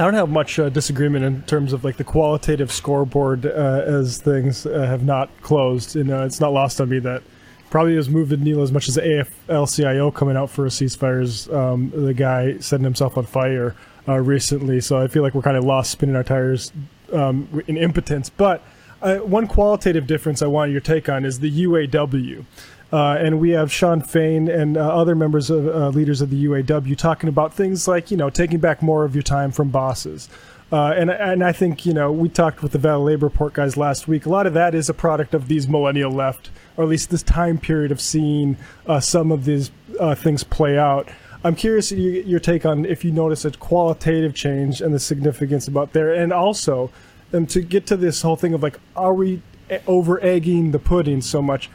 I 0.00 0.04
don't 0.04 0.14
have 0.14 0.28
much 0.28 0.58
uh, 0.58 0.70
disagreement 0.70 1.24
in 1.24 1.42
terms 1.42 1.72
of 1.72 1.84
like 1.84 1.96
the 1.96 2.04
qualitative 2.04 2.72
scoreboard 2.72 3.46
uh, 3.46 3.82
as 3.84 4.18
things 4.18 4.66
uh, 4.66 4.86
have 4.86 5.04
not 5.04 5.30
closed. 5.42 5.94
You 5.94 6.04
know, 6.04 6.24
it's 6.24 6.40
not 6.40 6.52
lost 6.52 6.80
on 6.80 6.88
me 6.88 6.98
that 7.00 7.22
probably 7.70 7.94
has 7.94 8.08
moved 8.08 8.30
the 8.30 8.36
needle 8.36 8.62
as 8.62 8.72
much 8.72 8.88
as 8.88 8.96
the 8.96 9.02
AFL-CIO 9.48 10.10
coming 10.10 10.36
out 10.36 10.50
for 10.50 10.66
a 10.66 10.68
ceasefires. 10.68 11.52
Um, 11.52 11.90
the 11.94 12.12
guy 12.12 12.58
setting 12.58 12.84
himself 12.84 13.16
on 13.16 13.24
fire 13.24 13.74
uh, 14.08 14.18
recently, 14.18 14.80
so 14.80 15.00
I 15.00 15.06
feel 15.06 15.22
like 15.22 15.34
we're 15.34 15.42
kind 15.42 15.56
of 15.56 15.64
lost 15.64 15.92
spinning 15.92 16.16
our 16.16 16.24
tires 16.24 16.72
um, 17.12 17.62
in 17.66 17.76
impotence. 17.76 18.28
But 18.28 18.62
uh, 19.00 19.16
one 19.18 19.46
qualitative 19.46 20.06
difference 20.06 20.42
I 20.42 20.46
want 20.48 20.72
your 20.72 20.80
take 20.80 21.08
on 21.08 21.24
is 21.24 21.38
the 21.38 21.64
UAW. 21.66 22.44
Uh, 22.92 23.16
and 23.20 23.38
we 23.38 23.50
have 23.50 23.70
Shawn 23.70 24.00
Fain 24.02 24.48
and 24.48 24.76
uh, 24.76 24.80
other 24.80 25.14
members 25.14 25.48
of 25.48 25.68
uh, 25.68 25.88
leaders 25.90 26.20
of 26.20 26.30
the 26.30 26.44
UAW 26.46 26.96
talking 26.98 27.28
about 27.28 27.54
things 27.54 27.86
like 27.86 28.10
you 28.10 28.16
know 28.16 28.30
taking 28.30 28.58
back 28.58 28.82
more 28.82 29.04
of 29.04 29.14
your 29.14 29.22
time 29.22 29.52
from 29.52 29.68
bosses. 29.70 30.28
Uh, 30.72 30.94
and 30.96 31.10
and 31.10 31.42
I 31.42 31.52
think 31.52 31.84
you 31.84 31.92
know 31.92 32.12
we 32.12 32.28
talked 32.28 32.62
with 32.62 32.72
the 32.72 32.78
Valley 32.78 33.14
Labor 33.14 33.26
Report 33.26 33.52
guys 33.52 33.76
last 33.76 34.06
week. 34.06 34.26
A 34.26 34.28
lot 34.28 34.46
of 34.46 34.54
that 34.54 34.74
is 34.74 34.88
a 34.88 34.94
product 34.94 35.34
of 35.34 35.48
these 35.48 35.68
millennial 35.68 36.12
left, 36.12 36.50
or 36.76 36.84
at 36.84 36.90
least 36.90 37.10
this 37.10 37.22
time 37.22 37.58
period 37.58 37.90
of 37.90 38.00
seeing 38.00 38.56
uh, 38.86 39.00
some 39.00 39.32
of 39.32 39.44
these 39.44 39.70
uh, 39.98 40.14
things 40.14 40.44
play 40.44 40.78
out. 40.78 41.08
I'm 41.42 41.56
curious 41.56 41.90
your 41.90 42.38
take 42.38 42.64
on 42.66 42.84
if 42.84 43.04
you 43.04 43.10
notice 43.10 43.44
a 43.44 43.50
qualitative 43.50 44.34
change 44.34 44.80
and 44.80 44.94
the 44.94 45.00
significance 45.00 45.66
about 45.66 45.92
there, 45.92 46.12
and 46.12 46.32
also 46.32 46.90
to 47.32 47.62
get 47.62 47.86
to 47.86 47.96
this 47.96 48.22
whole 48.22 48.36
thing 48.36 48.54
of 48.54 48.62
like, 48.62 48.78
are 48.94 49.14
we 49.14 49.42
over 49.86 50.22
egging 50.22 50.70
the 50.70 50.78
pudding 50.78 51.20
so 51.20 51.40
much? 51.42 51.70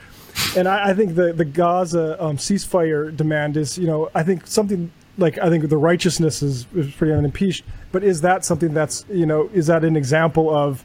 and 0.55 0.67
I, 0.67 0.89
I 0.89 0.93
think 0.93 1.15
the 1.15 1.33
the 1.33 1.45
Gaza 1.45 2.21
um, 2.23 2.37
ceasefire 2.37 3.15
demand 3.15 3.57
is, 3.57 3.77
you 3.77 3.87
know, 3.87 4.09
I 4.13 4.23
think 4.23 4.47
something 4.47 4.91
like 5.17 5.37
I 5.37 5.49
think 5.49 5.69
the 5.69 5.77
righteousness 5.77 6.41
is, 6.41 6.65
is 6.75 6.93
pretty 6.93 7.13
unimpeached. 7.13 7.63
But 7.91 8.03
is 8.03 8.21
that 8.21 8.45
something 8.45 8.73
that's 8.73 9.05
you 9.09 9.25
know 9.25 9.49
is 9.53 9.67
that 9.67 9.83
an 9.83 9.95
example 9.95 10.53
of 10.53 10.83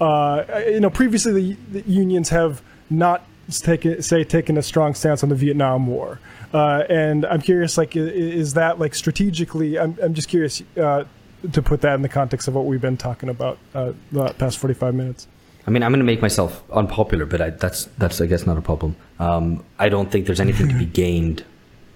uh, 0.00 0.44
you 0.66 0.80
know 0.80 0.90
previously 0.90 1.32
the, 1.32 1.80
the 1.80 1.90
unions 1.90 2.28
have 2.30 2.62
not 2.88 3.24
taken 3.48 4.02
say 4.02 4.24
taken 4.24 4.56
a 4.56 4.62
strong 4.62 4.94
stance 4.94 5.22
on 5.22 5.28
the 5.28 5.34
Vietnam 5.34 5.86
War, 5.86 6.20
uh, 6.52 6.84
and 6.88 7.24
I'm 7.26 7.40
curious 7.40 7.78
like 7.78 7.96
is, 7.96 8.08
is 8.08 8.54
that 8.54 8.78
like 8.78 8.94
strategically? 8.94 9.78
I'm 9.78 9.96
I'm 10.02 10.14
just 10.14 10.28
curious 10.28 10.62
uh, 10.76 11.04
to 11.52 11.62
put 11.62 11.80
that 11.82 11.94
in 11.94 12.02
the 12.02 12.08
context 12.08 12.48
of 12.48 12.54
what 12.54 12.66
we've 12.66 12.80
been 12.80 12.96
talking 12.96 13.28
about 13.28 13.58
uh, 13.74 13.92
the 14.12 14.32
past 14.34 14.58
45 14.58 14.94
minutes. 14.94 15.26
I 15.66 15.70
mean, 15.70 15.82
I'm 15.82 15.90
going 15.90 16.00
to 16.00 16.04
make 16.04 16.22
myself 16.22 16.62
unpopular, 16.70 17.26
but 17.26 17.40
I, 17.40 17.50
that's 17.50 17.84
that's 17.98 18.20
I 18.20 18.26
guess 18.26 18.46
not 18.46 18.58
a 18.58 18.62
problem. 18.62 18.96
Um, 19.18 19.64
I 19.78 19.88
don't 19.88 20.10
think 20.10 20.26
there's 20.26 20.40
anything 20.40 20.68
to 20.68 20.74
be 20.74 20.86
gained, 21.04 21.44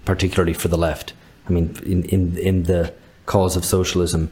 particularly 0.05 0.53
for 0.53 0.67
the 0.67 0.77
left. 0.77 1.13
I 1.47 1.51
mean, 1.51 1.77
in 1.85 2.03
in 2.05 2.37
in 2.37 2.63
the 2.63 2.93
cause 3.25 3.55
of 3.55 3.65
socialism, 3.65 4.29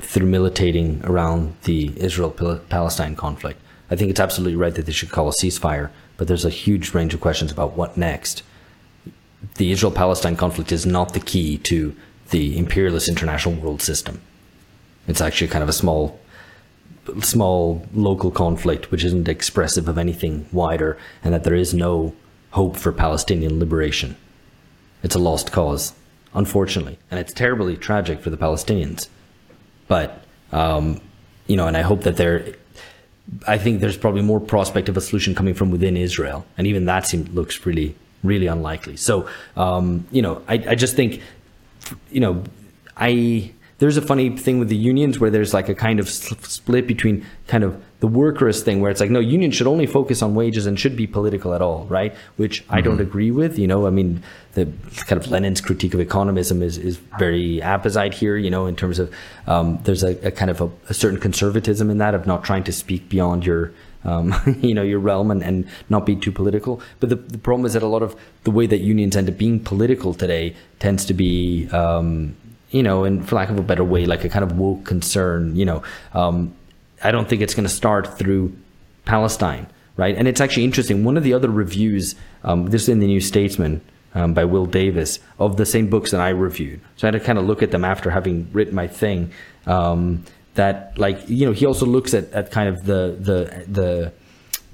through 0.00 0.26
militating 0.26 1.00
around 1.04 1.54
the 1.64 1.92
Israel-Palestine 1.96 3.16
conflict, 3.16 3.60
I 3.90 3.96
think 3.96 4.10
it's 4.10 4.20
absolutely 4.20 4.56
right 4.56 4.74
that 4.74 4.86
they 4.86 4.92
should 4.92 5.10
call 5.10 5.28
a 5.28 5.32
ceasefire. 5.32 5.90
But 6.16 6.28
there's 6.28 6.44
a 6.44 6.50
huge 6.50 6.92
range 6.94 7.14
of 7.14 7.20
questions 7.20 7.50
about 7.50 7.76
what 7.76 7.96
next. 7.96 8.42
The 9.56 9.72
Israel-Palestine 9.72 10.36
conflict 10.36 10.70
is 10.70 10.84
not 10.84 11.14
the 11.14 11.20
key 11.20 11.58
to 11.58 11.94
the 12.30 12.58
imperialist 12.58 13.08
international 13.08 13.54
world 13.54 13.82
system. 13.82 14.20
It's 15.08 15.20
actually 15.20 15.48
kind 15.48 15.62
of 15.62 15.68
a 15.68 15.74
small 15.74 16.20
small 17.22 17.84
local 17.94 18.30
conflict 18.30 18.90
which 18.90 19.04
isn't 19.04 19.28
expressive 19.28 19.88
of 19.88 19.98
anything 19.98 20.46
wider 20.52 20.96
and 21.24 21.34
that 21.34 21.44
there 21.44 21.54
is 21.54 21.74
no 21.74 22.14
hope 22.50 22.76
for 22.76 22.92
Palestinian 22.92 23.58
liberation. 23.58 24.16
It's 25.02 25.14
a 25.14 25.18
lost 25.18 25.50
cause, 25.50 25.94
unfortunately, 26.34 26.98
and 27.10 27.18
it's 27.20 27.32
terribly 27.32 27.76
tragic 27.76 28.20
for 28.20 28.30
the 28.30 28.36
Palestinians. 28.36 29.08
But, 29.88 30.24
um, 30.52 31.00
you 31.46 31.56
know, 31.56 31.66
and 31.66 31.76
I 31.76 31.82
hope 31.82 32.02
that 32.02 32.16
there, 32.16 32.54
I 33.46 33.58
think 33.58 33.80
there's 33.80 33.96
probably 33.96 34.22
more 34.22 34.40
prospect 34.40 34.88
of 34.88 34.96
a 34.96 35.00
solution 35.00 35.34
coming 35.34 35.54
from 35.54 35.70
within 35.70 35.96
Israel, 35.96 36.44
and 36.56 36.66
even 36.66 36.84
that 36.86 37.06
seems, 37.06 37.28
looks 37.30 37.66
really, 37.66 37.94
really 38.22 38.46
unlikely. 38.46 38.96
So, 38.96 39.28
um, 39.56 40.06
you 40.10 40.22
know, 40.22 40.42
I, 40.48 40.54
I 40.68 40.74
just 40.74 40.94
think, 40.96 41.22
you 42.10 42.20
know, 42.20 42.44
I 42.96 43.52
there's 43.80 43.96
a 43.96 44.02
funny 44.02 44.36
thing 44.36 44.58
with 44.58 44.68
the 44.68 44.76
unions 44.76 45.18
where 45.18 45.30
there's 45.30 45.52
like 45.52 45.68
a 45.68 45.74
kind 45.74 45.98
of 45.98 46.08
split 46.08 46.86
between 46.86 47.26
kind 47.48 47.64
of 47.64 47.82
the 48.00 48.06
workers 48.06 48.62
thing 48.62 48.80
where 48.80 48.90
it's 48.90 49.00
like 49.00 49.10
no 49.10 49.20
union 49.20 49.50
should 49.50 49.66
only 49.66 49.86
focus 49.86 50.22
on 50.22 50.34
wages 50.34 50.66
and 50.66 50.78
should 50.78 50.96
be 50.96 51.06
political 51.06 51.54
at 51.54 51.62
all 51.62 51.86
right 51.86 52.14
which 52.36 52.62
mm-hmm. 52.62 52.74
i 52.74 52.80
don't 52.80 52.94
mm-hmm. 52.94 53.02
agree 53.02 53.30
with 53.30 53.58
you 53.58 53.66
know 53.66 53.86
i 53.86 53.90
mean 53.90 54.22
the 54.52 54.66
kind 55.06 55.20
of 55.20 55.30
lenin's 55.30 55.60
critique 55.60 55.94
of 55.94 56.00
economism 56.00 56.62
is, 56.62 56.78
is 56.78 56.98
very 57.18 57.60
apposite 57.60 58.14
here 58.14 58.36
you 58.36 58.50
know 58.50 58.66
in 58.66 58.76
terms 58.76 58.98
of 58.98 59.12
um, 59.46 59.78
there's 59.84 60.02
a, 60.02 60.26
a, 60.26 60.30
kind 60.30 60.50
of 60.50 60.60
a, 60.60 60.70
a, 60.88 60.94
certain 60.94 61.18
conservatism 61.18 61.90
in 61.90 61.98
that 61.98 62.14
of 62.14 62.26
not 62.26 62.44
trying 62.44 62.64
to 62.64 62.72
speak 62.72 63.08
beyond 63.08 63.46
your 63.46 63.72
um, 64.04 64.34
you 64.60 64.74
know 64.74 64.82
your 64.82 64.98
realm 64.98 65.30
and, 65.30 65.42
and 65.42 65.66
not 65.88 66.04
be 66.04 66.16
too 66.16 66.32
political 66.32 66.82
but 67.00 67.08
the, 67.08 67.16
the 67.16 67.38
problem 67.38 67.64
is 67.64 67.72
that 67.72 67.82
a 67.82 67.86
lot 67.86 68.02
of 68.02 68.14
the 68.44 68.50
way 68.50 68.66
that 68.66 68.78
unions 68.78 69.16
end 69.16 69.28
up 69.28 69.38
being 69.38 69.58
political 69.60 70.12
today 70.12 70.54
tends 70.78 71.04
to 71.04 71.14
be 71.14 71.68
um, 71.70 72.36
you 72.70 72.82
know, 72.82 73.04
and 73.04 73.26
for 73.26 73.36
lack 73.36 73.50
of 73.50 73.58
a 73.58 73.62
better 73.62 73.84
way, 73.84 74.06
like 74.06 74.24
a 74.24 74.28
kind 74.28 74.44
of 74.44 74.58
woke 74.58 74.84
concern. 74.84 75.56
You 75.56 75.64
know, 75.64 75.82
um, 76.14 76.54
I 77.02 77.10
don't 77.10 77.28
think 77.28 77.42
it's 77.42 77.54
going 77.54 77.66
to 77.66 77.74
start 77.74 78.18
through 78.18 78.56
Palestine, 79.04 79.66
right? 79.96 80.16
And 80.16 80.28
it's 80.28 80.40
actually 80.40 80.64
interesting. 80.64 81.04
One 81.04 81.16
of 81.16 81.24
the 81.24 81.34
other 81.34 81.50
reviews, 81.50 82.14
um, 82.44 82.66
this 82.66 82.82
is 82.82 82.88
in 82.88 83.00
the 83.00 83.06
New 83.06 83.20
Statesman 83.20 83.80
um, 84.14 84.34
by 84.34 84.44
Will 84.44 84.66
Davies, 84.66 85.18
of 85.38 85.56
the 85.56 85.66
same 85.66 85.88
books 85.88 86.10
that 86.10 86.20
I 86.20 86.30
reviewed. 86.30 86.80
So 86.96 87.06
I 87.06 87.12
had 87.12 87.18
to 87.18 87.24
kind 87.24 87.38
of 87.38 87.44
look 87.44 87.62
at 87.62 87.70
them 87.70 87.84
after 87.84 88.10
having 88.10 88.48
written 88.52 88.74
my 88.74 88.86
thing. 88.86 89.32
Um, 89.66 90.24
that 90.54 90.98
like 90.98 91.28
you 91.28 91.46
know 91.46 91.52
he 91.52 91.64
also 91.64 91.86
looks 91.86 92.12
at, 92.12 92.30
at 92.32 92.50
kind 92.50 92.68
of 92.68 92.84
the 92.84 93.16
the 93.18 93.64
the 93.68 94.12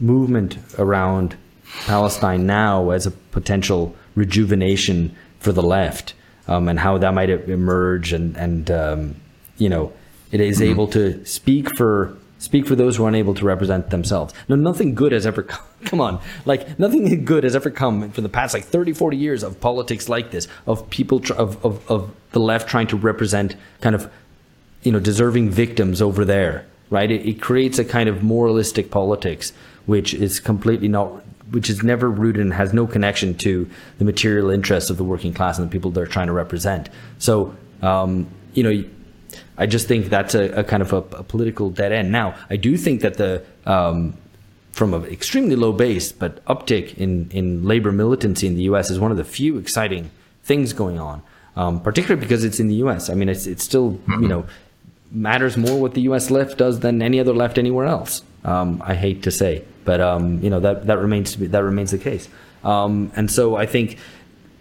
movement 0.00 0.58
around 0.78 1.36
Palestine 1.84 2.46
now 2.46 2.90
as 2.90 3.06
a 3.06 3.10
potential 3.10 3.94
rejuvenation 4.14 5.14
for 5.38 5.52
the 5.52 5.62
left 5.62 6.14
um, 6.48 6.68
and 6.68 6.78
how 6.78 6.98
that 6.98 7.14
might 7.14 7.30
emerge, 7.30 8.12
and 8.12 8.36
and 8.36 8.70
um, 8.70 9.16
you 9.58 9.68
know, 9.68 9.92
it 10.30 10.40
is 10.40 10.60
mm-hmm. 10.60 10.70
able 10.70 10.88
to 10.88 11.24
speak 11.24 11.76
for 11.76 12.16
speak 12.38 12.66
for 12.66 12.74
those 12.74 12.96
who 12.96 13.04
are 13.04 13.08
unable 13.08 13.34
to 13.34 13.44
represent 13.44 13.90
themselves. 13.90 14.34
No, 14.48 14.56
nothing 14.56 14.94
good 14.94 15.12
has 15.12 15.26
ever 15.26 15.42
come. 15.52 15.64
Come 15.84 16.00
on, 16.00 16.20
like 16.44 16.78
nothing 16.78 17.24
good 17.24 17.44
has 17.44 17.54
ever 17.54 17.70
come 17.70 18.10
from 18.10 18.22
the 18.22 18.28
past 18.28 18.54
like 18.54 18.64
30, 18.64 18.92
40 18.92 19.16
years 19.16 19.42
of 19.42 19.60
politics 19.60 20.08
like 20.08 20.30
this, 20.30 20.48
of 20.66 20.88
people 20.90 21.20
tr- 21.20 21.34
of, 21.34 21.64
of 21.64 21.90
of 21.90 22.14
the 22.32 22.40
left 22.40 22.68
trying 22.68 22.86
to 22.88 22.96
represent 22.96 23.56
kind 23.80 23.94
of 23.94 24.10
you 24.82 24.92
know 24.92 25.00
deserving 25.00 25.50
victims 25.50 26.00
over 26.00 26.24
there, 26.24 26.66
right? 26.90 27.10
It, 27.10 27.26
it 27.26 27.40
creates 27.40 27.78
a 27.78 27.84
kind 27.84 28.08
of 28.08 28.22
moralistic 28.22 28.90
politics 28.90 29.52
which 29.86 30.12
is 30.12 30.40
completely 30.40 30.88
not 30.88 31.22
which 31.50 31.70
is 31.70 31.82
never 31.82 32.10
rooted 32.10 32.42
and 32.42 32.52
has 32.52 32.72
no 32.72 32.86
connection 32.86 33.34
to 33.38 33.68
the 33.98 34.04
material 34.04 34.50
interests 34.50 34.90
of 34.90 34.96
the 34.96 35.04
working 35.04 35.32
class 35.32 35.58
and 35.58 35.68
the 35.68 35.72
people 35.72 35.90
they're 35.90 36.06
trying 36.06 36.26
to 36.26 36.32
represent. 36.32 36.88
So, 37.18 37.54
um, 37.82 38.26
you 38.54 38.62
know, 38.62 38.84
I 39.58 39.66
just 39.66 39.86
think 39.88 40.06
that's 40.06 40.34
a, 40.34 40.60
a 40.60 40.64
kind 40.64 40.82
of 40.82 40.92
a, 40.92 40.96
a, 40.96 41.22
political 41.22 41.70
dead 41.70 41.92
end. 41.92 42.10
Now, 42.10 42.34
I 42.50 42.56
do 42.56 42.76
think 42.76 43.00
that 43.02 43.14
the 43.14 43.44
um, 43.64 44.16
from 44.72 44.92
an 44.92 45.04
extremely 45.06 45.56
low 45.56 45.72
base, 45.72 46.12
but 46.12 46.44
uptick 46.46 46.96
in 46.96 47.30
in 47.30 47.64
labor 47.64 47.92
militancy 47.92 48.46
in 48.46 48.54
the 48.54 48.62
U.S. 48.62 48.90
is 48.90 48.98
one 48.98 49.10
of 49.10 49.16
the 49.16 49.24
few 49.24 49.58
exciting 49.58 50.10
things 50.42 50.72
going 50.72 50.98
on. 50.98 51.22
Um, 51.56 51.80
particularly 51.80 52.20
because 52.20 52.44
it's 52.44 52.60
in 52.60 52.68
the 52.68 52.74
U.S. 52.76 53.08
I 53.08 53.14
mean, 53.14 53.30
it's 53.30 53.46
it's 53.46 53.64
still 53.64 53.98
you 54.08 54.28
know 54.28 54.46
matters 55.10 55.56
more 55.56 55.80
what 55.80 55.94
the 55.94 56.02
U.S. 56.02 56.30
left 56.30 56.58
does 56.58 56.80
than 56.80 57.00
any 57.00 57.18
other 57.18 57.32
left 57.32 57.56
anywhere 57.58 57.86
else. 57.86 58.22
Um, 58.44 58.82
I 58.84 58.94
hate 58.94 59.22
to 59.22 59.30
say, 59.30 59.64
but 59.86 60.00
um, 60.00 60.42
you 60.42 60.50
know 60.50 60.60
that 60.60 60.86
that 60.86 60.98
remains 60.98 61.32
to 61.32 61.38
be, 61.38 61.46
that 61.46 61.62
remains 61.62 61.92
the 61.92 61.98
case. 61.98 62.28
Um, 62.64 63.10
and 63.16 63.30
so 63.30 63.56
I 63.56 63.64
think 63.64 63.98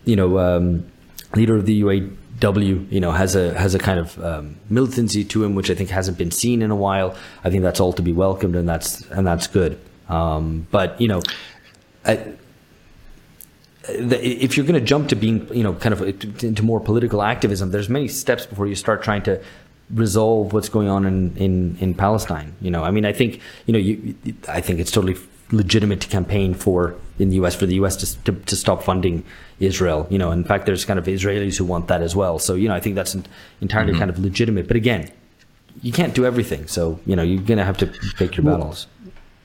you 0.06 0.16
know 0.16 0.40
um, 0.40 0.86
leader 1.36 1.58
of 1.58 1.66
the 1.66 1.82
UAW 1.82 2.92
you 2.92 3.00
know 3.02 3.12
has 3.12 3.36
a 3.36 3.54
has 3.58 3.76
a 3.76 3.80
kind 3.80 4.00
of 4.00 4.24
um, 4.24 4.58
militancy 4.70 5.26
to 5.26 5.44
him 5.44 5.56
which 5.56 5.70
I 5.70 5.76
think 5.76 5.90
hasn't 5.90 6.18
been 6.18 6.32
seen 6.32 6.62
in 6.62 6.72
a 6.72 6.76
while. 6.76 7.18
I 7.44 7.50
think 7.50 7.64
that's 7.64 7.82
all 7.82 7.92
to 7.94 8.02
be 8.02 8.14
welcomed 8.14 8.56
and 8.56 8.70
that's 8.70 9.02
and 9.10 9.28
that's 9.28 9.48
good. 9.48 9.78
Um, 10.08 10.68
but 10.72 11.00
you 11.02 11.10
know. 11.10 11.22
I, 12.06 12.34
if 13.88 14.58
you're 14.58 14.66
going 14.66 14.80
to 14.80 14.86
jump 14.86 15.10
to 15.10 15.16
being, 15.16 15.48
you 15.54 15.64
know, 15.64 15.74
kind 15.74 15.94
of 15.94 16.02
into 16.44 16.64
more 16.64 16.80
political 16.80 17.22
activism, 17.22 17.72
there's 17.72 17.90
many 17.90 18.08
steps 18.08 18.46
before 18.46 18.66
you 18.66 18.74
start 18.74 19.04
trying 19.04 19.22
to 19.24 19.42
resolve 19.94 20.54
what's 20.54 20.70
going 20.70 20.88
on 20.88 21.06
in, 21.06 21.36
in, 21.38 21.78
in 21.80 21.94
Palestine. 21.94 22.56
You 22.62 22.72
know, 22.72 22.84
I 22.84 22.92
mean, 22.92 23.06
I 23.06 23.14
think 23.14 23.42
you 23.66 23.74
know, 23.74 23.80
you, 23.80 24.16
I 24.48 24.62
think 24.62 24.80
it's 24.80 24.92
totally 24.92 25.16
legitimate 25.52 26.02
to 26.02 26.08
campaign 26.08 26.54
for 26.54 26.96
in 27.20 27.30
the 27.30 27.36
U.S. 27.36 27.56
for 27.56 27.66
the 27.66 27.76
U.S. 27.76 27.96
To, 27.98 28.24
to, 28.24 28.40
to 28.46 28.56
stop 28.56 28.84
funding 28.84 29.24
Israel. 29.60 30.08
You 30.10 30.18
know, 30.18 30.32
in 30.32 30.44
fact, 30.44 30.66
there's 30.66 30.86
kind 30.86 31.00
of 31.00 31.06
Israelis 31.06 31.58
who 31.58 31.66
want 31.66 31.88
that 31.88 32.02
as 32.02 32.16
well. 32.16 32.40
So 32.40 32.56
you 32.56 32.68
know, 32.68 32.76
I 32.76 32.80
think 32.80 32.96
that's 32.96 33.16
entirely 33.62 33.92
mm-hmm. 33.92 34.00
kind 34.00 34.10
of 34.10 34.20
legitimate. 34.20 34.68
But 34.68 34.78
again, 34.78 35.12
you 35.82 35.92
can't 35.92 36.14
do 36.14 36.26
everything. 36.26 36.68
So 36.68 37.00
you 37.06 37.16
know, 37.16 37.24
you're 37.24 37.42
gonna 37.42 37.66
have 37.66 37.78
to 37.78 37.88
pick 38.18 38.38
your 38.38 38.46
well, 38.46 38.58
battles. 38.58 38.88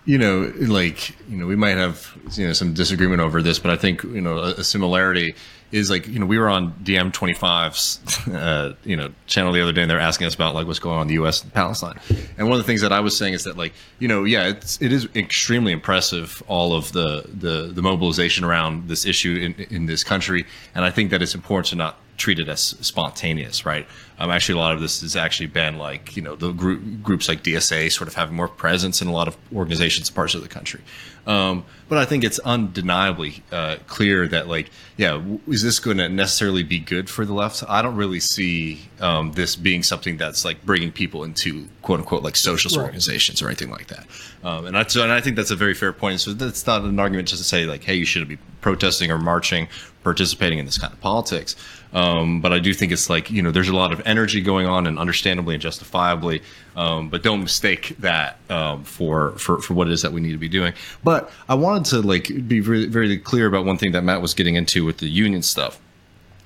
You 0.06 0.18
know, 0.18 0.52
like 0.58 1.10
you 1.28 1.36
know, 1.36 1.46
we 1.46 1.56
might 1.56 1.76
have 1.76 2.16
you 2.32 2.46
know 2.46 2.52
some 2.52 2.72
disagreement 2.72 3.20
over 3.20 3.42
this, 3.42 3.58
but 3.58 3.70
I 3.70 3.76
think 3.76 4.02
you 4.02 4.20
know 4.20 4.38
a, 4.38 4.50
a 4.52 4.64
similarity 4.64 5.34
is 5.72 5.90
like 5.90 6.06
you 6.08 6.18
know 6.18 6.26
we 6.26 6.38
were 6.38 6.48
on 6.48 6.72
DiEM25's 6.82 8.28
uh, 8.34 8.74
you 8.84 8.96
know 8.96 9.10
channel 9.26 9.52
the 9.52 9.62
other 9.62 9.72
day 9.72 9.82
and 9.82 9.90
they're 9.90 10.00
asking 10.00 10.26
us 10.26 10.34
about 10.34 10.54
like 10.54 10.66
what's 10.66 10.78
going 10.78 10.96
on 10.96 11.02
in 11.02 11.08
the 11.08 11.14
U.S. 11.14 11.42
and 11.42 11.52
Palestine, 11.52 11.98
and 12.38 12.48
one 12.48 12.58
of 12.58 12.64
the 12.64 12.66
things 12.66 12.80
that 12.80 12.92
I 12.92 13.00
was 13.00 13.16
saying 13.16 13.34
is 13.34 13.44
that 13.44 13.56
like 13.56 13.72
you 13.98 14.08
know 14.08 14.24
yeah 14.24 14.48
it's 14.48 14.80
it 14.80 14.92
is 14.92 15.08
extremely 15.14 15.72
impressive 15.72 16.42
all 16.48 16.74
of 16.74 16.92
the 16.92 17.24
the 17.32 17.70
the 17.72 17.82
mobilization 17.82 18.44
around 18.44 18.88
this 18.88 19.04
issue 19.06 19.36
in 19.36 19.66
in 19.66 19.86
this 19.86 20.04
country, 20.04 20.44
and 20.74 20.84
I 20.84 20.90
think 20.90 21.10
that 21.10 21.22
it's 21.22 21.34
important 21.34 21.66
to 21.68 21.76
not 21.76 21.96
treat 22.20 22.38
it 22.38 22.48
as 22.48 22.60
spontaneous, 22.60 23.64
right? 23.64 23.86
Um, 24.18 24.30
actually, 24.30 24.58
a 24.58 24.62
lot 24.62 24.74
of 24.74 24.82
this 24.82 25.00
has 25.00 25.16
actually 25.16 25.46
been 25.46 25.78
like 25.78 26.14
you 26.16 26.22
know 26.22 26.36
the 26.36 26.52
group, 26.52 27.02
groups 27.02 27.28
like 27.28 27.42
DSA 27.42 27.90
sort 27.90 28.08
of 28.08 28.14
having 28.14 28.36
more 28.36 28.48
presence 28.48 29.00
in 29.00 29.08
a 29.08 29.12
lot 29.12 29.26
of 29.26 29.36
organizations 29.54 30.08
and 30.08 30.14
parts 30.14 30.34
of 30.34 30.42
the 30.42 30.48
country. 30.48 30.80
Um, 31.26 31.64
but 31.88 31.98
I 31.98 32.04
think 32.04 32.24
it's 32.24 32.38
undeniably 32.40 33.42
uh, 33.50 33.76
clear 33.86 34.26
that 34.28 34.48
like 34.48 34.70
yeah, 34.96 35.20
is 35.48 35.62
this 35.62 35.78
going 35.78 35.96
to 35.98 36.08
necessarily 36.08 36.62
be 36.62 36.78
good 36.78 37.10
for 37.10 37.24
the 37.24 37.32
left? 37.32 37.64
I 37.68 37.82
don't 37.82 37.96
really 37.96 38.20
see 38.20 38.88
um, 39.00 39.32
this 39.32 39.56
being 39.56 39.82
something 39.82 40.16
that's 40.16 40.44
like 40.44 40.64
bringing 40.64 40.92
people 40.92 41.24
into 41.24 41.68
quote 41.82 42.00
unquote 42.00 42.22
like 42.22 42.36
socialist 42.36 42.76
right. 42.76 42.84
organizations 42.84 43.42
or 43.42 43.48
anything 43.48 43.70
like 43.70 43.88
that. 43.88 44.06
Um, 44.44 44.66
and 44.66 44.76
I 44.76 44.84
so, 44.84 45.02
and 45.02 45.12
I 45.12 45.20
think 45.20 45.36
that's 45.36 45.50
a 45.50 45.56
very 45.56 45.74
fair 45.74 45.92
point. 45.92 46.20
So 46.20 46.32
that's 46.32 46.66
not 46.66 46.82
an 46.82 46.98
argument 46.98 47.28
just 47.28 47.42
to 47.42 47.48
say 47.48 47.66
like 47.66 47.82
hey 47.82 47.94
you 47.94 48.04
shouldn't 48.04 48.28
be 48.28 48.38
protesting 48.60 49.10
or 49.10 49.18
marching, 49.18 49.68
participating 50.02 50.58
in 50.58 50.66
this 50.66 50.78
kind 50.78 50.92
of 50.92 51.00
politics. 51.00 51.56
Um, 51.92 52.40
but 52.40 52.52
I 52.52 52.60
do 52.60 52.72
think 52.72 52.92
it's 52.92 53.10
like 53.10 53.30
you 53.30 53.42
know 53.42 53.50
there's 53.50 53.68
a 53.68 53.74
lot 53.74 53.92
of 53.92 54.00
energy 54.06 54.40
going 54.40 54.66
on, 54.66 54.86
and 54.86 54.98
understandably 54.98 55.54
and 55.54 55.62
justifiably. 55.62 56.42
Um, 56.76 57.08
but 57.08 57.22
don't 57.22 57.40
mistake 57.40 57.96
that 57.98 58.38
um, 58.48 58.84
for, 58.84 59.32
for 59.32 59.60
for 59.60 59.74
what 59.74 59.88
it 59.88 59.92
is 59.92 60.02
that 60.02 60.12
we 60.12 60.20
need 60.20 60.32
to 60.32 60.38
be 60.38 60.48
doing. 60.48 60.72
But 61.02 61.30
I 61.48 61.54
wanted 61.54 61.86
to 61.86 62.00
like 62.00 62.28
be 62.46 62.60
very, 62.60 62.86
very 62.86 63.18
clear 63.18 63.46
about 63.46 63.64
one 63.64 63.76
thing 63.76 63.92
that 63.92 64.02
Matt 64.02 64.22
was 64.22 64.34
getting 64.34 64.54
into 64.54 64.84
with 64.84 64.98
the 64.98 65.08
union 65.08 65.42
stuff, 65.42 65.80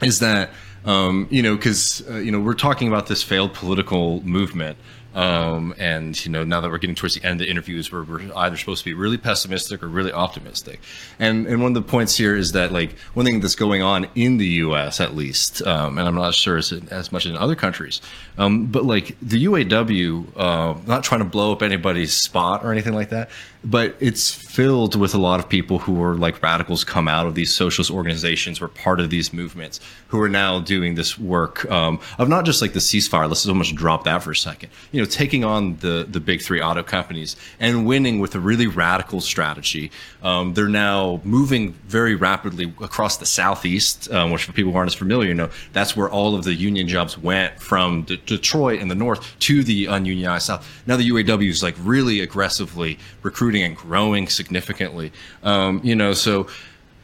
is 0.00 0.20
that 0.20 0.50
um, 0.86 1.28
you 1.30 1.42
know 1.42 1.56
because 1.56 2.02
uh, 2.08 2.16
you 2.16 2.30
know 2.30 2.40
we're 2.40 2.54
talking 2.54 2.88
about 2.88 3.06
this 3.06 3.22
failed 3.22 3.52
political 3.54 4.22
movement. 4.22 4.78
Um, 5.14 5.74
and 5.78 6.24
you 6.24 6.30
know, 6.30 6.44
now 6.44 6.60
that 6.60 6.70
we're 6.70 6.78
getting 6.78 6.96
towards 6.96 7.14
the 7.14 7.24
end 7.24 7.40
of 7.40 7.46
the 7.46 7.50
interviews, 7.50 7.92
we're, 7.92 8.04
we're 8.04 8.20
either 8.36 8.56
supposed 8.56 8.80
to 8.80 8.90
be 8.90 8.94
really 8.94 9.16
pessimistic 9.16 9.82
or 9.82 9.88
really 9.88 10.12
optimistic. 10.12 10.80
And 11.18 11.46
and 11.46 11.62
one 11.62 11.76
of 11.76 11.82
the 11.82 11.88
points 11.88 12.16
here 12.16 12.36
is 12.36 12.52
that 12.52 12.72
like 12.72 12.98
one 13.14 13.24
thing 13.24 13.40
that's 13.40 13.54
going 13.54 13.82
on 13.82 14.08
in 14.14 14.38
the 14.38 14.46
U.S. 14.46 15.00
at 15.00 15.14
least, 15.14 15.62
um, 15.62 15.98
and 15.98 16.08
I'm 16.08 16.14
not 16.14 16.34
sure 16.34 16.56
as, 16.56 16.72
as 16.72 17.12
much 17.12 17.26
in 17.26 17.36
other 17.36 17.54
countries, 17.54 18.00
um, 18.38 18.66
but 18.66 18.84
like 18.84 19.16
the 19.20 19.44
UAW, 19.44 20.26
uh, 20.36 20.80
not 20.86 21.04
trying 21.04 21.20
to 21.20 21.24
blow 21.24 21.52
up 21.52 21.62
anybody's 21.62 22.12
spot 22.12 22.64
or 22.64 22.72
anything 22.72 22.94
like 22.94 23.10
that, 23.10 23.30
but 23.64 23.96
it's 23.98 24.30
filled 24.30 24.94
with 24.94 25.14
a 25.14 25.18
lot 25.18 25.40
of 25.40 25.48
people 25.48 25.78
who 25.78 26.02
are 26.02 26.14
like 26.14 26.42
radicals 26.42 26.84
come 26.84 27.08
out 27.08 27.26
of 27.26 27.34
these 27.34 27.52
socialist 27.52 27.90
organizations 27.90 28.60
were 28.60 28.68
part 28.68 29.00
of 29.00 29.10
these 29.10 29.32
movements 29.32 29.80
who 30.08 30.20
are 30.20 30.28
now 30.28 30.60
doing 30.60 30.94
this 30.94 31.18
work 31.18 31.68
um, 31.70 31.98
of 32.18 32.28
not 32.28 32.44
just 32.44 32.60
like 32.60 32.72
the 32.74 32.78
ceasefire. 32.78 33.26
Let's 33.26 33.48
almost 33.48 33.74
drop 33.74 34.04
that 34.04 34.22
for 34.22 34.30
a 34.30 34.36
second. 34.36 34.70
You 34.92 35.00
know 35.00 35.06
taking 35.06 35.44
on 35.44 35.76
the 35.78 36.06
the 36.08 36.20
big 36.20 36.42
three 36.42 36.60
auto 36.60 36.82
companies 36.82 37.36
and 37.58 37.86
winning 37.86 38.20
with 38.20 38.34
a 38.34 38.40
really 38.40 38.66
radical 38.66 39.20
strategy. 39.20 39.90
Um, 40.22 40.54
they're 40.54 40.68
now 40.68 41.20
moving 41.24 41.72
very 41.86 42.14
rapidly 42.14 42.72
across 42.80 43.16
the 43.16 43.26
southeast 43.26 44.10
um, 44.12 44.30
which 44.30 44.44
for 44.44 44.52
people 44.52 44.72
who 44.72 44.78
aren't 44.78 44.90
as 44.90 44.94
familiar 44.94 45.28
you 45.28 45.34
know 45.34 45.50
that's 45.72 45.96
where 45.96 46.10
all 46.10 46.34
of 46.34 46.44
the 46.44 46.54
union 46.54 46.86
jobs 46.86 47.16
went 47.16 47.60
from 47.60 48.02
D- 48.02 48.20
detroit 48.26 48.80
in 48.80 48.88
the 48.88 48.94
north 48.94 49.38
to 49.40 49.64
the 49.64 49.86
ununionized 49.86 50.46
south. 50.46 50.82
Now 50.86 50.96
the 50.96 51.08
uaw 51.08 51.48
is 51.48 51.62
like 51.62 51.74
really 51.78 52.20
aggressively 52.20 52.98
recruiting 53.22 53.53
and 53.62 53.76
growing 53.76 54.28
significantly. 54.28 55.12
Um, 55.42 55.80
you 55.84 55.94
know, 55.94 56.12
so 56.12 56.48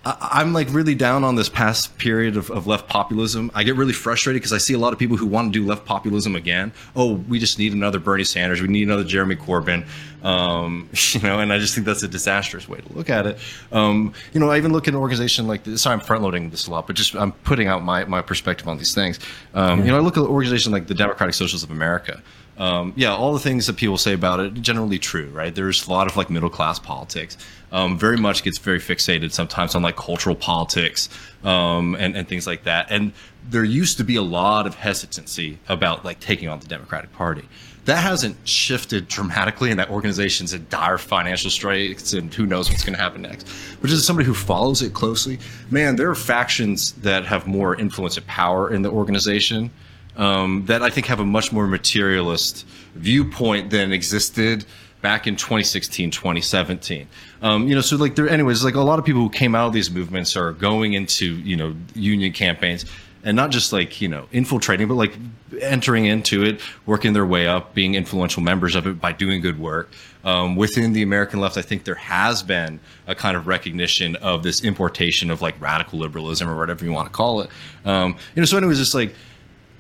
I, 0.03 0.41
am 0.41 0.55
like 0.55 0.69
really 0.71 0.95
down 0.95 1.25
on 1.25 1.35
this 1.35 1.51
past 1.51 1.99
period 1.99 2.39
of, 2.39 2.51
of 2.51 2.67
left 2.67 2.89
populism. 2.89 3.51
I 3.55 3.65
get 3.65 3.77
really 3.77 3.93
frustrated 3.93 4.41
because 4.41 4.53
I 4.55 4.59
see 4.59 4.73
a 4.73 4.79
lot 4.79 4.95
of 4.95 4.99
people 4.99 5.19
who 5.19 5.27
want 5.27 5.53
to 5.53 5.61
do 5.61 5.67
left 5.67 5.85
populism 5.85 6.35
again. 6.37 6.73
Oh, 6.97 7.15
we 7.15 7.39
just 7.39 7.59
need 7.59 7.75
another 7.75 7.99
Bernie 7.99 8.25
Sanders. 8.25 8.63
We 8.63 8.69
need 8.69 8.85
another 8.85 9.05
Jeremy 9.05 9.37
Corbyn. 9.37 9.87
Um, 10.23 10.89
you 11.11 11.21
know, 11.21 11.39
and 11.41 11.53
I 11.53 11.59
just 11.59 11.75
think 11.75 11.87
that's 11.87 12.03
a 12.03 12.09
disastrous 12.09 12.67
way 12.67 12.79
to 12.81 12.93
look 12.95 13.11
at 13.11 13.27
it. 13.27 13.39
Um, 13.73 14.15
you 14.33 14.41
know, 14.41 14.51
I 14.51 14.57
even 14.57 14.73
look 14.73 14.89
at 14.89 14.95
an 14.95 15.01
organization 15.01 15.47
like 15.47 15.65
this. 15.65 15.83
Sorry, 15.83 15.93
I'm 15.93 16.01
front 16.01 16.23
loading 16.23 16.49
this 16.49 16.67
a 16.67 16.71
lot, 16.71 16.87
but 16.87 16.97
just 16.97 17.15
I'm 17.15 17.33
putting 17.33 17.69
out 17.69 17.83
my, 17.83 18.05
my 18.07 18.23
perspective 18.23 18.69
on 18.69 18.79
these 18.79 18.95
things. 18.95 19.19
Um. 19.53 19.81
You 19.81 19.91
know, 19.91 19.99
I 19.99 20.01
look 20.01 20.17
at 20.17 20.23
an 20.23 20.31
organization 20.31 20.73
like 20.73 20.87
the 20.87 20.95
Democratic 20.95 21.35
Socialists 21.35 21.65
of 21.65 21.71
America 21.71 22.23
um, 22.61 22.93
yeah, 22.95 23.15
all 23.15 23.33
the 23.33 23.41
things 23.41 23.67
that 23.69 23.77
people 23.77 23.97
say 23.97 24.13
about 24.13 24.39
it 24.39 24.53
generally 24.53 24.99
true, 24.99 25.31
right? 25.31 25.55
There's 25.55 25.87
a 25.87 25.91
lot 25.91 26.07
of 26.07 26.19
like 26.19 26.29
middle 26.29 26.51
class 26.51 26.79
politics. 26.79 27.39
Um, 27.73 27.99
very 27.99 28.19
much 28.19 28.43
gets 28.43 28.59
very 28.59 28.79
fixated 28.79 29.33
sometimes 29.33 29.75
on 29.75 29.81
like 29.81 29.97
cultural 29.97 30.37
politics 30.37 31.09
um, 31.43 31.95
and 31.95 32.15
and 32.15 32.29
things 32.29 32.47
like 32.47 32.65
that. 32.65 32.89
And 32.91 33.13
there 33.49 33.65
used 33.65 33.97
to 33.97 34.05
be 34.05 34.17
a 34.17 34.23
lot 34.23 34.67
of 34.67 34.75
hesitancy 34.75 35.59
about 35.71 36.05
like 36.05 36.21
taking 36.21 36.51
on 36.51 36.61
the 36.61 36.67
Democratic 36.67 37.13
Party. 37.13 37.49
That 37.87 38.03
hasn't 38.03 38.37
shifted 38.47 39.09
dramatically, 39.09 39.71
and 39.71 39.81
that 39.81 39.89
organization's 39.89 40.53
in 40.53 40.67
dire 40.69 40.99
financial 40.99 41.51
straits, 41.51 42.13
and 42.13 42.33
who 42.33 42.45
knows 42.45 42.69
what's 42.69 42.85
going 42.85 42.95
to 42.95 43.01
happen 43.01 43.23
next. 43.23 43.49
But 43.81 43.91
as 43.91 44.05
somebody 44.05 44.27
who 44.27 44.35
follows 44.35 44.83
it 44.83 44.93
closely, 44.93 45.39
man, 45.71 45.97
there 45.97 46.11
are 46.11 46.15
factions 46.15 46.93
that 46.93 47.25
have 47.25 47.47
more 47.47 47.75
influence 47.75 48.19
and 48.19 48.27
power 48.27 48.71
in 48.71 48.83
the 48.83 48.91
organization 48.91 49.71
um, 50.17 50.65
that 50.67 50.83
I 50.83 50.91
think 50.91 51.07
have 51.07 51.21
a 51.21 51.25
much 51.25 51.53
more 51.53 51.67
materialist 51.67 52.67
viewpoint 52.95 53.71
than 53.71 53.93
existed 53.93 54.65
back 55.03 55.27
in 55.27 55.35
2016 55.35 56.11
2017 56.11 57.09
um, 57.43 57.67
you 57.67 57.75
know 57.75 57.81
so 57.81 57.97
like 57.97 58.15
there 58.17 58.29
anyways 58.29 58.63
like 58.63 58.75
a 58.75 58.81
lot 58.81 58.99
of 58.99 59.05
people 59.05 59.23
who 59.23 59.31
came 59.31 59.55
out 59.55 59.67
of 59.67 59.73
these 59.73 59.91
movements 59.91 60.37
are 60.37 60.53
going 60.53 60.93
into 60.93 61.37
you 61.37 61.57
know 61.57 61.75
union 61.95 62.33
campaigns 62.33 62.85
and 63.25 63.37
not 63.37 63.51
just 63.51 63.73
like 63.73 64.01
you 64.01 64.09
know 64.09 64.27
infiltrating 64.33 64.89
but 64.89 64.95
like 64.95 65.17
entering 65.61 66.05
into 66.05 66.45
it 66.45 66.61
working 66.87 67.13
their 67.13 67.27
way 67.27 67.47
up 67.47 67.75
being 67.75 67.95
influential 67.95 68.43
members 68.43 68.75
of 68.75 68.87
it 68.87 69.01
by 69.01 69.13
doing 69.13 69.41
good 69.41 69.59
work. 69.59 69.91
Um, 70.23 70.55
within 70.55 70.93
the 70.93 71.01
american 71.01 71.41
left 71.41 71.57
i 71.57 71.63
think 71.63 71.85
there 71.85 71.95
has 71.95 72.43
been 72.43 72.79
a 73.07 73.15
kind 73.15 73.39
of 73.39 73.47
recognition 73.47 74.17
of 74.17 74.43
this 74.43 74.63
importation 74.63 75.31
of 75.31 75.41
like 75.41 75.59
radical 75.59 75.99
liberalism 75.99 76.47
or 76.47 76.59
whatever 76.59 76.85
you 76.85 76.93
want 76.93 77.09
to 77.09 77.13
call 77.13 77.41
it. 77.41 77.49
Um, 77.87 78.17
you 78.35 78.43
know 78.43 78.45
so 78.45 78.59
anyways 78.59 78.77
just 78.77 78.95
like 78.95 79.15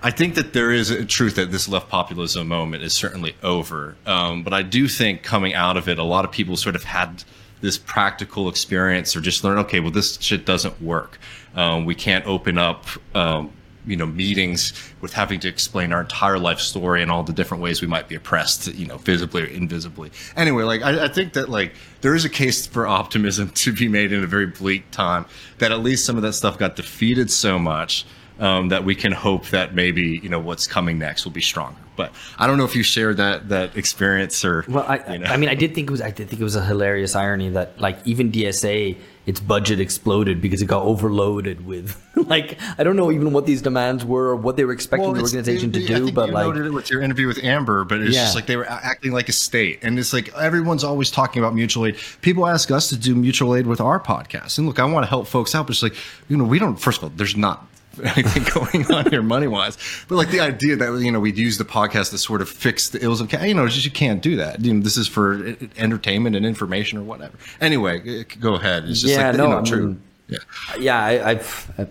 I 0.03 0.11
think 0.11 0.35
that 0.37 0.55
there 0.55 0.71
is 0.71 0.91
a 0.91 1.05
truth 1.05 1.37
that 1.37 1.51
this 1.51 1.69
left 1.69 1.91
populism 1.91 2.49
moment 2.49 2.83
is 2.83 2.95
certainly 2.95 3.37
over. 3.43 3.97
Um, 4.07 4.43
but 4.43 4.55
I 4.55 4.63
do 4.63 4.89
think 4.89 5.23
coming 5.23 5.55
out 5.55 5.77
of 5.77 5.89
it, 5.89 5.99
a 5.99 6.03
lot 6.03 6.25
of 6.25 6.33
people 6.33 6.57
sort 6.57 6.75
of 6.75 6.85
had 6.85 7.23
this 7.61 7.77
practical 7.77 8.49
experience 8.49 9.15
or 9.15 9.21
just 9.21 9.45
learn, 9.45 9.59
okay, 9.59 9.81
well, 9.81 9.91
this 9.91 10.19
shit 10.21 10.47
doesn't 10.47 10.81
work. 10.81 11.19
Um, 11.55 11.85
we 11.85 11.95
can't 11.95 12.27
open 12.27 12.57
up, 12.57 12.87
um, 13.15 13.53
you 13.87 13.97
know, 13.97 14.07
meetings 14.07 14.73
with 15.03 15.13
having 15.13 15.41
to 15.41 15.49
explain 15.49 15.93
our 15.93 16.01
entire 16.01 16.39
life 16.39 16.61
story 16.61 17.03
and 17.03 17.11
all 17.11 17.23
the 17.23 17.35
different 17.35 17.63
ways 17.63 17.83
we 17.83 17.89
might 17.89 18.09
be 18.09 18.15
oppressed, 18.15 18.69
you 18.69 18.87
know, 18.87 18.97
visibly 18.97 19.43
or 19.43 19.47
invisibly. 19.47 20.11
Anyway, 20.35 20.63
like, 20.63 20.81
I, 20.81 21.05
I 21.05 21.09
think 21.09 21.35
that, 21.35 21.51
like, 21.51 21.75
there 22.01 22.15
is 22.15 22.25
a 22.25 22.31
case 22.31 22.67
for 22.67 22.87
optimism 22.87 23.51
to 23.55 23.73
be 23.75 23.87
made 23.89 24.13
in 24.13 24.25
a 24.25 24.27
very 24.27 24.47
bleak 24.47 24.91
time 24.93 25.27
that 25.59 25.73
at 25.73 25.81
least 25.81 26.07
some 26.07 26.17
of 26.17 26.23
that 26.23 26.33
stuff 26.33 26.57
got 26.57 26.77
defeated 26.77 27.31
so 27.31 27.59
much 27.59 28.07
um, 28.41 28.69
that 28.71 28.85
we 28.85 28.95
can 28.95 29.13
hope 29.13 29.47
that 29.49 29.75
maybe 29.75 30.21
you 30.23 30.29
know 30.29 30.41
what's 30.41 30.67
coming 30.67 30.99
next 30.99 31.25
will 31.25 31.33
be 31.33 31.41
stronger. 31.41 31.79
But 31.97 32.13
I 32.39 32.47
don't 32.47 32.57
know 32.57 32.65
if 32.65 32.75
you 32.75 32.83
shared 32.83 33.19
that 33.19 33.51
that 33.51 33.77
experience 33.77 34.45
or. 34.45 34.65
Well, 34.67 34.85
I, 34.89 35.13
you 35.13 35.19
know. 35.19 35.27
I 35.27 35.37
mean, 35.37 35.51
I 35.51 35.55
did 35.55 35.75
think 35.75 35.89
it 35.89 35.91
was 35.93 36.01
I 36.01 36.11
did 36.11 36.29
think 36.29 36.41
it 36.41 36.45
was 36.45 36.57
a 36.57 36.65
hilarious 36.65 37.15
irony 37.15 37.51
that 37.51 37.79
like 37.81 37.99
even 38.07 38.33
DSA 38.33 38.97
its 39.27 39.39
budget 39.39 39.79
exploded 39.79 40.41
because 40.41 40.63
it 40.63 40.67
got 40.67 40.83
overloaded 40.83 41.65
with 41.67 42.03
like 42.29 42.59
I 42.79 42.83
don't 42.83 42.97
know 42.97 43.13
even 43.13 43.33
what 43.33 43.45
these 43.45 43.61
demands 43.61 44.05
were 44.05 44.29
or 44.29 44.37
what 44.37 44.57
they 44.57 44.65
were 44.65 44.73
expecting 44.73 45.05
well, 45.07 45.15
the 45.15 45.23
organization 45.23 45.71
to 45.73 45.87
do. 45.87 46.11
but 46.11 46.29
you 46.29 46.35
like 46.35 46.47
noted 46.47 46.67
it 46.67 46.73
with 46.73 46.91
your 46.91 47.03
interview 47.03 47.27
with 47.27 47.45
Amber, 47.45 47.85
but 47.85 48.01
it's 48.01 48.15
yeah. 48.15 48.23
just 48.23 48.35
like 48.35 48.47
they 48.47 48.57
were 48.57 48.69
acting 48.69 49.13
like 49.13 49.29
a 49.29 49.33
state, 49.33 49.81
and 49.83 49.99
it's 49.99 50.13
like 50.13 50.35
everyone's 50.35 50.85
always 50.85 51.11
talking 51.11 51.43
about 51.43 51.55
mutual 51.55 51.87
aid. 51.87 51.97
People 52.23 52.47
ask 52.47 52.71
us 52.71 52.89
to 52.89 52.97
do 52.97 53.15
mutual 53.15 53.55
aid 53.55 53.67
with 53.67 53.81
our 53.81 54.01
podcast, 54.01 54.59
and 54.59 54.67
look, 54.67 54.79
I 54.79 54.85
want 54.85 55.05
to 55.05 55.09
help 55.09 55.27
folks 55.27 55.55
out, 55.55 55.67
but 55.67 55.75
it's 55.75 55.83
like 55.83 55.97
you 56.29 56.37
know 56.37 56.45
we 56.45 56.59
don't. 56.59 56.77
First 56.77 56.99
of 56.99 57.05
all, 57.05 57.13
there's 57.15 57.37
not 57.37 57.67
anything 58.05 58.45
going 58.55 58.93
on 58.93 59.11
here 59.11 59.23
money 59.23 59.47
wise. 59.47 59.77
But 60.09 60.17
like 60.17 60.31
the 60.31 60.41
idea 60.41 60.77
that 60.77 61.01
you 61.01 61.13
know 61.13 61.21
we'd 61.21 61.39
use 61.39 61.59
the 61.59 61.65
podcast 61.65 62.11
to 62.11 62.19
sort 62.19 62.43
of 62.43 62.49
fix 62.49 62.89
the 62.89 63.03
ills 63.03 63.21
of 63.21 63.33
you 63.33 63.55
know 63.55 63.67
just 63.69 63.85
you 63.85 63.91
can't 63.91 64.23
do 64.23 64.37
that. 64.37 64.65
You 64.65 64.75
know 64.75 64.83
this 64.83 64.97
is 64.97 65.09
for 65.09 65.57
entertainment 65.77 66.37
and 66.37 66.45
information 66.45 66.99
or 66.99 67.03
whatever. 67.03 67.37
Anyway, 67.61 68.25
go 68.41 68.55
ahead. 68.55 68.85
It's 68.85 69.01
just 69.01 69.15
yeah, 69.15 69.29
like 69.29 69.37
no, 69.37 69.45
you 69.45 69.51
know, 69.51 69.59
I 69.59 69.63
true. 69.63 69.87
Mean, 69.87 70.03
yeah, 70.29 70.39
yeah. 70.79 71.05
I, 71.05 71.31
I've, 71.31 71.91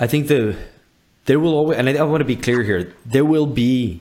I 0.00 0.06
think 0.06 0.28
the 0.28 0.56
there 1.28 1.38
will 1.38 1.54
always, 1.54 1.78
and 1.78 1.88
I, 1.88 1.96
I 1.96 2.02
want 2.02 2.20
to 2.20 2.24
be 2.24 2.36
clear 2.36 2.62
here. 2.62 2.94
There 3.04 3.24
will 3.24 3.46
be 3.46 4.00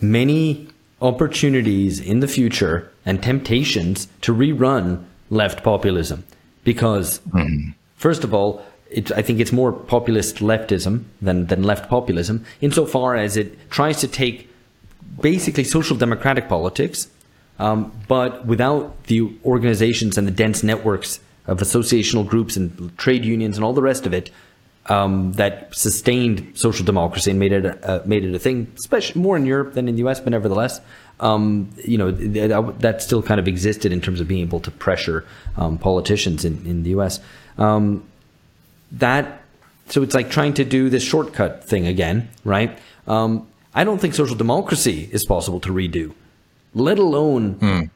many 0.00 0.68
opportunities 1.00 1.98
in 2.00 2.20
the 2.20 2.28
future 2.28 2.90
and 3.06 3.22
temptations 3.22 4.08
to 4.20 4.34
rerun 4.34 5.04
left 5.30 5.62
populism 5.62 6.24
because, 6.64 7.20
mm-hmm. 7.20 7.70
first 7.96 8.24
of 8.24 8.34
all, 8.34 8.62
it, 8.90 9.12
I 9.12 9.22
think 9.22 9.40
it's 9.40 9.52
more 9.52 9.72
populist 9.72 10.36
leftism 10.36 11.04
than, 11.22 11.46
than 11.46 11.62
left 11.62 11.88
populism, 11.88 12.44
insofar 12.60 13.16
as 13.16 13.36
it 13.36 13.70
tries 13.70 14.00
to 14.00 14.08
take 14.08 14.48
basically 15.20 15.64
social 15.64 15.96
democratic 15.96 16.48
politics, 16.48 17.08
um, 17.58 17.92
but 18.08 18.46
without 18.46 19.04
the 19.04 19.32
organizations 19.44 20.18
and 20.18 20.26
the 20.26 20.32
dense 20.32 20.62
networks 20.62 21.20
of 21.46 21.58
associational 21.58 22.26
groups 22.26 22.56
and 22.56 22.96
trade 22.96 23.24
unions 23.24 23.56
and 23.56 23.64
all 23.64 23.72
the 23.72 23.82
rest 23.82 24.06
of 24.06 24.14
it 24.14 24.30
um, 24.86 25.32
that 25.32 25.74
sustained 25.74 26.52
social 26.54 26.84
democracy 26.84 27.30
and 27.30 27.38
made 27.38 27.52
it 27.52 27.64
a, 27.64 27.88
uh, 27.88 28.02
made 28.06 28.24
it 28.24 28.34
a 28.34 28.38
thing, 28.38 28.72
especially 28.78 29.20
more 29.20 29.36
in 29.36 29.46
Europe 29.46 29.74
than 29.74 29.88
in 29.88 29.94
the 29.94 30.00
U.S. 30.00 30.20
But 30.20 30.30
nevertheless, 30.30 30.80
um, 31.20 31.70
you 31.84 31.98
know 31.98 32.10
that, 32.10 32.80
that, 32.80 33.02
still 33.02 33.22
kind 33.22 33.38
of 33.38 33.46
existed 33.46 33.92
in 33.92 34.00
terms 34.00 34.20
of 34.20 34.26
being 34.26 34.40
able 34.40 34.60
to 34.60 34.70
pressure 34.70 35.24
um, 35.56 35.78
politicians 35.78 36.44
in, 36.44 36.64
in 36.66 36.82
the 36.82 36.90
U.S. 36.90 37.20
Um, 37.58 38.04
that 38.92 39.42
so 39.88 40.02
it's 40.02 40.14
like 40.14 40.30
trying 40.30 40.54
to 40.54 40.64
do 40.64 40.88
this 40.88 41.02
shortcut 41.02 41.64
thing 41.64 41.86
again, 41.86 42.28
right? 42.44 42.78
Um, 43.08 43.48
I 43.74 43.84
don't 43.84 44.00
think 44.00 44.14
social 44.14 44.36
democracy 44.36 45.08
is 45.12 45.24
possible 45.24 45.60
to 45.60 45.72
redo, 45.72 46.14
let 46.74 46.98
alone 46.98 47.54
mm. 47.56 47.90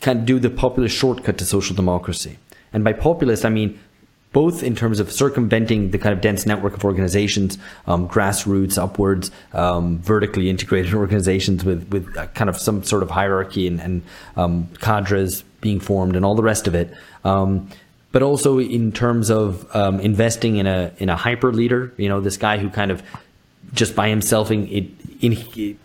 kind 0.00 0.20
of 0.20 0.26
do 0.26 0.38
the 0.38 0.50
populist 0.50 0.96
shortcut 0.96 1.38
to 1.38 1.44
social 1.44 1.74
democracy. 1.74 2.38
And 2.72 2.84
by 2.84 2.92
populist, 2.92 3.44
I 3.44 3.48
mean 3.48 3.78
both 4.32 4.62
in 4.62 4.76
terms 4.76 5.00
of 5.00 5.10
circumventing 5.10 5.90
the 5.90 5.98
kind 5.98 6.12
of 6.12 6.20
dense 6.20 6.46
network 6.46 6.74
of 6.74 6.84
organizations, 6.84 7.58
um, 7.88 8.08
grassroots, 8.08 8.78
upwards, 8.78 9.32
um, 9.52 9.98
vertically 9.98 10.48
integrated 10.48 10.94
organizations 11.04 11.64
with 11.64 11.88
with 11.90 12.14
kind 12.34 12.48
of 12.48 12.56
some 12.56 12.82
sort 12.82 13.02
of 13.02 13.10
hierarchy 13.10 13.66
and, 13.66 13.80
and 13.80 14.02
um, 14.36 14.68
cadres 14.80 15.42
being 15.60 15.80
formed 15.80 16.16
and 16.16 16.24
all 16.24 16.34
the 16.34 16.42
rest 16.42 16.66
of 16.66 16.74
it. 16.74 16.94
But 18.12 18.22
also 18.22 18.58
in 18.58 18.92
terms 18.92 19.30
of 19.30 19.74
um, 19.74 20.00
investing 20.00 20.56
in 20.56 20.66
a 20.66 20.92
in 20.98 21.08
a 21.08 21.16
hyper 21.16 21.52
leader. 21.52 21.92
You 21.96 22.08
know, 22.08 22.20
this 22.20 22.36
guy 22.36 22.58
who 22.58 22.68
kind 22.68 22.90
of 22.90 23.02
just 23.72 23.94
by 23.94 24.08
himself 24.08 24.50
in, 24.50 24.66
in, 24.66 24.96
in, 25.20 25.78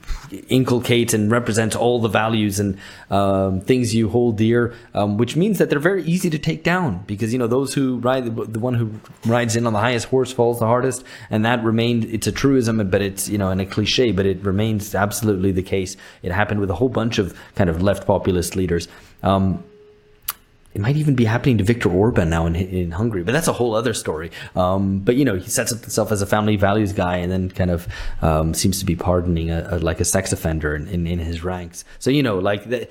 inculcates 0.49 1.13
and 1.13 1.29
represents 1.29 1.75
all 1.75 1.99
the 1.99 2.07
values 2.07 2.59
and 2.59 2.77
um, 3.11 3.61
things 3.61 3.93
you 3.93 4.09
hold 4.09 4.37
dear, 4.37 4.73
um, 4.93 5.17
which 5.17 5.35
means 5.35 5.59
that 5.59 5.69
they're 5.69 5.79
very 5.79 6.03
easy 6.03 6.29
to 6.29 6.39
take 6.39 6.63
down 6.63 7.03
because 7.05 7.31
you 7.31 7.39
know 7.39 7.47
those 7.47 7.73
who 7.73 7.97
ride 7.97 8.25
the, 8.25 8.45
the, 8.45 8.59
one 8.59 8.73
who 8.73 8.91
rides 9.25 9.55
in 9.55 9.67
on 9.67 9.73
the 9.73 9.79
highest 9.79 10.07
horse 10.07 10.31
falls 10.31 10.59
the 10.59 10.65
hardest, 10.65 11.03
and 11.29 11.45
that 11.45 11.63
remained. 11.63 12.05
It's 12.05 12.27
a 12.27 12.31
truism, 12.31 12.89
but 12.89 13.01
it's 13.01 13.29
you 13.29 13.37
know 13.37 13.49
and 13.49 13.61
a 13.61 13.65
cliche, 13.65 14.11
but 14.11 14.25
it 14.25 14.43
remains 14.43 14.95
absolutely 14.95 15.51
the 15.51 15.63
case. 15.63 15.95
It 16.23 16.31
happened 16.31 16.59
with 16.59 16.71
a 16.71 16.75
whole 16.75 16.89
bunch 16.89 17.19
of 17.19 17.37
kind 17.55 17.69
of 17.69 17.81
left 17.81 18.07
populist 18.07 18.55
leaders. 18.55 18.87
Um, 19.21 19.63
it 20.75 20.81
might 20.81 20.97
even 20.97 21.15
be 21.15 21.23
happening 21.23 21.57
to 21.59 21.63
Viktor 21.63 21.89
Orban 21.89 22.29
now 22.29 22.45
in, 22.45 22.55
in 22.57 22.91
Hungary, 22.91 23.23
but 23.23 23.31
that's 23.31 23.47
a 23.47 23.53
whole 23.53 23.75
other 23.75 23.93
story. 23.93 24.29
Um, 24.57 24.99
but 24.99 25.15
you 25.15 25.23
know, 25.23 25.35
he 25.35 25.49
sets 25.49 25.71
up 25.71 25.79
himself 25.79 26.11
as 26.11 26.21
a 26.21 26.25
family 26.25 26.57
values 26.57 26.91
guy, 26.91 27.15
and 27.15 27.31
then 27.31 27.49
kind 27.49 27.71
of 27.71 27.87
um, 28.21 28.53
seems 28.53 28.79
to 28.79 28.85
be 28.85 28.93
pardoning 28.93 29.49
a, 29.49 29.67
a, 29.71 29.79
like 29.79 30.01
a 30.01 30.05
sex 30.05 30.33
offender 30.33 30.75
in, 30.75 30.89
in, 30.89 31.07
in, 31.07 31.19
his 31.19 31.45
ranks. 31.45 31.85
So 31.99 32.09
you 32.09 32.21
know, 32.21 32.39
like 32.39 32.67
the 32.69 32.89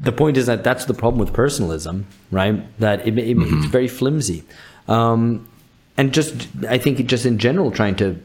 the 0.00 0.10
point 0.10 0.36
is 0.36 0.46
that 0.46 0.64
that's 0.64 0.86
the 0.86 0.94
problem 0.94 1.20
with 1.20 1.32
personalism, 1.32 2.08
right? 2.32 2.78
That 2.80 3.06
it, 3.06 3.16
it, 3.16 3.36
mm-hmm. 3.36 3.58
it's 3.58 3.66
very 3.66 3.86
flimsy, 3.86 4.42
um, 4.88 5.46
and 5.96 6.12
just 6.12 6.48
I 6.68 6.78
think 6.78 7.06
just 7.06 7.24
in 7.24 7.38
general 7.38 7.70
trying 7.70 7.94
to 7.96 8.20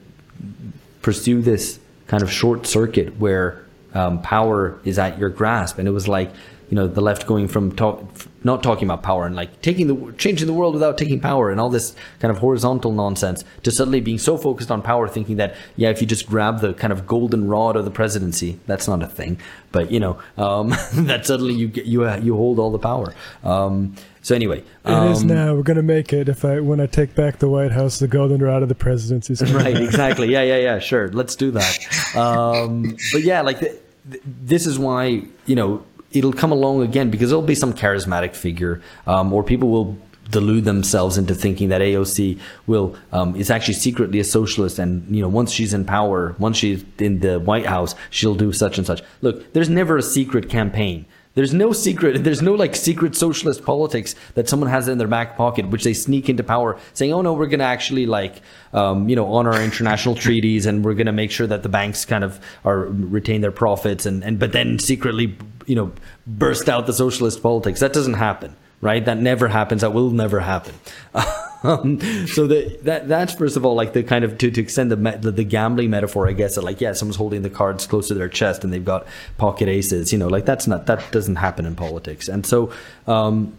pursue 1.04 1.44
this 1.44 1.80
kind 2.08 2.24
of 2.24 2.32
short 2.32 2.66
circuit 2.66 3.20
where 3.20 3.64
um, 3.94 4.24
power 4.24 4.80
is 4.84 4.98
at 4.98 5.20
your 5.20 5.30
grasp, 5.30 5.78
and 5.78 5.88
it 5.88 5.92
was 5.92 6.08
like 6.08 6.32
you 6.70 6.76
know 6.76 6.88
the 6.88 7.02
left 7.02 7.28
going 7.28 7.48
from 7.48 7.72
talk, 7.72 8.04
not 8.44 8.62
talking 8.62 8.88
about 8.88 9.02
power 9.02 9.26
and 9.26 9.36
like 9.36 9.62
taking 9.62 9.88
the 9.88 10.14
changing 10.18 10.48
the 10.48 10.54
world 10.54 10.74
without 10.74 10.98
taking 10.98 11.20
power 11.20 11.50
and 11.50 11.60
all 11.60 11.70
this 11.70 11.96
kind 12.20 12.32
of 12.32 12.40
horizontal 12.40 12.92
nonsense 12.92 13.44
to 13.64 13.72
suddenly 13.72 14.02
being 14.02 14.18
so 14.18 14.38
focused 14.38 14.70
on 14.70 14.82
power 14.82 15.08
thinking 15.08 15.38
that 15.38 15.56
yeah 15.76 15.90
if 15.90 16.02
you 16.02 16.08
just 16.08 16.28
grab 16.28 16.60
the 16.60 16.74
kind 16.74 16.92
of 16.92 17.08
golden 17.08 17.48
rod 17.48 17.76
of 17.76 17.86
the 17.86 17.92
presidency 17.92 18.60
that's 18.66 18.88
not 18.88 19.02
a 19.02 19.08
thing. 19.08 19.40
But 19.72 19.92
you 19.92 20.00
know 20.00 20.20
um, 20.38 20.70
that 20.94 21.26
suddenly 21.26 21.54
you 21.54 21.68
get 21.68 21.86
you 21.86 22.10
you 22.18 22.36
hold 22.36 22.60
all 22.60 22.72
the 22.72 22.80
power. 22.80 23.14
Um, 23.44 23.96
so 24.22 24.36
anyway 24.36 24.64
um, 24.84 25.08
it 25.08 25.12
is 25.12 25.22
um, 25.22 25.28
now. 25.28 25.56
We're 25.56 25.64
gonna 25.64 25.82
make 25.84 26.12
it 26.12 26.28
if 26.28 26.44
I 26.44 26.60
when 26.60 26.82
I 26.82 26.86
take 26.88 27.16
back 27.16 27.40
the 27.40 27.50
White 27.50 27.72
House 27.72 28.00
the 28.00 28.08
golden 28.08 28.42
rod 28.42 28.62
of 28.62 28.70
the 28.70 28.76
presidency. 28.76 29.36
Right 29.58 29.78
exactly. 29.78 30.32
Yeah 30.32 30.44
yeah 30.44 30.58
yeah. 30.58 30.80
Sure. 30.80 31.08
Let's 31.10 31.36
do 31.36 31.52
that. 31.52 32.16
Um, 32.16 32.98
but 33.14 33.24
yeah 33.24 33.42
like 33.42 33.60
the, 33.60 33.80
this 34.26 34.68
is 34.68 34.78
why 34.78 35.24
you 35.46 35.56
know 35.56 35.84
it'll 36.12 36.34
come 36.34 36.52
along 36.52 36.82
again 36.82 37.10
because 37.10 37.30
there'll 37.30 37.42
be 37.42 37.56
some 37.56 37.74
charismatic 37.74 38.36
figure, 38.36 38.82
um, 39.06 39.34
or 39.34 39.44
people 39.44 39.70
will 39.70 39.98
delude 40.30 40.66
themselves 40.66 41.18
into 41.18 41.34
thinking 41.34 41.70
that 41.70 41.82
AOC 41.82 42.40
will 42.66 42.96
um, 43.12 43.36
is 43.36 43.50
actually 43.50 43.74
secretly 43.76 44.20
a 44.20 44.24
socialist, 44.24 44.80
and 44.80 45.14
you 45.14 45.22
know 45.22 45.30
once 45.30 45.52
she's 45.52 45.74
in 45.74 45.86
power, 45.86 46.36
once 46.40 46.58
she's 46.58 46.84
in 47.00 47.20
the 47.20 47.40
White 47.40 47.66
House, 47.66 47.96
she'll 48.10 48.36
do 48.36 48.52
such 48.52 48.78
and 48.78 48.86
such. 48.86 49.02
Look, 49.22 49.54
there's 49.54 49.70
never 49.70 49.98
a 49.98 50.04
secret 50.04 50.50
campaign. 50.50 51.06
There's 51.38 51.54
no 51.54 51.72
secret. 51.72 52.24
There's 52.24 52.42
no 52.42 52.56
like 52.56 52.76
secret 52.76 53.16
socialist 53.16 53.64
politics 53.64 54.16
that 54.34 54.50
someone 54.50 54.72
has 54.72 54.88
in 54.88 54.98
their 54.98 55.08
back 55.08 55.38
pocket, 55.38 55.70
which 55.70 55.84
they 55.84 55.94
sneak 55.94 56.30
into 56.30 56.44
power, 56.44 56.80
saying, 56.96 57.14
"Oh 57.14 57.22
no, 57.22 57.34
we're 57.34 57.46
going 57.46 57.60
to 57.60 57.66
actually 57.66 58.08
like, 58.08 58.42
um, 58.74 59.08
you 59.08 59.16
know, 59.16 59.32
honor 59.32 59.52
our 59.54 59.62
international 59.62 60.16
treaties, 60.26 60.66
and 60.66 60.84
we're 60.84 60.96
going 60.96 61.06
to 61.06 61.12
make 61.12 61.30
sure 61.30 61.46
that 61.46 61.62
the 61.62 61.70
banks 61.70 62.06
kind 62.06 62.24
of 62.24 62.40
are 62.66 62.88
retain 62.88 63.42
their 63.42 63.52
profits, 63.52 64.08
and 64.08 64.24
and 64.24 64.40
but 64.40 64.52
then 64.52 64.80
secretly, 64.80 65.38
you 65.68 65.76
know, 65.76 65.92
burst 66.26 66.70
out 66.70 66.88
the 66.88 66.94
socialist 66.94 67.44
politics." 67.44 67.82
That 67.82 67.94
doesn't 67.94 68.16
happen, 68.16 68.56
right? 68.82 69.06
That 69.06 69.20
never 69.20 69.48
happens. 69.48 69.82
That 69.82 69.94
will 69.94 70.10
never 70.10 70.40
happen. 70.40 70.74
Um, 71.68 72.00
so 72.28 72.48
the, 72.48 72.80
that 72.84 73.10
that's 73.10 73.34
first 73.34 73.58
of 73.58 73.66
all 73.66 73.76
like 73.76 73.92
the 73.92 74.02
kind 74.02 74.24
of 74.24 74.38
to, 74.38 74.50
to 74.50 74.62
extend 74.62 74.90
the, 74.90 74.96
the, 74.96 75.32
the 75.32 75.44
gambling 75.44 75.90
metaphor, 75.90 76.28
I 76.28 76.32
guess. 76.32 76.56
That 76.56 76.64
like 76.64 76.80
yeah, 76.80 76.94
someone's 76.94 77.18
holding 77.18 77.42
the 77.42 77.50
cards 77.50 77.86
close 77.86 78.08
to 78.08 78.14
their 78.14 78.30
chest 78.30 78.64
and 78.64 78.72
they've 78.72 78.84
got 78.84 79.06
pocket 79.38 79.68
aces. 79.68 80.14
You 80.14 80.20
know, 80.20 80.28
like 80.28 80.46
that's 80.46 80.66
not 80.66 80.86
that 80.86 81.12
doesn't 81.12 81.36
happen 81.36 81.66
in 81.66 81.76
politics. 81.76 82.30
And 82.30 82.46
so 82.46 82.72
um, 83.06 83.54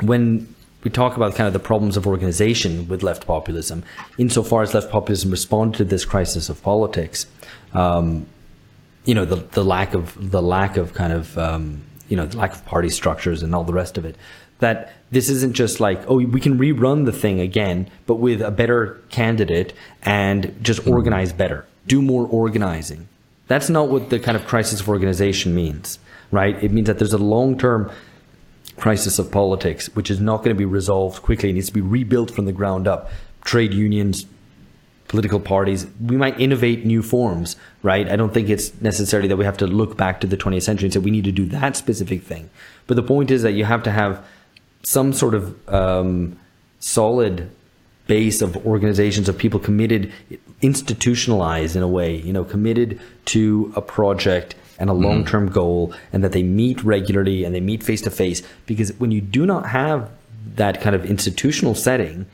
when 0.00 0.54
we 0.84 0.90
talk 0.90 1.16
about 1.16 1.34
kind 1.34 1.46
of 1.46 1.52
the 1.52 1.58
problems 1.58 1.96
of 1.96 2.06
organization 2.06 2.86
with 2.88 3.02
left 3.02 3.26
populism, 3.26 3.82
insofar 4.16 4.62
as 4.62 4.72
left 4.72 4.90
populism 4.90 5.30
responded 5.30 5.78
to 5.78 5.84
this 5.84 6.04
crisis 6.04 6.48
of 6.48 6.62
politics, 6.62 7.26
um, 7.74 8.26
you 9.04 9.14
know, 9.14 9.24
the 9.24 9.36
the 9.36 9.64
lack 9.64 9.94
of 9.94 10.30
the 10.30 10.42
lack 10.42 10.76
of 10.76 10.94
kind 10.94 11.12
of 11.12 11.36
um, 11.36 11.82
you 12.08 12.16
know 12.16 12.26
the 12.26 12.36
lack 12.36 12.52
of 12.52 12.64
party 12.64 12.90
structures 12.90 13.42
and 13.42 13.54
all 13.54 13.64
the 13.64 13.72
rest 13.72 13.98
of 13.98 14.04
it 14.04 14.16
that 14.60 14.92
this 15.10 15.28
isn't 15.28 15.54
just 15.54 15.80
like, 15.80 16.02
oh, 16.08 16.16
we 16.16 16.40
can 16.40 16.58
rerun 16.58 17.04
the 17.04 17.12
thing 17.12 17.40
again, 17.40 17.90
but 18.06 18.16
with 18.16 18.40
a 18.40 18.50
better 18.50 19.00
candidate 19.10 19.72
and 20.02 20.56
just 20.62 20.82
hmm. 20.82 20.90
organize 20.90 21.32
better, 21.32 21.66
do 21.86 22.00
more 22.00 22.26
organizing. 22.26 23.08
That's 23.48 23.68
not 23.68 23.88
what 23.88 24.10
the 24.10 24.20
kind 24.20 24.36
of 24.36 24.46
crisis 24.46 24.80
of 24.80 24.88
organization 24.88 25.54
means, 25.54 25.98
right? 26.30 26.62
It 26.62 26.70
means 26.70 26.86
that 26.86 26.98
there's 26.98 27.12
a 27.12 27.18
long 27.18 27.58
term 27.58 27.90
crisis 28.76 29.18
of 29.18 29.30
politics, 29.30 29.88
which 29.96 30.10
is 30.10 30.20
not 30.20 30.38
going 30.38 30.54
to 30.54 30.58
be 30.58 30.64
resolved 30.64 31.22
quickly. 31.22 31.50
It 31.50 31.54
needs 31.54 31.66
to 31.66 31.72
be 31.72 31.80
rebuilt 31.80 32.30
from 32.30 32.44
the 32.44 32.52
ground 32.52 32.86
up. 32.86 33.10
Trade 33.42 33.74
unions, 33.74 34.26
political 35.08 35.40
parties, 35.40 35.88
we 36.00 36.16
might 36.16 36.38
innovate 36.38 36.86
new 36.86 37.02
forms, 37.02 37.56
right? 37.82 38.08
I 38.08 38.14
don't 38.14 38.32
think 38.32 38.48
it's 38.48 38.80
necessarily 38.80 39.28
that 39.28 39.36
we 39.36 39.44
have 39.44 39.56
to 39.56 39.66
look 39.66 39.96
back 39.96 40.20
to 40.20 40.28
the 40.28 40.36
20th 40.36 40.62
century 40.62 40.86
and 40.86 40.92
say 40.92 41.00
we 41.00 41.10
need 41.10 41.24
to 41.24 41.32
do 41.32 41.46
that 41.46 41.76
specific 41.76 42.22
thing. 42.22 42.48
But 42.86 42.94
the 42.94 43.02
point 43.02 43.32
is 43.32 43.42
that 43.42 43.52
you 43.52 43.64
have 43.64 43.82
to 43.82 43.90
have 43.90 44.24
some 44.82 45.12
sort 45.12 45.34
of 45.34 45.68
um, 45.68 46.38
solid 46.78 47.50
base 48.06 48.42
of 48.42 48.56
organizations 48.66 49.28
of 49.28 49.38
people 49.38 49.60
committed, 49.60 50.12
institutionalized 50.62 51.76
in 51.76 51.82
a 51.82 51.88
way, 51.88 52.16
you 52.16 52.32
know, 52.32 52.44
committed 52.44 53.00
to 53.24 53.72
a 53.76 53.80
project 53.80 54.54
and 54.78 54.90
a 54.90 54.92
mm-hmm. 54.92 55.04
long-term 55.04 55.48
goal, 55.50 55.94
and 56.12 56.24
that 56.24 56.32
they 56.32 56.42
meet 56.42 56.82
regularly 56.82 57.44
and 57.44 57.54
they 57.54 57.60
meet 57.60 57.82
face 57.82 58.00
to 58.00 58.10
face. 58.10 58.42
Because 58.66 58.92
when 58.98 59.10
you 59.10 59.20
do 59.20 59.46
not 59.46 59.66
have 59.66 60.10
that 60.56 60.80
kind 60.80 60.96
of 60.96 61.04
institutional 61.04 61.74
setting, 61.74 62.26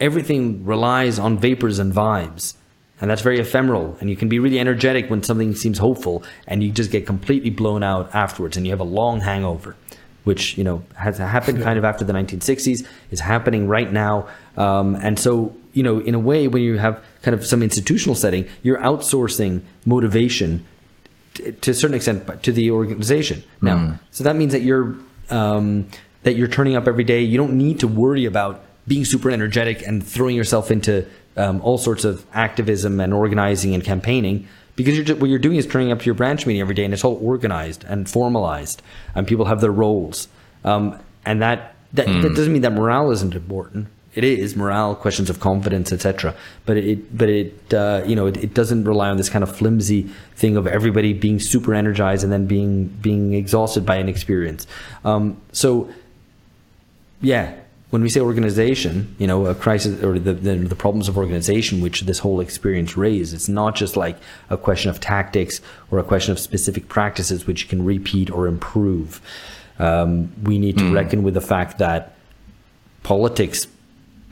everything 0.00 0.64
relies 0.64 1.18
on 1.18 1.38
vapors 1.38 1.78
and 1.78 1.92
vibes. 1.92 2.54
And 3.00 3.10
that's 3.10 3.22
very 3.22 3.40
ephemeral. 3.40 3.96
And 4.00 4.10
you 4.10 4.16
can 4.16 4.28
be 4.28 4.38
really 4.38 4.58
energetic 4.58 5.08
when 5.08 5.22
something 5.22 5.54
seems 5.54 5.78
hopeful, 5.78 6.22
and 6.46 6.62
you 6.62 6.70
just 6.70 6.90
get 6.90 7.06
completely 7.06 7.50
blown 7.50 7.82
out 7.82 8.14
afterwards, 8.14 8.56
and 8.56 8.66
you 8.66 8.72
have 8.72 8.80
a 8.80 8.84
long 8.84 9.20
hangover 9.20 9.76
which 10.24 10.58
you 10.58 10.64
know 10.64 10.82
has 10.96 11.18
happened 11.18 11.62
kind 11.62 11.78
of 11.78 11.84
after 11.84 12.04
the 12.04 12.12
1960s, 12.12 12.86
is 13.10 13.20
happening 13.20 13.68
right 13.68 13.92
now. 13.92 14.26
Um, 14.56 14.96
and 14.96 15.18
so, 15.18 15.54
you 15.72 15.82
know, 15.82 16.00
in 16.00 16.14
a 16.14 16.18
way, 16.18 16.48
when 16.48 16.62
you 16.62 16.78
have 16.78 17.02
kind 17.22 17.34
of 17.34 17.46
some 17.46 17.62
institutional 17.62 18.14
setting, 18.14 18.48
you're 18.62 18.78
outsourcing 18.78 19.62
motivation 19.84 20.64
t- 21.34 21.52
to 21.52 21.70
a 21.70 21.74
certain 21.74 21.94
extent 21.94 22.42
to 22.42 22.52
the 22.52 22.70
organization 22.70 23.42
now. 23.60 23.76
Mm. 23.76 24.00
So 24.10 24.24
that 24.24 24.36
means 24.36 24.52
that 24.52 24.62
you're 24.62 24.96
um, 25.30 25.88
that 26.22 26.34
you're 26.34 26.48
turning 26.48 26.74
up 26.74 26.88
every 26.88 27.04
day. 27.04 27.22
You 27.22 27.38
don't 27.38 27.56
need 27.56 27.80
to 27.80 27.88
worry 27.88 28.24
about 28.24 28.64
being 28.86 29.04
super 29.04 29.30
energetic 29.30 29.86
and 29.86 30.06
throwing 30.06 30.36
yourself 30.36 30.70
into 30.70 31.06
um, 31.36 31.60
all 31.62 31.78
sorts 31.78 32.04
of 32.04 32.24
activism 32.32 33.00
and 33.00 33.12
organizing 33.12 33.74
and 33.74 33.82
campaigning 33.82 34.46
because 34.76 34.96
you're 34.96 35.04
just, 35.04 35.20
what 35.20 35.30
you're 35.30 35.38
doing 35.38 35.56
is 35.56 35.66
turning 35.66 35.92
up 35.92 36.00
to 36.00 36.06
your 36.06 36.14
branch 36.14 36.46
meeting 36.46 36.60
every 36.60 36.74
day 36.74 36.84
and 36.84 36.92
it's 36.92 37.04
all 37.04 37.18
organized 37.22 37.84
and 37.84 38.08
formalized 38.08 38.82
and 39.14 39.26
people 39.26 39.44
have 39.46 39.60
their 39.60 39.72
roles 39.72 40.28
um, 40.64 40.98
and 41.24 41.42
that 41.42 41.74
that, 41.92 42.06
mm. 42.06 42.22
that, 42.22 42.28
hmm. 42.28 42.34
doesn't 42.34 42.52
mean 42.52 42.62
that 42.62 42.72
morale 42.72 43.10
isn't 43.10 43.34
important 43.34 43.86
it 44.14 44.24
is 44.24 44.56
morale 44.56 44.94
questions 44.94 45.30
of 45.30 45.40
confidence 45.40 45.92
etc 45.92 46.34
but 46.66 46.76
it 46.76 47.16
but 47.16 47.28
it 47.28 47.74
uh, 47.74 48.02
you 48.04 48.16
know 48.16 48.26
it, 48.26 48.36
it, 48.36 48.54
doesn't 48.54 48.84
rely 48.84 49.08
on 49.08 49.16
this 49.16 49.28
kind 49.28 49.42
of 49.42 49.56
flimsy 49.56 50.02
thing 50.34 50.56
of 50.56 50.66
everybody 50.66 51.12
being 51.12 51.38
super 51.38 51.74
energized 51.74 52.24
and 52.24 52.32
then 52.32 52.46
being 52.46 52.86
being 52.86 53.34
exhausted 53.34 53.86
by 53.86 53.96
an 53.96 54.08
experience 54.08 54.66
um, 55.04 55.40
so 55.52 55.88
yeah 57.20 57.54
when 57.94 58.02
we 58.02 58.08
say 58.08 58.18
organization, 58.18 59.14
you 59.20 59.26
know, 59.28 59.46
a 59.46 59.54
crisis 59.54 60.02
or 60.02 60.18
the, 60.18 60.32
the, 60.32 60.56
the, 60.56 60.74
problems 60.74 61.08
of 61.08 61.16
organization, 61.16 61.80
which 61.80 62.00
this 62.00 62.18
whole 62.18 62.40
experience 62.40 62.96
raised, 62.96 63.32
it's 63.32 63.48
not 63.48 63.76
just 63.76 63.96
like 63.96 64.16
a 64.50 64.56
question 64.56 64.90
of 64.90 64.98
tactics 64.98 65.60
or 65.92 66.00
a 66.00 66.02
question 66.02 66.32
of 66.32 66.40
specific 66.40 66.88
practices 66.88 67.46
which 67.46 67.62
you 67.62 67.68
can 67.68 67.84
repeat 67.84 68.32
or 68.32 68.48
improve. 68.48 69.20
Um, 69.78 70.32
we 70.42 70.58
need 70.58 70.76
to 70.78 70.82
mm. 70.82 70.92
reckon 70.92 71.22
with 71.22 71.34
the 71.34 71.40
fact 71.40 71.78
that 71.78 72.16
politics 73.04 73.68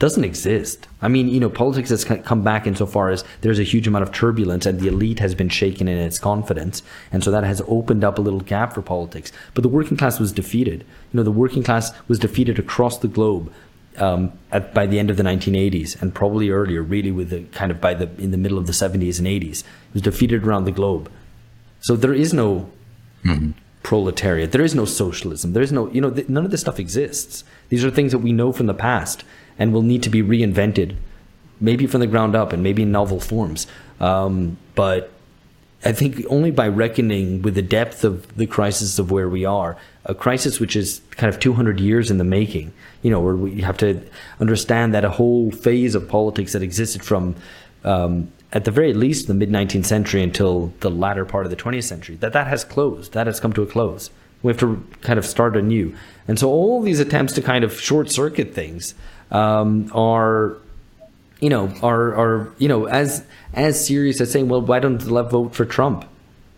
doesn't 0.03 0.25
exist. 0.25 0.89
I 1.01 1.07
mean, 1.07 1.29
you 1.29 1.39
know, 1.39 1.49
politics 1.49 1.91
has 1.91 2.05
come 2.05 2.43
back 2.43 2.67
insofar 2.67 3.11
as 3.11 3.23
there's 3.43 3.61
a 3.61 3.63
huge 3.63 3.87
amount 3.87 4.03
of 4.03 4.11
turbulence 4.11 4.67
and 4.67 4.81
the 4.81 4.89
elite 4.89 5.21
has 5.21 5.33
been 5.33 5.49
shaken 5.49 5.87
in 5.87 5.97
its 5.97 6.19
confidence. 6.19 6.83
And 7.13 7.23
so 7.23 7.31
that 7.31 7.45
has 7.45 7.63
opened 7.69 8.03
up 8.03 8.19
a 8.19 8.21
little 8.21 8.41
gap 8.41 8.73
for 8.73 8.83
politics. 8.83 9.31
But 9.55 9.63
the 9.63 9.69
working 9.69 9.97
class 9.97 10.19
was 10.19 10.33
defeated. 10.33 10.81
You 11.13 11.19
know, 11.19 11.23
the 11.23 11.31
working 11.31 11.63
class 11.63 11.93
was 12.09 12.19
defeated 12.19 12.59
across 12.59 12.99
the 12.99 13.07
globe 13.07 13.53
um, 13.97 14.33
at, 14.51 14.75
by 14.75 14.87
the 14.87 14.99
end 14.99 15.09
of 15.09 15.19
the 15.19 15.23
1980s 15.23 16.03
and 16.03 16.13
probably 16.13 16.51
earlier, 16.51 16.83
really 16.83 17.13
with 17.13 17.31
the 17.31 17.45
kind 17.53 17.71
of 17.71 17.81
by 17.81 17.95
the, 17.95 18.11
in 18.21 18.33
the 18.33 18.37
middle 18.37 18.59
of 18.59 18.67
the 18.67 18.73
70s 18.73 19.21
and 19.21 19.29
80s. 19.29 19.61
It 19.61 19.67
was 19.93 20.03
defeated 20.03 20.45
around 20.45 20.65
the 20.65 20.73
globe. 20.73 21.13
So 21.79 21.95
there 21.95 22.13
is 22.13 22.35
no 22.35 22.69
mm-hmm. 23.25 23.53
proletariat. 23.85 24.51
There 24.51 24.65
is 24.65 24.75
no 24.75 24.85
socialism. 24.85 25.53
There 25.53 25.63
is 25.63 25.71
no, 25.71 25.89
you 25.91 26.01
know, 26.01 26.11
th- 26.11 26.29
none 26.29 26.45
of 26.45 26.51
this 26.51 26.63
stuff 26.63 26.81
exists. 26.81 27.45
These 27.69 27.85
are 27.85 27.91
things 27.93 28.11
that 28.11 28.19
we 28.19 28.33
know 28.33 28.51
from 28.51 28.67
the 28.67 28.75
past 28.75 29.23
and 29.59 29.73
will 29.73 29.83
need 29.83 30.03
to 30.03 30.11
be 30.11 30.23
reinvented, 30.23 30.97
maybe 31.61 31.87
from 31.87 32.01
the 32.01 32.07
ground 32.07 32.35
up 32.35 32.53
and 32.53 32.63
maybe 32.63 32.83
in 32.83 32.93
novel 32.93 33.21
forms. 33.21 33.67
Um, 34.01 34.57
but 34.75 35.13
I 35.85 35.93
think 35.93 36.25
only 36.29 36.51
by 36.53 36.69
reckoning 36.69 37.43
with 37.43 37.55
the 37.55 37.63
depth 37.63 38.05
of 38.05 38.35
the 38.37 38.47
crisis 38.47 38.99
of 38.99 39.11
where 39.11 39.29
we 39.29 39.45
are, 39.45 39.77
a 40.05 40.15
crisis 40.15 40.61
which 40.61 40.77
is 40.77 41.01
kind 41.13 41.33
of 41.33 41.41
200 41.41 41.81
years 41.81 42.11
in 42.11 42.19
the 42.19 42.25
making, 42.25 42.73
you 43.03 43.11
know, 43.11 43.21
where 43.21 43.35
we 43.35 43.63
have 43.63 43.77
to 43.79 44.01
understand 44.39 44.95
that 44.95 45.05
a 45.05 45.11
whole 45.11 45.51
phase 45.51 45.95
of 45.95 46.09
politics 46.09 46.53
that 46.53 46.63
existed 46.63 47.05
from, 47.05 47.35
um, 47.85 48.31
at 48.53 48.65
the 48.65 48.71
very 48.71 48.93
least, 48.93 49.27
the 49.27 49.35
mid 49.35 49.51
19th 49.51 49.87
century 49.87 50.23
until 50.23 50.73
the 50.81 50.91
latter 50.91 51.25
part 51.25 51.47
of 51.47 51.51
the 51.51 51.57
20th 51.57 51.85
century, 51.85 52.15
that 52.17 52.33
that 52.33 52.47
has 52.47 52.65
closed, 52.65 53.13
that 53.13 53.27
has 53.27 53.41
come 53.41 53.53
to 53.53 53.63
a 53.63 53.67
close. 53.67 54.11
We 54.43 54.53
have 54.53 54.61
to 54.61 54.85
kind 55.01 55.19
of 55.19 55.27
start 55.27 55.57
anew. 55.57 55.95
And 56.29 56.39
so 56.39 56.49
all 56.49 56.81
these 56.83 57.01
attempts 57.01 57.33
to 57.35 57.43
kind 57.43 57.65
of 57.65 57.81
short 57.81 58.11
circuit 58.11 58.55
things 58.55 58.95
um, 59.33 59.91
are 59.93 60.57
you 61.41 61.49
know, 61.49 61.75
are 61.83 62.15
are 62.15 62.53
you 62.59 62.69
know 62.69 62.87
as 62.87 63.25
as 63.53 63.85
serious 63.85 64.21
as 64.21 64.31
saying, 64.31 64.49
well, 64.49 64.63
why 64.63 64.79
don't 64.79 64.99
the 64.99 65.13
left 65.13 65.33
vote 65.33 65.55
for 65.55 65.65
Trump? 65.65 66.05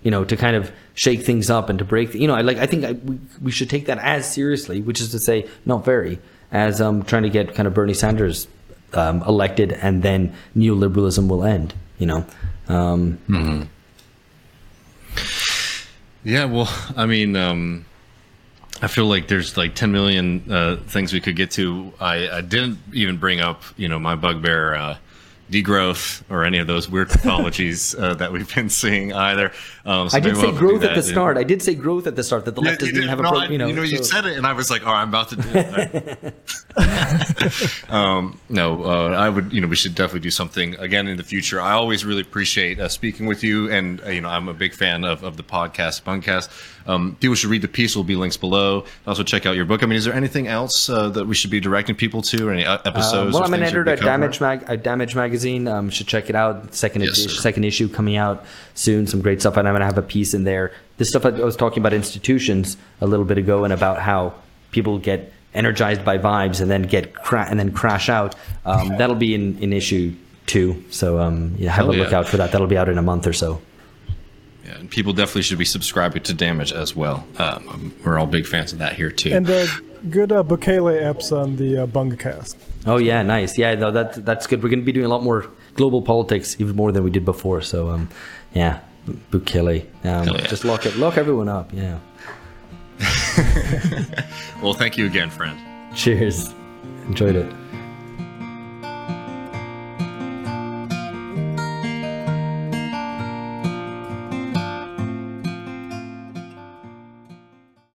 You 0.02 0.10
know, 0.10 0.24
to 0.24 0.36
kind 0.36 0.56
of 0.56 0.70
shake 0.94 1.22
things 1.22 1.48
up 1.48 1.70
and 1.70 1.78
to 1.78 1.84
break. 1.86 2.12
You 2.12 2.28
know, 2.28 2.34
I 2.34 2.42
like 2.42 2.58
I 2.58 2.66
think 2.66 2.84
I, 2.84 2.92
we 2.92 3.18
we 3.40 3.50
should 3.50 3.70
take 3.70 3.86
that 3.86 3.98
as 3.98 4.30
seriously, 4.30 4.82
which 4.82 5.00
is 5.00 5.10
to 5.12 5.18
say, 5.18 5.48
not 5.64 5.86
very, 5.86 6.18
as 6.52 6.82
um 6.82 7.02
trying 7.04 7.22
to 7.22 7.30
get 7.30 7.54
kind 7.54 7.66
of 7.66 7.72
Bernie 7.72 7.94
Sanders 7.94 8.46
um, 8.92 9.22
elected, 9.22 9.72
and 9.72 10.02
then 10.02 10.34
neoliberalism 10.54 11.28
will 11.28 11.44
end. 11.44 11.72
You 11.98 12.06
know. 12.06 12.26
Um, 12.68 13.18
mm-hmm. 13.28 13.62
Yeah, 16.24 16.46
well, 16.46 16.68
I 16.96 17.06
mean, 17.06 17.36
um, 17.36 17.84
I 18.84 18.86
feel 18.86 19.06
like 19.06 19.28
there's 19.28 19.56
like 19.56 19.74
10 19.74 19.92
million 19.92 20.52
uh, 20.52 20.76
things 20.88 21.14
we 21.14 21.20
could 21.22 21.36
get 21.36 21.50
to. 21.52 21.90
I, 21.98 22.28
I, 22.28 22.40
didn't 22.42 22.78
even 22.92 23.16
bring 23.16 23.40
up, 23.40 23.62
you 23.78 23.88
know, 23.88 23.98
my 23.98 24.14
bugbear 24.14 24.74
uh, 24.74 24.96
degrowth 25.50 26.22
or 26.28 26.44
any 26.44 26.58
of 26.58 26.66
those 26.66 26.86
weird 26.86 27.08
pathologies 27.08 27.98
uh, 28.02 28.12
that 28.14 28.30
we've 28.30 28.54
been 28.54 28.68
seeing 28.68 29.14
either. 29.14 29.52
Um, 29.86 30.10
so 30.10 30.18
I 30.18 30.20
did 30.20 30.36
say 30.36 30.42
we'll 30.42 30.58
growth 30.58 30.82
at 30.82 30.94
the 30.94 31.02
start. 31.02 31.38
I 31.38 31.44
did 31.44 31.62
say 31.62 31.74
growth 31.74 32.06
at 32.06 32.14
the 32.14 32.22
start 32.22 32.44
that 32.44 32.54
the 32.54 32.60
left 32.60 32.82
yeah, 32.82 32.88
doesn't 32.88 32.96
even 32.96 33.08
have 33.08 33.20
no, 33.20 33.28
a 33.28 33.32
pro- 33.32 33.42
you 33.44 33.56
know. 33.56 33.66
You 33.68 33.74
know, 33.74 33.82
you 33.82 34.04
said 34.04 34.26
it, 34.26 34.36
and 34.36 34.46
I 34.46 34.52
was 34.52 34.70
like, 34.70 34.82
"Oh, 34.86 34.90
I'm 34.90 35.08
about 35.08 35.28
to 35.30 35.36
do 35.36 35.48
it." 35.52 36.34
um, 37.90 38.38
no, 38.48 38.84
uh, 38.84 39.08
I 39.10 39.28
would. 39.28 39.52
You 39.52 39.60
know, 39.60 39.68
we 39.68 39.76
should 39.76 39.94
definitely 39.94 40.20
do 40.20 40.30
something 40.30 40.74
again 40.76 41.06
in 41.08 41.16
the 41.16 41.22
future. 41.22 41.60
I 41.60 41.72
always 41.72 42.04
really 42.04 42.22
appreciate 42.22 42.80
uh, 42.80 42.88
speaking 42.88 43.26
with 43.26 43.44
you, 43.44 43.70
and 43.70 44.02
uh, 44.02 44.08
you 44.08 44.22
know, 44.22 44.28
I'm 44.28 44.48
a 44.48 44.54
big 44.54 44.72
fan 44.72 45.04
of, 45.04 45.22
of 45.22 45.36
the 45.36 45.42
podcast, 45.42 46.02
Bungacast. 46.02 46.48
Um, 46.86 47.16
people 47.20 47.34
should 47.34 47.50
read 47.50 47.62
the 47.62 47.68
piece. 47.68 47.96
Will 47.96 48.04
be 48.04 48.16
links 48.16 48.36
below. 48.36 48.84
Also, 49.06 49.22
check 49.22 49.46
out 49.46 49.56
your 49.56 49.64
book. 49.64 49.82
I 49.82 49.86
mean, 49.86 49.96
is 49.96 50.04
there 50.04 50.14
anything 50.14 50.46
else 50.48 50.88
uh, 50.88 51.08
that 51.10 51.26
we 51.26 51.34
should 51.34 51.50
be 51.50 51.60
directing 51.60 51.94
people 51.94 52.22
to, 52.22 52.48
or 52.48 52.52
any 52.52 52.64
uh, 52.64 52.78
episodes? 52.84 53.34
well, 53.34 53.44
I'm 53.44 53.54
an 53.54 53.62
editor 53.62 53.88
at 53.88 54.00
Damage 54.00 54.40
Mag, 54.40 54.64
at 54.66 54.82
Damage 54.82 55.14
Magazine. 55.14 55.66
Um, 55.66 55.90
should 55.90 56.06
check 56.06 56.28
it 56.28 56.36
out. 56.36 56.74
Second 56.74 57.02
yes, 57.02 57.18
issue, 57.18 57.28
second 57.28 57.64
issue 57.64 57.88
coming 57.88 58.16
out 58.16 58.44
soon. 58.74 59.06
Some 59.06 59.22
great 59.22 59.40
stuff, 59.40 59.56
and 59.56 59.66
I'm 59.66 59.72
going 59.72 59.80
to 59.80 59.86
have 59.86 59.98
a 59.98 60.02
piece 60.02 60.34
in 60.34 60.44
there. 60.44 60.72
This 60.96 61.08
stuff 61.08 61.24
I 61.24 61.30
was 61.30 61.56
talking 61.56 61.80
about 61.80 61.92
institutions 61.92 62.76
a 63.00 63.06
little 63.06 63.24
bit 63.24 63.38
ago, 63.38 63.64
and 63.64 63.72
about 63.72 64.00
how 64.00 64.34
people 64.70 64.98
get 64.98 65.32
energized 65.54 66.04
by 66.04 66.18
vibes 66.18 66.60
and 66.60 66.70
then 66.70 66.82
get 66.82 67.14
cra- 67.14 67.46
and 67.48 67.58
then 67.58 67.72
crash 67.72 68.08
out. 68.08 68.34
Um, 68.66 68.88
that'll 68.98 69.16
be 69.16 69.34
in, 69.34 69.58
in 69.58 69.72
issue 69.72 70.14
two. 70.46 70.84
So 70.90 71.18
um, 71.20 71.54
yeah, 71.58 71.70
have 71.70 71.86
Hell 71.86 71.94
a 71.94 71.96
look 71.96 72.10
yeah. 72.10 72.18
out 72.18 72.28
for 72.28 72.36
that. 72.38 72.52
That'll 72.52 72.66
be 72.66 72.76
out 72.76 72.88
in 72.88 72.98
a 72.98 73.02
month 73.02 73.26
or 73.26 73.32
so. 73.32 73.62
Yeah, 74.64 74.76
and 74.76 74.90
people 74.90 75.12
definitely 75.12 75.42
should 75.42 75.58
be 75.58 75.64
subscribing 75.64 76.22
to 76.22 76.34
Damage 76.34 76.72
as 76.72 76.96
well. 76.96 77.26
Um, 77.38 77.94
we're 78.04 78.18
all 78.18 78.26
big 78.26 78.46
fans 78.46 78.72
of 78.72 78.78
that 78.78 78.94
here 78.94 79.10
too. 79.10 79.30
And 79.32 79.48
uh, 79.48 79.66
good 80.08 80.32
uh, 80.32 80.42
Bukele 80.42 81.02
apps 81.02 81.32
on 81.32 81.56
the 81.56 81.82
uh, 81.82 81.86
Bungacast. 81.86 82.56
Oh 82.86 82.96
yeah, 82.96 83.22
nice. 83.22 83.58
Yeah, 83.58 83.74
no, 83.74 83.90
that 83.90 84.24
that's 84.24 84.46
good. 84.46 84.62
We're 84.62 84.70
going 84.70 84.80
to 84.80 84.84
be 84.84 84.92
doing 84.92 85.06
a 85.06 85.10
lot 85.10 85.22
more 85.22 85.46
global 85.74 86.02
politics, 86.02 86.56
even 86.58 86.76
more 86.76 86.92
than 86.92 87.04
we 87.04 87.10
did 87.10 87.24
before. 87.24 87.60
So 87.60 87.90
um, 87.90 88.08
yeah, 88.54 88.80
Bukele. 89.30 89.82
Um, 90.04 90.28
yeah. 90.28 90.46
Just 90.46 90.64
lock 90.64 90.86
it, 90.86 90.96
lock 90.96 91.18
everyone 91.18 91.48
up. 91.48 91.70
Yeah. 91.72 91.98
well, 94.62 94.74
thank 94.74 94.96
you 94.96 95.06
again, 95.06 95.28
friend. 95.28 95.58
Cheers. 95.94 96.50
Enjoyed 97.06 97.36
it. 97.36 97.52